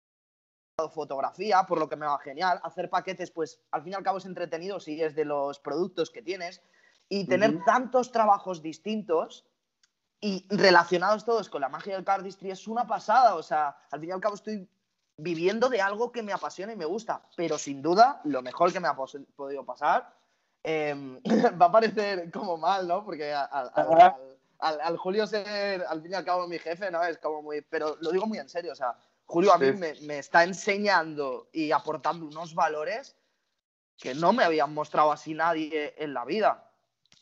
fotografía, 0.93 1.63
por 1.63 1.79
lo 1.79 1.87
que 1.87 1.95
me 1.95 2.05
va 2.05 2.19
genial. 2.19 2.59
Hacer 2.63 2.89
paquetes, 2.89 3.31
pues 3.31 3.61
al 3.71 3.83
fin 3.83 3.93
y 3.93 3.95
al 3.95 4.03
cabo 4.03 4.17
es 4.17 4.25
entretenido 4.25 4.79
si 4.79 5.01
es 5.01 5.15
de 5.15 5.25
los 5.25 5.59
productos 5.59 6.09
que 6.09 6.21
tienes. 6.21 6.61
Y 7.07 7.27
tener 7.27 7.63
tantos 7.63 8.11
trabajos 8.11 8.61
distintos 8.61 9.45
y 10.19 10.45
relacionados 10.49 11.23
todos 11.23 11.49
con 11.49 11.61
la 11.61 11.69
magia 11.69 11.95
del 11.95 12.03
cardistry 12.03 12.51
es 12.51 12.67
una 12.67 12.87
pasada. 12.87 13.35
O 13.35 13.43
sea, 13.43 13.77
al 13.91 13.99
fin 13.99 14.09
y 14.09 14.11
al 14.11 14.21
cabo 14.21 14.35
estoy 14.35 14.67
viviendo 15.17 15.69
de 15.69 15.81
algo 15.81 16.11
que 16.11 16.23
me 16.23 16.33
apasiona 16.33 16.73
y 16.73 16.77
me 16.77 16.85
gusta. 16.85 17.21
Pero 17.35 17.57
sin 17.57 17.81
duda, 17.81 18.21
lo 18.23 18.41
mejor 18.41 18.73
que 18.73 18.79
me 18.79 18.87
ha 18.87 18.95
podido 18.95 19.65
pasar 19.65 20.13
em, 20.63 21.21
va 21.61 21.67
a 21.67 21.71
parecer 21.71 22.31
como 22.31 22.57
mal, 22.57 22.87
¿no? 22.87 23.03
Porque 23.05 23.33
al, 24.59 24.97
Julio 24.97 25.27
ser 25.27 25.85
al 25.87 26.01
fin 26.01 26.11
y 26.11 26.15
al 26.15 26.25
cabo 26.25 26.47
mi 26.47 26.59
jefe, 26.59 26.89
¿no? 26.91 27.03
Es 27.03 27.17
como 27.17 27.41
muy. 27.41 27.61
Pero 27.61 27.97
lo 28.01 28.11
digo 28.11 28.25
muy 28.25 28.39
en 28.39 28.49
serio, 28.49 28.71
o 28.71 28.75
sea, 28.75 28.97
Julio 29.25 29.53
a 29.53 29.57
mí 29.57 29.71
me, 29.73 30.19
está 30.19 30.43
enseñando 30.43 31.49
y 31.51 31.71
aportando 31.71 32.25
unos 32.25 32.53
valores 32.53 33.15
que 33.97 34.13
no 34.13 34.33
me 34.33 34.43
habían 34.43 34.73
mostrado 34.73 35.11
así 35.11 35.33
nadie 35.33 35.95
en 35.97 36.13
la 36.13 36.25
vida. 36.25 36.64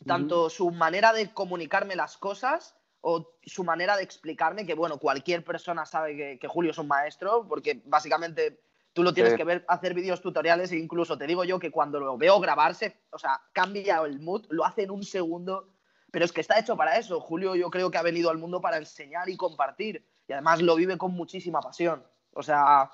Tanto 0.05 0.49
su 0.49 0.71
manera 0.71 1.13
de 1.13 1.33
comunicarme 1.33 1.95
las 1.95 2.17
cosas 2.17 2.75
o 3.01 3.35
su 3.43 3.63
manera 3.63 3.97
de 3.97 4.03
explicarme 4.03 4.65
que, 4.65 4.75
bueno, 4.75 4.97
cualquier 4.97 5.43
persona 5.43 5.85
sabe 5.85 6.39
que, 6.39 6.47
Julio 6.47 6.71
es 6.71 6.77
un 6.77 6.87
maestro, 6.87 7.45
porque 7.47 7.81
básicamente 7.85 8.61
tú 8.93 9.03
lo 9.03 9.13
tienes 9.13 9.33
que 9.33 9.43
ver, 9.43 9.65
hacer 9.67 9.93
vídeos 9.93 10.21
tutoriales 10.21 10.71
e 10.71 10.77
incluso 10.77 11.17
te 11.17 11.27
digo 11.27 11.43
yo 11.43 11.59
que 11.59 11.71
cuando 11.71 11.99
lo 11.99 12.17
veo 12.17 12.39
grabarse, 12.39 13.01
o 13.11 13.17
sea, 13.17 13.41
cambia 13.51 13.97
el 14.05 14.19
mood, 14.19 14.45
lo 14.49 14.65
hace 14.65 14.83
en 14.83 14.91
un 14.91 15.03
segundo, 15.03 15.69
pero 16.11 16.25
es 16.25 16.31
que 16.31 16.41
está 16.41 16.59
hecho 16.59 16.77
para 16.77 16.97
eso. 16.97 17.19
Julio 17.19 17.55
yo 17.55 17.69
creo 17.69 17.91
que 17.91 17.97
ha 17.97 18.03
venido 18.03 18.29
al 18.29 18.37
mundo 18.37 18.61
para 18.61 18.77
enseñar 18.77 19.29
y 19.29 19.35
compartir 19.35 20.05
y 20.27 20.33
además 20.33 20.61
lo 20.61 20.75
vive 20.75 20.97
con 20.97 21.11
muchísima 21.11 21.59
pasión. 21.59 22.05
O 22.33 22.43
sea, 22.43 22.91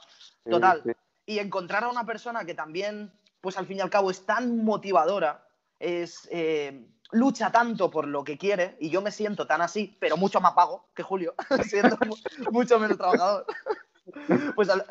total. 0.49 0.83
Y 1.25 1.39
encontrar 1.39 1.83
a 1.83 1.89
una 1.89 2.05
persona 2.05 2.45
que 2.45 2.55
también, 2.55 3.11
pues 3.41 3.57
al 3.57 3.67
fin 3.67 3.77
y 3.77 3.81
al 3.81 3.89
cabo, 3.89 4.09
es 4.09 4.25
tan 4.25 4.63
motivadora, 4.63 5.47
es, 5.79 6.27
eh, 6.31 6.85
lucha 7.11 7.51
tanto 7.51 7.89
por 7.89 8.07
lo 8.07 8.23
que 8.23 8.37
quiere, 8.37 8.77
y 8.79 8.89
yo 8.89 9.01
me 9.01 9.11
siento 9.11 9.47
tan 9.47 9.61
así, 9.61 9.97
pero 9.99 10.17
mucho 10.17 10.39
más 10.41 10.53
pago 10.53 10.89
que 10.93 11.03
Julio, 11.03 11.33
siento 11.69 11.97
mucho 12.51 12.79
menos 12.79 12.97
trabajador. 12.97 13.45
pues 14.55 14.69
al, 14.69 14.85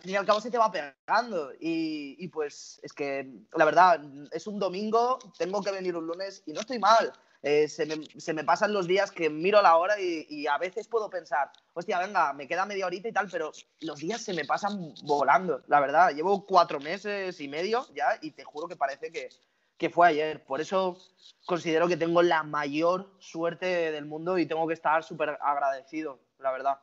fin 0.00 0.12
y 0.12 0.16
al 0.16 0.26
cabo 0.26 0.40
se 0.40 0.50
te 0.50 0.58
va 0.58 0.70
pegando. 0.70 1.52
Y, 1.60 2.16
y, 2.18 2.28
pues 2.28 2.80
es 2.82 2.92
que, 2.92 3.28
la 3.56 3.64
verdad, 3.64 4.00
es 4.30 4.46
un 4.46 4.58
domingo, 4.58 5.18
tengo 5.36 5.62
que 5.62 5.72
venir 5.72 5.96
un 5.96 6.06
lunes 6.06 6.42
y 6.46 6.52
no 6.52 6.60
estoy 6.60 6.78
mal. 6.78 7.12
Eh, 7.42 7.68
se, 7.68 7.86
me, 8.34 8.44
pasan 8.44 8.74
los 8.74 8.86
días 8.86 9.10
que 9.10 9.30
miro 9.30 9.62
la 9.62 9.76
hora 9.76 9.98
y, 9.98 10.46
a 10.46 10.58
veces 10.58 10.86
puedo 10.88 11.08
pensar, 11.08 11.50
hostia, 11.72 11.98
venga, 11.98 12.34
me 12.34 12.46
queda 12.46 12.66
media 12.66 12.84
horita 12.84 13.08
y 13.08 13.12
tal, 13.12 13.28
pero 13.30 13.50
los 13.80 13.98
días 13.98 14.22
se 14.22 14.34
me 14.34 14.44
pasan 14.44 14.92
volando, 15.04 15.62
la 15.66 15.80
verdad. 15.80 16.10
Llevo 16.14 16.44
cuatro 16.44 16.80
meses 16.80 17.40
y 17.40 17.48
medio 17.48 17.86
ya 17.94 18.18
y 18.20 18.32
te 18.32 18.44
juro 18.44 18.68
que 18.68 18.76
parece 18.76 19.10
que, 19.10 19.30
que 19.78 19.88
fue 19.88 20.08
ayer. 20.08 20.44
Por 20.44 20.60
eso 20.60 20.98
considero 21.46 21.88
que 21.88 21.96
tengo 21.96 22.20
la 22.20 22.42
mayor 22.42 23.10
suerte 23.18 23.90
del 23.90 24.04
mundo 24.04 24.36
y 24.36 24.44
tengo 24.44 24.66
que 24.68 24.74
estar 24.74 25.02
súper 25.02 25.38
agradecido, 25.40 26.20
la 26.38 26.52
verdad. 26.52 26.78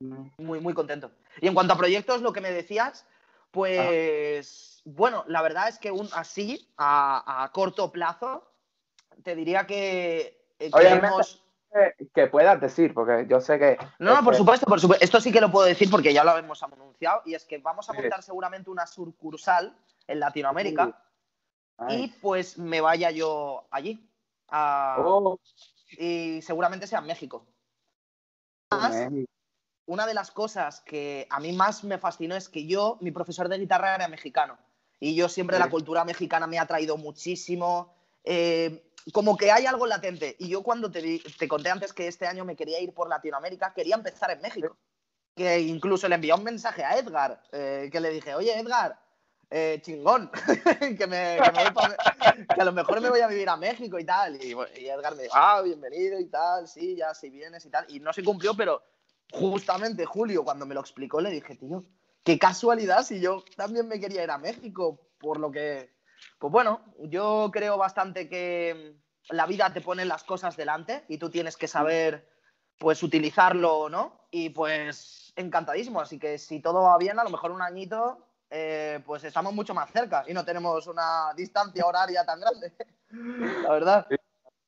Mm. 0.00 0.28
Muy, 0.38 0.60
muy 0.60 0.72
contento. 0.72 1.10
Y 1.42 1.48
en 1.48 1.54
cuanto 1.54 1.74
a 1.74 1.78
proyectos, 1.78 2.22
lo 2.22 2.32
que 2.32 2.40
me 2.40 2.50
decías, 2.50 3.04
pues, 3.50 4.80
bueno, 4.86 5.24
la 5.28 5.42
verdad 5.42 5.68
es 5.68 5.78
que 5.78 5.90
un, 5.90 6.08
así, 6.14 6.72
a 6.78 7.50
corto 7.52 7.92
plazo, 7.92 8.47
te 9.22 9.34
diría 9.34 9.66
que 9.66 10.38
eh, 10.58 11.94
que 12.14 12.26
puedas 12.26 12.60
decir, 12.60 12.94
porque 12.94 13.26
yo 13.28 13.40
sé 13.40 13.58
que... 13.58 13.78
No, 13.98 14.14
no, 14.16 14.24
por 14.24 14.34
supuesto, 14.34 14.66
por 14.66 14.80
supuesto. 14.80 15.04
Esto 15.04 15.20
sí 15.20 15.30
que 15.30 15.40
lo 15.40 15.50
puedo 15.50 15.66
decir 15.66 15.90
porque 15.90 16.12
ya 16.12 16.24
lo 16.24 16.36
hemos 16.36 16.62
anunciado 16.62 17.22
y 17.26 17.34
es 17.34 17.44
que 17.44 17.58
vamos 17.58 17.88
a 17.88 17.92
montar 17.92 18.22
seguramente 18.22 18.70
una 18.70 18.86
sucursal 18.86 19.76
en 20.06 20.20
Latinoamérica 20.20 20.98
y 21.88 22.08
pues 22.20 22.58
me 22.58 22.80
vaya 22.80 23.10
yo 23.10 23.66
allí. 23.70 24.08
Oh. 24.50 25.38
Y 25.92 26.40
seguramente 26.42 26.86
sea 26.86 27.00
en 27.00 27.06
México. 27.06 27.46
una 29.86 30.06
de 30.06 30.14
las 30.14 30.30
cosas 30.30 30.80
que 30.80 31.26
a 31.30 31.38
mí 31.38 31.52
más 31.52 31.84
me 31.84 31.98
fascinó 31.98 32.34
es 32.34 32.48
que 32.48 32.66
yo, 32.66 32.96
mi 33.00 33.10
profesor 33.10 33.48
de 33.48 33.58
guitarra 33.58 33.94
era 33.94 34.08
mexicano 34.08 34.58
y 35.00 35.14
yo 35.14 35.28
siempre 35.28 35.58
la 35.58 35.70
cultura 35.70 36.04
mexicana 36.04 36.46
me 36.46 36.58
ha 36.58 36.66
traído 36.66 36.96
muchísimo. 36.96 37.94
Eh, 38.24 38.84
como 39.12 39.36
que 39.36 39.50
hay 39.50 39.66
algo 39.66 39.86
latente. 39.86 40.36
Y 40.38 40.48
yo 40.48 40.62
cuando 40.62 40.90
te, 40.90 41.20
te 41.38 41.48
conté 41.48 41.70
antes 41.70 41.92
que 41.92 42.08
este 42.08 42.26
año 42.26 42.44
me 42.44 42.56
quería 42.56 42.80
ir 42.80 42.92
por 42.92 43.08
Latinoamérica, 43.08 43.72
quería 43.72 43.96
empezar 43.96 44.30
en 44.30 44.40
México. 44.40 44.76
Que 45.34 45.60
incluso 45.60 46.08
le 46.08 46.16
envié 46.16 46.34
un 46.34 46.42
mensaje 46.42 46.84
a 46.84 46.98
Edgar, 46.98 47.42
eh, 47.52 47.88
que 47.92 48.00
le 48.00 48.10
dije, 48.10 48.34
oye 48.34 48.58
Edgar, 48.58 48.98
eh, 49.50 49.80
chingón, 49.82 50.30
que, 50.98 51.06
me, 51.06 51.38
que, 51.38 52.60
a 52.60 52.64
lo 52.64 52.72
mejor 52.72 53.00
me 53.00 53.08
voy 53.08 53.20
a 53.20 53.28
vivir 53.28 53.48
a 53.48 53.56
México 53.56 53.98
y 53.98 54.04
tal. 54.04 54.42
Y, 54.42 54.52
Edgar 54.86 55.16
me 55.16 55.22
dijo, 55.22 55.34
ah, 55.36 55.62
bienvenido 55.62 56.18
y 56.18 56.26
tal, 56.26 56.68
sí, 56.68 56.96
ya 56.96 57.14
si 57.14 57.30
vienes 57.30 57.64
y 57.64 57.70
tal. 57.70 57.86
Y 57.88 58.00
no 58.00 58.12
se 58.12 58.24
cumplió, 58.24 58.54
pero 58.54 58.82
justamente 59.32 60.04
Julio, 60.04 60.44
cuando 60.44 60.66
me 60.66 60.74
lo 60.74 60.80
explicó, 60.80 61.20
le 61.20 61.30
dije, 61.30 61.54
tío, 61.54 61.84
qué 62.24 62.38
casualidad 62.38 63.04
si 63.04 63.20
yo 63.20 63.42
también 63.56 63.88
me 63.88 64.00
quería 64.00 64.24
ir 64.24 64.30
a 64.30 64.38
México, 64.38 65.00
por 65.18 65.38
lo 65.38 65.50
que, 65.50 65.97
pues 66.38 66.52
bueno, 66.52 66.80
yo 66.98 67.50
creo 67.52 67.76
bastante 67.76 68.28
que 68.28 68.96
la 69.30 69.46
vida 69.46 69.72
te 69.72 69.80
pone 69.80 70.04
las 70.04 70.24
cosas 70.24 70.56
delante 70.56 71.04
y 71.08 71.18
tú 71.18 71.30
tienes 71.30 71.56
que 71.56 71.68
saber, 71.68 72.28
pues, 72.78 73.02
utilizarlo, 73.02 73.88
¿no? 73.88 74.26
Y 74.30 74.50
pues, 74.50 75.32
encantadísimo. 75.36 76.00
Así 76.00 76.18
que 76.18 76.38
si 76.38 76.60
todo 76.60 76.82
va 76.82 76.98
bien, 76.98 77.18
a 77.18 77.24
lo 77.24 77.30
mejor 77.30 77.50
un 77.50 77.62
añito 77.62 78.28
eh, 78.50 79.00
pues 79.04 79.24
estamos 79.24 79.52
mucho 79.52 79.74
más 79.74 79.90
cerca 79.90 80.24
y 80.26 80.32
no 80.32 80.42
tenemos 80.42 80.86
una 80.86 81.34
distancia 81.36 81.84
horaria 81.84 82.24
tan 82.24 82.40
grande, 82.40 82.72
la 83.62 83.72
verdad. 83.72 84.06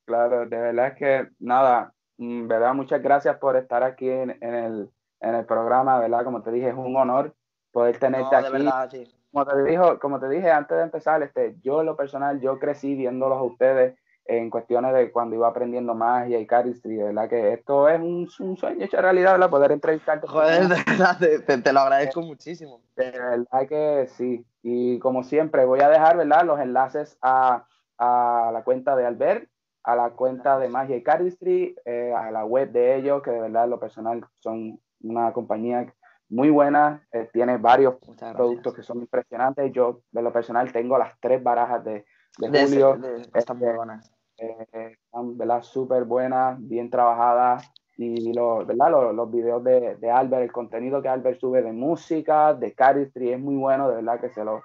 claro, 0.05 0.40
de 0.46 0.59
verdad 0.59 0.88
es 0.88 0.98
que 0.98 1.30
nada, 1.38 1.94
mm, 2.18 2.46
verdad, 2.46 2.74
muchas 2.74 3.01
gracias 3.01 3.38
por 3.38 3.57
estar 3.57 3.82
aquí 3.82 4.11
en, 4.11 4.30
el, 4.42 4.90
en 5.20 5.34
el 5.34 5.46
programa, 5.46 5.98
¿verdad? 5.98 6.24
Como 6.24 6.42
te 6.42 6.51
dije, 6.51 6.68
es 6.68 6.74
un 6.74 6.94
honor 6.94 7.34
poder 7.72 7.98
tenerte 7.98 8.36
aquí. 8.36 8.53
Verdad, 8.53 8.90
sí. 8.90 9.19
Como 9.32 9.46
te, 9.46 9.62
dijo, 9.64 9.98
como 10.00 10.18
te 10.18 10.28
dije 10.28 10.50
antes 10.50 10.76
de 10.76 10.82
empezar, 10.82 11.22
este, 11.22 11.56
yo 11.62 11.80
en 11.80 11.86
lo 11.86 11.96
personal, 11.96 12.40
yo 12.40 12.58
crecí 12.58 12.94
viéndolos 12.94 13.38
a 13.38 13.42
ustedes 13.42 13.94
en 14.26 14.50
cuestiones 14.50 14.94
de 14.94 15.10
cuando 15.10 15.34
iba 15.34 15.48
aprendiendo 15.48 15.94
magia 15.94 16.38
y 16.38 16.46
cardistry, 16.46 16.96
de 16.96 17.04
verdad 17.04 17.28
que 17.28 17.52
esto 17.52 17.88
es 17.88 18.00
un, 18.00 18.28
un 18.40 18.56
sueño 18.56 18.84
hecho 18.84 19.00
realidad, 19.00 19.32
¿verdad? 19.32 19.50
Poder 19.50 19.72
entrevistarte. 19.72 20.26
Joder, 20.26 20.68
de 20.68 20.76
verdad, 20.86 21.18
te, 21.62 21.72
lo 21.72 21.80
agradezco 21.80 22.22
muchísimo. 22.22 22.80
De 22.96 23.10
verdad 23.10 23.68
que 23.68 24.06
sí. 24.08 24.44
Y 24.62 24.98
como 25.00 25.24
siempre, 25.24 25.64
voy 25.64 25.80
a 25.80 25.88
dejar, 25.88 26.16
¿verdad? 26.16 26.44
Los 26.44 26.60
enlaces 26.60 27.18
a, 27.22 27.66
a 27.98 28.50
la 28.52 28.62
cuenta 28.62 28.94
de 28.94 29.06
Albert, 29.06 29.48
a 29.82 29.96
la 29.96 30.10
cuenta 30.10 30.58
de 30.58 30.68
Magia 30.68 30.96
y 30.96 31.02
Cardistry, 31.02 31.74
eh, 31.84 32.12
a 32.16 32.30
la 32.30 32.44
web 32.44 32.70
de 32.70 32.96
ellos, 32.96 33.22
que 33.22 33.30
de 33.30 33.40
verdad, 33.40 33.68
lo 33.68 33.80
personal, 33.80 34.24
son 34.38 34.78
una 35.02 35.32
compañía 35.32 35.92
muy 36.30 36.50
buena, 36.50 37.06
eh, 37.12 37.28
tiene 37.32 37.58
varios 37.58 37.96
productos 38.34 38.74
que 38.74 38.82
son 38.82 39.00
impresionantes. 39.00 39.72
Yo, 39.72 40.02
de 40.10 40.22
lo 40.22 40.32
personal, 40.32 40.72
tengo 40.72 40.96
las 40.96 41.18
tres 41.20 41.42
barajas 41.42 41.84
de, 41.84 42.04
de, 42.38 42.64
Julio. 42.64 42.98
están 43.34 43.58
muy 43.58 43.72
buenas 43.72 44.10
eh, 44.40 44.96
están 45.04 45.62
súper 45.62 46.04
buenas, 46.04 46.56
bien 46.58 46.90
trabajadas. 46.90 47.70
Y 47.96 48.32
lo, 48.32 48.64
¿verdad? 48.64 48.90
Los, 48.90 49.14
los 49.14 49.30
videos 49.30 49.62
de, 49.62 49.96
de, 49.96 50.10
Albert, 50.10 50.44
el 50.44 50.52
contenido 50.52 51.02
que 51.02 51.08
Albert 51.08 51.38
sube 51.38 51.62
de 51.62 51.72
música, 51.72 52.54
de 52.54 52.72
Caristry, 52.72 53.32
es 53.32 53.38
muy 53.38 53.56
bueno, 53.56 53.90
de 53.90 53.96
verdad 53.96 54.18
que 54.18 54.30
se 54.30 54.42
lo, 54.42 54.62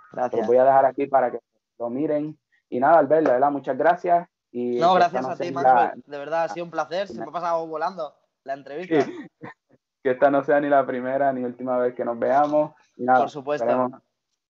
voy 0.47 0.55
a 0.55 0.63
dejar 0.63 0.85
aquí 0.85 1.07
para 1.07 1.31
que 1.31 1.39
lo 1.77 1.89
miren. 1.89 2.39
Y 2.69 2.79
nada, 2.79 2.99
Albert, 2.99 3.25
de 3.25 3.33
verdad, 3.33 3.51
muchas 3.51 3.77
gracias. 3.77 4.29
Y 4.51 4.79
no, 4.79 4.93
gracias 4.93 5.25
a 5.27 5.35
ti, 5.35 5.51
Maxwell. 5.51 6.01
De 6.05 6.17
verdad, 6.17 6.43
ha 6.45 6.49
sido 6.49 6.63
un 6.63 6.71
placer. 6.71 7.09
Se 7.09 7.15
me 7.15 7.23
ha 7.23 7.31
pasado 7.31 7.67
volando 7.67 8.15
la 8.45 8.53
entrevista. 8.53 9.05
que 10.05 10.11
esta 10.11 10.29
no 10.29 10.43
sea 10.43 10.61
ni 10.61 10.69
la 10.69 10.85
primera 10.85 11.33
ni 11.33 11.43
última 11.43 11.79
vez 11.79 11.95
que 11.95 12.05
nos 12.05 12.19
veamos. 12.19 12.75
Y 12.95 13.05
nada, 13.05 13.21
Por 13.21 13.29
supuesto. 13.31 13.67
En 13.67 13.91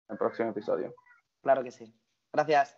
el 0.09 0.17
próximo 0.17 0.49
episodio. 0.49 0.95
Claro 1.43 1.63
que 1.63 1.71
sí. 1.71 1.95
Gracias. 2.33 2.75